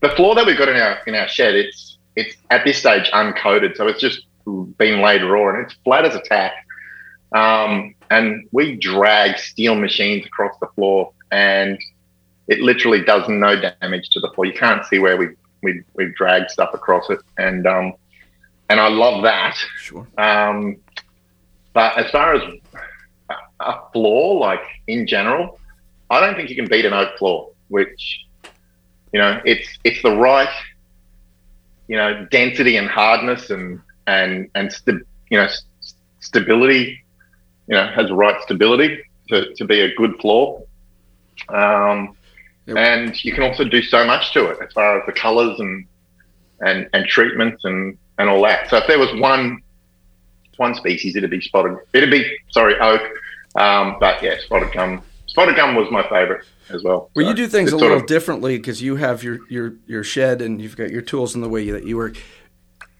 the 0.00 0.10
floor 0.10 0.34
that 0.34 0.46
we've 0.46 0.58
got 0.58 0.68
in 0.68 0.76
our 0.76 0.98
in 1.06 1.14
our 1.14 1.28
shed, 1.28 1.54
it's 1.54 1.98
it's 2.16 2.36
at 2.50 2.64
this 2.64 2.78
stage 2.78 3.10
uncoated, 3.12 3.76
so 3.76 3.88
it's 3.88 4.00
just 4.00 4.26
been 4.78 5.00
laid 5.00 5.22
raw 5.22 5.48
and 5.48 5.64
it's 5.64 5.74
flat 5.84 6.04
as 6.04 6.14
a 6.14 6.20
tack. 6.20 6.52
Um, 7.34 7.94
and 8.10 8.48
we 8.52 8.76
drag 8.76 9.38
steel 9.38 9.74
machines 9.74 10.24
across 10.24 10.56
the 10.60 10.68
floor, 10.68 11.12
and 11.32 11.78
it 12.46 12.60
literally 12.60 13.02
does 13.02 13.28
no 13.28 13.60
damage 13.60 14.08
to 14.10 14.20
the 14.20 14.30
floor. 14.34 14.46
You 14.46 14.52
can't 14.52 14.84
see 14.86 14.98
where 15.00 15.16
we 15.16 15.28
we 15.62 15.82
we've 15.94 16.14
dragged 16.14 16.50
stuff 16.50 16.70
across 16.74 17.10
it, 17.10 17.18
and 17.36 17.66
um, 17.66 17.94
and 18.70 18.80
I 18.80 18.88
love 18.88 19.22
that. 19.24 19.56
Sure. 19.78 20.06
Um, 20.16 20.76
but 21.72 21.98
as 21.98 22.10
far 22.10 22.34
as 22.34 22.42
a- 23.60 23.80
floor, 23.92 24.38
like 24.38 24.62
in 24.86 25.06
general, 25.06 25.58
I 26.10 26.20
don't 26.20 26.36
think 26.36 26.50
you 26.50 26.56
can 26.56 26.68
beat 26.68 26.84
an 26.84 26.92
oak 26.92 27.18
floor. 27.18 27.50
Which, 27.68 28.26
you 29.12 29.18
know, 29.18 29.40
it's 29.44 29.66
it's 29.82 30.00
the 30.02 30.14
right, 30.16 30.54
you 31.88 31.96
know, 31.96 32.26
density 32.30 32.76
and 32.76 32.88
hardness 32.88 33.50
and 33.50 33.80
and 34.06 34.48
and 34.54 34.72
st- 34.72 35.02
you 35.30 35.38
know 35.38 35.44
s- 35.44 35.64
stability. 36.20 37.03
You 37.66 37.76
know, 37.76 37.86
has 37.88 38.08
the 38.08 38.14
right 38.14 38.40
stability 38.42 39.02
to, 39.28 39.54
to 39.54 39.64
be 39.64 39.80
a 39.80 39.94
good 39.94 40.18
floor. 40.20 40.62
Um, 41.48 42.16
Yep. 42.66 42.76
and 42.78 43.24
you 43.24 43.34
can 43.34 43.42
also 43.42 43.62
do 43.64 43.82
so 43.82 44.06
much 44.06 44.32
to 44.32 44.46
it 44.46 44.56
as 44.66 44.72
far 44.72 44.98
as 44.98 45.04
the 45.04 45.12
colours 45.12 45.60
and 45.60 45.84
and 46.60 46.88
and 46.94 47.06
treatments 47.06 47.62
and 47.64 47.98
and 48.16 48.30
all 48.30 48.40
that. 48.44 48.70
So 48.70 48.78
if 48.78 48.86
there 48.86 48.98
was 48.98 49.12
one 49.20 49.60
one 50.56 50.74
species, 50.74 51.14
it'd 51.14 51.28
be 51.28 51.42
spotted. 51.42 51.76
It'd 51.92 52.10
be 52.10 52.24
sorry 52.48 52.78
oak, 52.80 53.02
um, 53.56 53.96
but 54.00 54.22
yeah, 54.22 54.36
spotted 54.38 54.72
gum. 54.72 55.02
Spotted 55.26 55.56
gum 55.56 55.74
was 55.74 55.90
my 55.90 56.04
favourite 56.04 56.42
as 56.70 56.82
well. 56.82 57.10
Well, 57.14 57.24
So 57.26 57.28
you 57.28 57.34
do 57.34 57.48
things 57.48 57.70
a 57.72 57.76
little 57.76 57.98
of- 57.98 58.06
differently 58.06 58.56
because 58.56 58.80
you 58.80 58.96
have 58.96 59.22
your, 59.22 59.40
your, 59.50 59.74
your 59.86 60.02
shed 60.04 60.40
and 60.40 60.62
you've 60.62 60.76
got 60.76 60.90
your 60.90 61.02
tools 61.02 61.34
in 61.34 61.42
the 61.42 61.48
way 61.50 61.68
that 61.70 61.84
you 61.84 61.96
work. 61.98 62.16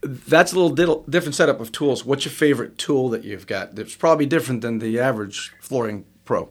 That's 0.05 0.53
a 0.53 0.59
little 0.59 1.03
different 1.09 1.33
setup 1.33 1.59
of 1.59 1.71
tools. 1.71 2.05
What's 2.05 2.25
your 2.25 2.31
favorite 2.31 2.77
tool 2.77 3.09
that 3.09 3.23
you've 3.23 3.47
got? 3.47 3.75
That's 3.75 3.95
probably 3.95 4.27
different 4.27 4.61
than 4.61 4.77
the 4.77 4.99
average 4.99 5.51
flooring 5.59 6.05
pro. 6.25 6.49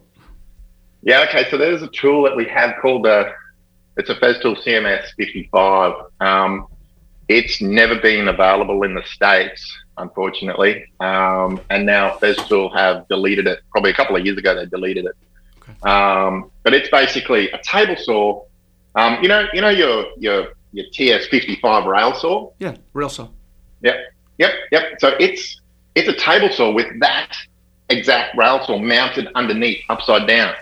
Yeah, 1.03 1.25
okay. 1.29 1.49
So 1.49 1.57
there's 1.57 1.81
a 1.81 1.87
tool 1.87 2.23
that 2.23 2.35
we 2.35 2.45
have 2.45 2.75
called 2.81 3.05
the. 3.05 3.31
It's 3.95 4.09
a 4.09 4.15
Festool 4.15 4.61
CMS 4.61 5.05
55. 5.15 5.93
Um, 6.19 6.67
it's 7.29 7.61
never 7.61 7.95
been 7.95 8.27
available 8.27 8.83
in 8.83 8.93
the 8.93 9.03
states, 9.03 9.73
unfortunately, 9.97 10.85
um, 10.99 11.61
and 11.69 11.85
now 11.85 12.17
Festool 12.17 12.75
have 12.75 13.07
deleted 13.07 13.47
it. 13.47 13.59
Probably 13.71 13.91
a 13.91 13.93
couple 13.93 14.17
of 14.17 14.25
years 14.25 14.37
ago, 14.37 14.53
they 14.53 14.65
deleted 14.65 15.05
it. 15.05 15.87
Um, 15.87 16.51
but 16.63 16.73
it's 16.73 16.89
basically 16.89 17.49
a 17.51 17.59
table 17.59 17.95
saw. 17.97 18.43
Um, 18.95 19.21
you 19.21 19.29
know, 19.29 19.47
you 19.53 19.61
know 19.61 19.69
your 19.69 20.07
your 20.17 20.47
your 20.73 20.85
TS 20.91 21.27
55 21.27 21.85
rail 21.85 22.13
saw. 22.15 22.51
Yeah, 22.59 22.75
rail 22.93 23.09
saw. 23.09 23.29
Yep, 23.85 23.95
yep, 24.39 24.51
yep. 24.71 24.83
So 24.99 25.15
it's 25.19 25.61
it's 25.93 26.09
a 26.09 26.15
table 26.15 26.49
saw 26.49 26.71
with 26.71 26.87
that 26.99 27.31
exact 27.89 28.35
rail 28.35 28.65
saw 28.65 28.79
mounted 28.79 29.29
underneath, 29.35 29.79
upside 29.89 30.27
down. 30.27 30.55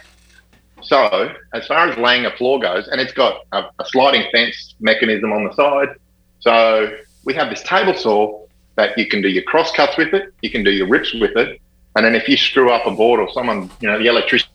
So 0.82 1.34
as 1.54 1.66
far 1.66 1.88
as 1.88 1.98
laying 1.98 2.26
a 2.26 2.32
floor 2.36 2.60
goes, 2.60 2.90
and 2.90 3.00
it's 3.00 3.14
got 3.14 3.46
a, 3.54 3.64
a 3.80 3.86
sliding 3.86 4.30
fence 4.34 4.76
mechanism 4.82 5.32
on 5.32 5.46
the 5.46 5.54
side. 5.54 5.96
So 6.42 6.98
we 7.24 7.34
have 7.34 7.50
this 7.50 7.64
table 7.64 7.94
saw 7.94 8.46
that 8.76 8.98
you 8.98 9.08
can 9.08 9.22
do 9.22 9.30
your 9.30 9.44
cross 9.44 9.72
cuts 9.72 9.98
with 9.98 10.14
it, 10.14 10.34
you 10.42 10.52
can 10.52 10.64
do 10.64 10.72
your 10.72 10.88
rips 10.88 11.14
with 11.14 11.38
it, 11.38 11.62
and 11.96 12.06
then 12.06 12.16
if 12.16 12.28
you 12.28 12.36
screw 12.36 12.72
up 12.72 12.86
a 12.86 12.92
board 12.92 13.22
or 13.22 13.32
someone, 13.32 13.70
you 13.80 13.88
know, 13.88 13.98
the 13.98 14.08
electrician 14.08 14.50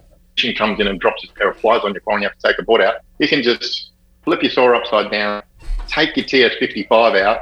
comes 0.57 0.79
in 0.79 0.87
and 0.87 1.01
drops 1.01 1.25
a 1.25 1.33
pair 1.33 1.49
of 1.49 1.57
flies 1.59 1.81
on 1.85 1.95
your 1.95 2.03
floor 2.03 2.16
and 2.16 2.23
you 2.23 2.29
have 2.29 2.39
to 2.39 2.49
take 2.49 2.59
a 2.59 2.62
board 2.62 2.83
out, 2.83 2.97
you 3.19 3.27
can 3.27 3.43
just 3.43 3.93
flip 4.25 4.43
your 4.43 4.53
saw 4.53 4.77
upside 4.77 5.11
down, 5.11 5.43
take 5.87 6.14
your 6.16 6.27
TS55 6.27 7.21
out, 7.23 7.41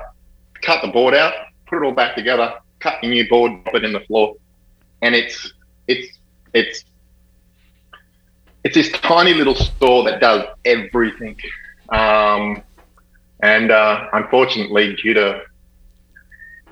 cut 0.66 0.82
the 0.82 0.88
board 0.88 1.14
out, 1.14 1.32
put 1.66 1.82
it 1.82 1.84
all 1.86 1.92
back 1.92 2.16
together, 2.16 2.54
cut 2.80 3.02
your 3.02 3.12
new 3.12 3.28
board, 3.28 3.62
drop 3.62 3.76
it 3.76 3.84
in 3.84 3.92
the 3.92 4.00
floor, 4.00 4.34
and 5.00 5.14
it's 5.14 5.52
it's 5.86 6.18
it's 6.52 6.84
it's 8.64 8.74
this 8.74 8.90
tiny 8.90 9.32
little 9.32 9.54
store 9.54 10.04
that 10.04 10.20
does 10.20 10.44
everything. 10.64 11.38
Um, 11.90 12.62
and 13.40 13.70
uh, 13.70 14.08
unfortunately, 14.12 14.96
due 14.96 15.14
to 15.14 15.42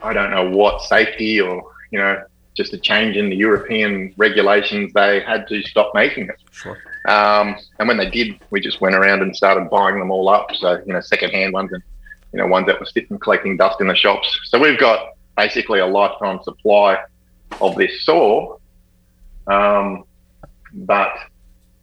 I 0.02 0.12
don't 0.12 0.30
know 0.30 0.50
what 0.50 0.82
safety 0.82 1.40
or 1.40 1.72
you 1.92 1.98
know 1.98 2.22
just 2.56 2.72
a 2.72 2.78
change 2.78 3.16
in 3.16 3.30
the 3.30 3.36
European 3.36 4.14
regulations, 4.16 4.92
they 4.92 5.20
had 5.20 5.46
to 5.48 5.62
stop 5.62 5.92
making 5.94 6.28
it. 6.28 6.40
Sure. 6.52 6.78
Um, 7.06 7.56
and 7.78 7.88
when 7.88 7.96
they 7.96 8.08
did, 8.08 8.38
we 8.50 8.60
just 8.60 8.80
went 8.80 8.94
around 8.94 9.22
and 9.22 9.36
started 9.36 9.68
buying 9.70 9.98
them 9.98 10.10
all 10.10 10.28
up. 10.28 10.54
So, 10.54 10.80
you 10.86 10.92
know, 10.92 11.00
secondhand 11.00 11.52
ones 11.52 11.72
and, 11.72 11.82
you 12.34 12.40
know, 12.40 12.48
ones 12.48 12.66
that 12.66 12.80
were 12.80 12.86
sitting 12.86 13.16
collecting 13.20 13.56
dust 13.56 13.80
in 13.80 13.86
the 13.86 13.94
shops. 13.94 14.40
So 14.46 14.58
we've 14.58 14.78
got 14.78 15.10
basically 15.36 15.78
a 15.78 15.86
lifetime 15.86 16.40
supply 16.42 16.98
of 17.60 17.76
this 17.76 18.04
saw. 18.04 18.56
Um, 19.46 20.02
but 20.72 21.12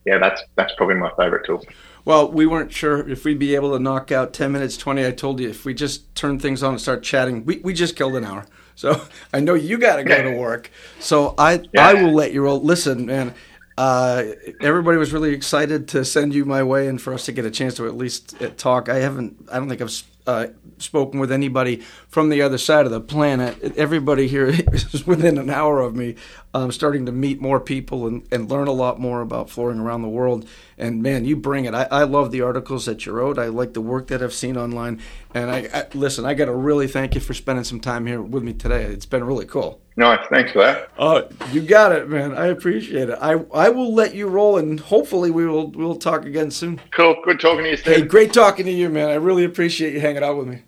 yeah, 0.06 0.18
that's, 0.18 0.42
that's 0.56 0.74
probably 0.76 0.96
my 0.96 1.10
favorite 1.18 1.46
tool. 1.46 1.64
Well, 2.04 2.30
we 2.30 2.46
weren't 2.48 2.74
sure 2.74 3.08
if 3.08 3.24
we'd 3.24 3.40
be 3.40 3.56
able 3.56 3.72
to 3.78 3.80
knock 3.80 4.12
out 4.12 4.34
10 4.34 4.52
minutes, 4.52 4.76
20. 4.76 5.06
I 5.06 5.12
told 5.12 5.40
you 5.40 5.48
if 5.48 5.64
we 5.64 5.74
just 5.74 6.14
turn 6.16 6.38
things 6.38 6.64
on 6.64 6.74
and 6.74 6.82
start 6.82 7.02
chatting, 7.02 7.46
we, 7.46 7.60
we 7.60 7.74
just 7.74 7.96
killed 7.96 8.18
an 8.18 8.26
hour. 8.26 8.46
So 8.76 9.02
I 9.34 9.40
know 9.40 9.54
you 9.54 9.78
got 9.78 9.98
to 9.98 10.04
go 10.04 10.14
Okay. 10.16 10.24
to 10.24 10.32
work. 10.38 10.70
So 11.00 11.34
I, 11.38 11.62
Yeah. 11.72 11.88
I 11.88 11.94
will 11.94 12.12
let 12.14 12.34
you 12.34 12.42
roll. 12.44 12.60
Listen, 12.62 13.06
man, 13.06 13.34
uh, 13.78 14.24
everybody 14.60 14.98
was 14.98 15.14
really 15.14 15.34
excited 15.34 15.88
to 15.90 16.04
send 16.04 16.36
you 16.36 16.44
my 16.44 16.62
way 16.62 16.88
and 16.88 17.02
for 17.02 17.14
us 17.14 17.26
to 17.28 17.32
get 17.32 17.46
a 17.46 17.52
chance 17.52 17.76
to 17.76 17.88
at 17.88 17.96
least 17.96 18.42
uh, 18.42 18.50
talk. 18.58 18.90
I 18.90 18.96
haven't, 18.98 19.48
I 19.50 19.60
don't 19.60 19.70
think 19.70 19.80
I've 19.82 20.04
uh, 20.28 20.48
spoken 20.78 21.20
with 21.20 21.32
anybody 21.32 21.78
from 22.08 22.30
the 22.30 22.42
other 22.42 22.58
side 22.58 22.86
of 22.86 22.92
the 22.92 23.02
planet. 23.02 23.78
Everybody 23.78 24.28
here 24.28 24.48
is 24.74 25.06
within 25.06 25.38
an 25.38 25.50
hour 25.50 25.80
of 25.80 25.96
me. 25.96 26.16
I'm 26.54 26.72
starting 26.72 27.06
to 27.06 27.12
meet 27.12 27.40
more 27.40 27.60
people 27.60 28.08
and, 28.08 28.28
and 28.32 28.50
learn 28.50 28.68
a 28.68 28.74
lot 28.74 29.00
more 29.00 29.22
about 29.22 29.50
flooring 29.50 29.80
around 29.80 30.02
the 30.02 30.10
world. 30.10 30.48
And 30.78 31.02
man, 31.02 31.26
you 31.26 31.36
bring 31.36 31.66
it. 31.66 31.74
I, 31.74 31.88
I 31.92 32.04
love 32.04 32.32
the 32.32 32.42
articles 32.42 32.86
that 32.86 33.06
you 33.06 33.14
wrote. 33.14 33.40
I 33.40 33.48
like 33.48 33.74
the 33.74 33.82
work 33.82 34.08
that 34.08 34.22
I've 34.22 34.34
seen 34.34 34.58
online. 34.58 35.02
And 35.34 35.50
I, 35.50 35.70
I 35.74 35.88
listen. 35.94 36.26
I 36.26 36.34
got 36.34 36.46
to 36.46 36.54
really 36.54 36.88
thank 36.88 37.16
you 37.16 37.22
for 37.22 37.34
spending 37.34 37.64
some 37.64 37.80
time 37.80 38.06
here 38.06 38.22
with 38.22 38.44
me 38.44 38.54
today. 38.54 38.84
It's 38.84 39.06
been 39.06 39.24
really 39.24 39.46
cool. 39.46 39.82
Nice. 39.98 40.26
Thanks 40.30 40.52
for 40.54 40.60
that. 40.60 40.90
Oh, 40.98 41.28
you 41.52 41.62
got 41.62 41.92
it, 41.92 42.08
man. 42.10 42.34
I 42.34 42.48
appreciate 42.48 43.10
it. 43.10 43.18
I 43.22 43.34
I 43.54 43.70
will 43.70 43.94
let 43.94 44.16
you 44.16 44.28
roll, 44.28 44.58
and 44.58 44.80
hopefully 44.80 45.32
we 45.32 45.46
will 45.46 45.68
we'll 45.72 45.96
talk 45.98 46.26
again 46.26 46.50
soon. 46.50 46.80
Cool. 46.92 47.16
Good 47.26 47.40
talking 47.42 47.64
to 47.66 47.70
you, 47.72 47.78
Hey, 47.78 48.02
great 48.02 48.32
talking 48.34 48.66
to 48.66 48.72
you, 48.72 48.90
man. 48.90 49.10
I 49.10 49.16
really 49.16 49.44
appreciate 49.44 49.94
you 49.94 50.00
hanging 50.00 50.24
out 50.24 50.38
with 50.38 50.48
me. 50.48 50.62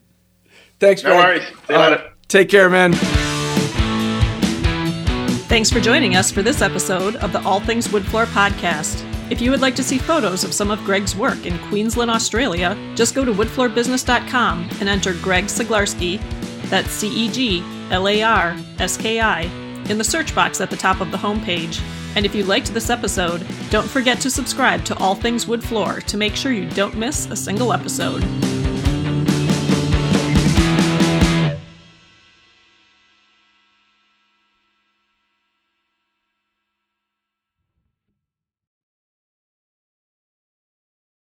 Thanks, 0.79 1.03
No 1.03 1.11
man. 1.11 1.23
worries. 1.25 1.43
See 1.47 1.53
you 1.69 1.75
Uh, 1.75 1.89
later. 1.89 2.03
Take 2.27 2.49
care, 2.49 2.69
man. 2.69 2.93
Thanks 5.47 5.69
for 5.69 5.79
joining 5.79 6.15
us 6.15 6.31
for 6.31 6.41
this 6.41 6.61
episode 6.61 7.15
of 7.17 7.31
the 7.31 7.41
All 7.43 7.59
Things 7.59 7.91
Wood 7.91 8.03
Floor 8.05 8.25
podcast. 8.25 9.05
If 9.31 9.39
you 9.39 9.51
would 9.51 9.61
like 9.61 9.75
to 9.75 9.83
see 9.83 9.99
photos 9.99 10.43
of 10.43 10.53
some 10.53 10.71
of 10.71 10.83
Greg's 10.83 11.15
work 11.15 11.45
in 11.45 11.57
Queensland, 11.69 12.09
Australia, 12.09 12.75
just 12.95 13.13
go 13.15 13.23
to 13.23 13.31
woodfloorbusiness.com 13.31 14.69
and 14.79 14.89
enter 14.89 15.13
Greg 15.21 15.45
Ceglarski, 15.45 16.19
that's 16.69 16.89
C 16.89 17.07
E 17.07 17.29
G 17.29 17.63
L 17.93 18.07
A 18.07 18.23
R 18.23 18.57
S 18.79 18.97
K 18.97 19.19
I, 19.21 19.43
in 19.89 19.97
the 19.97 20.03
search 20.03 20.33
box 20.33 20.59
at 20.59 20.69
the 20.69 20.75
top 20.75 20.99
of 20.99 21.11
the 21.11 21.17
homepage. 21.17 21.81
And 22.15 22.25
if 22.25 22.35
you 22.35 22.43
liked 22.43 22.73
this 22.73 22.89
episode, 22.89 23.45
don't 23.69 23.87
forget 23.87 24.19
to 24.21 24.29
subscribe 24.29 24.83
to 24.85 24.97
All 24.97 25.15
Things 25.15 25.47
Wood 25.47 25.63
Floor 25.63 26.01
to 26.01 26.17
make 26.17 26.35
sure 26.35 26.51
you 26.51 26.69
don't 26.71 26.97
miss 26.97 27.27
a 27.27 27.35
single 27.35 27.71
episode. 27.71 28.23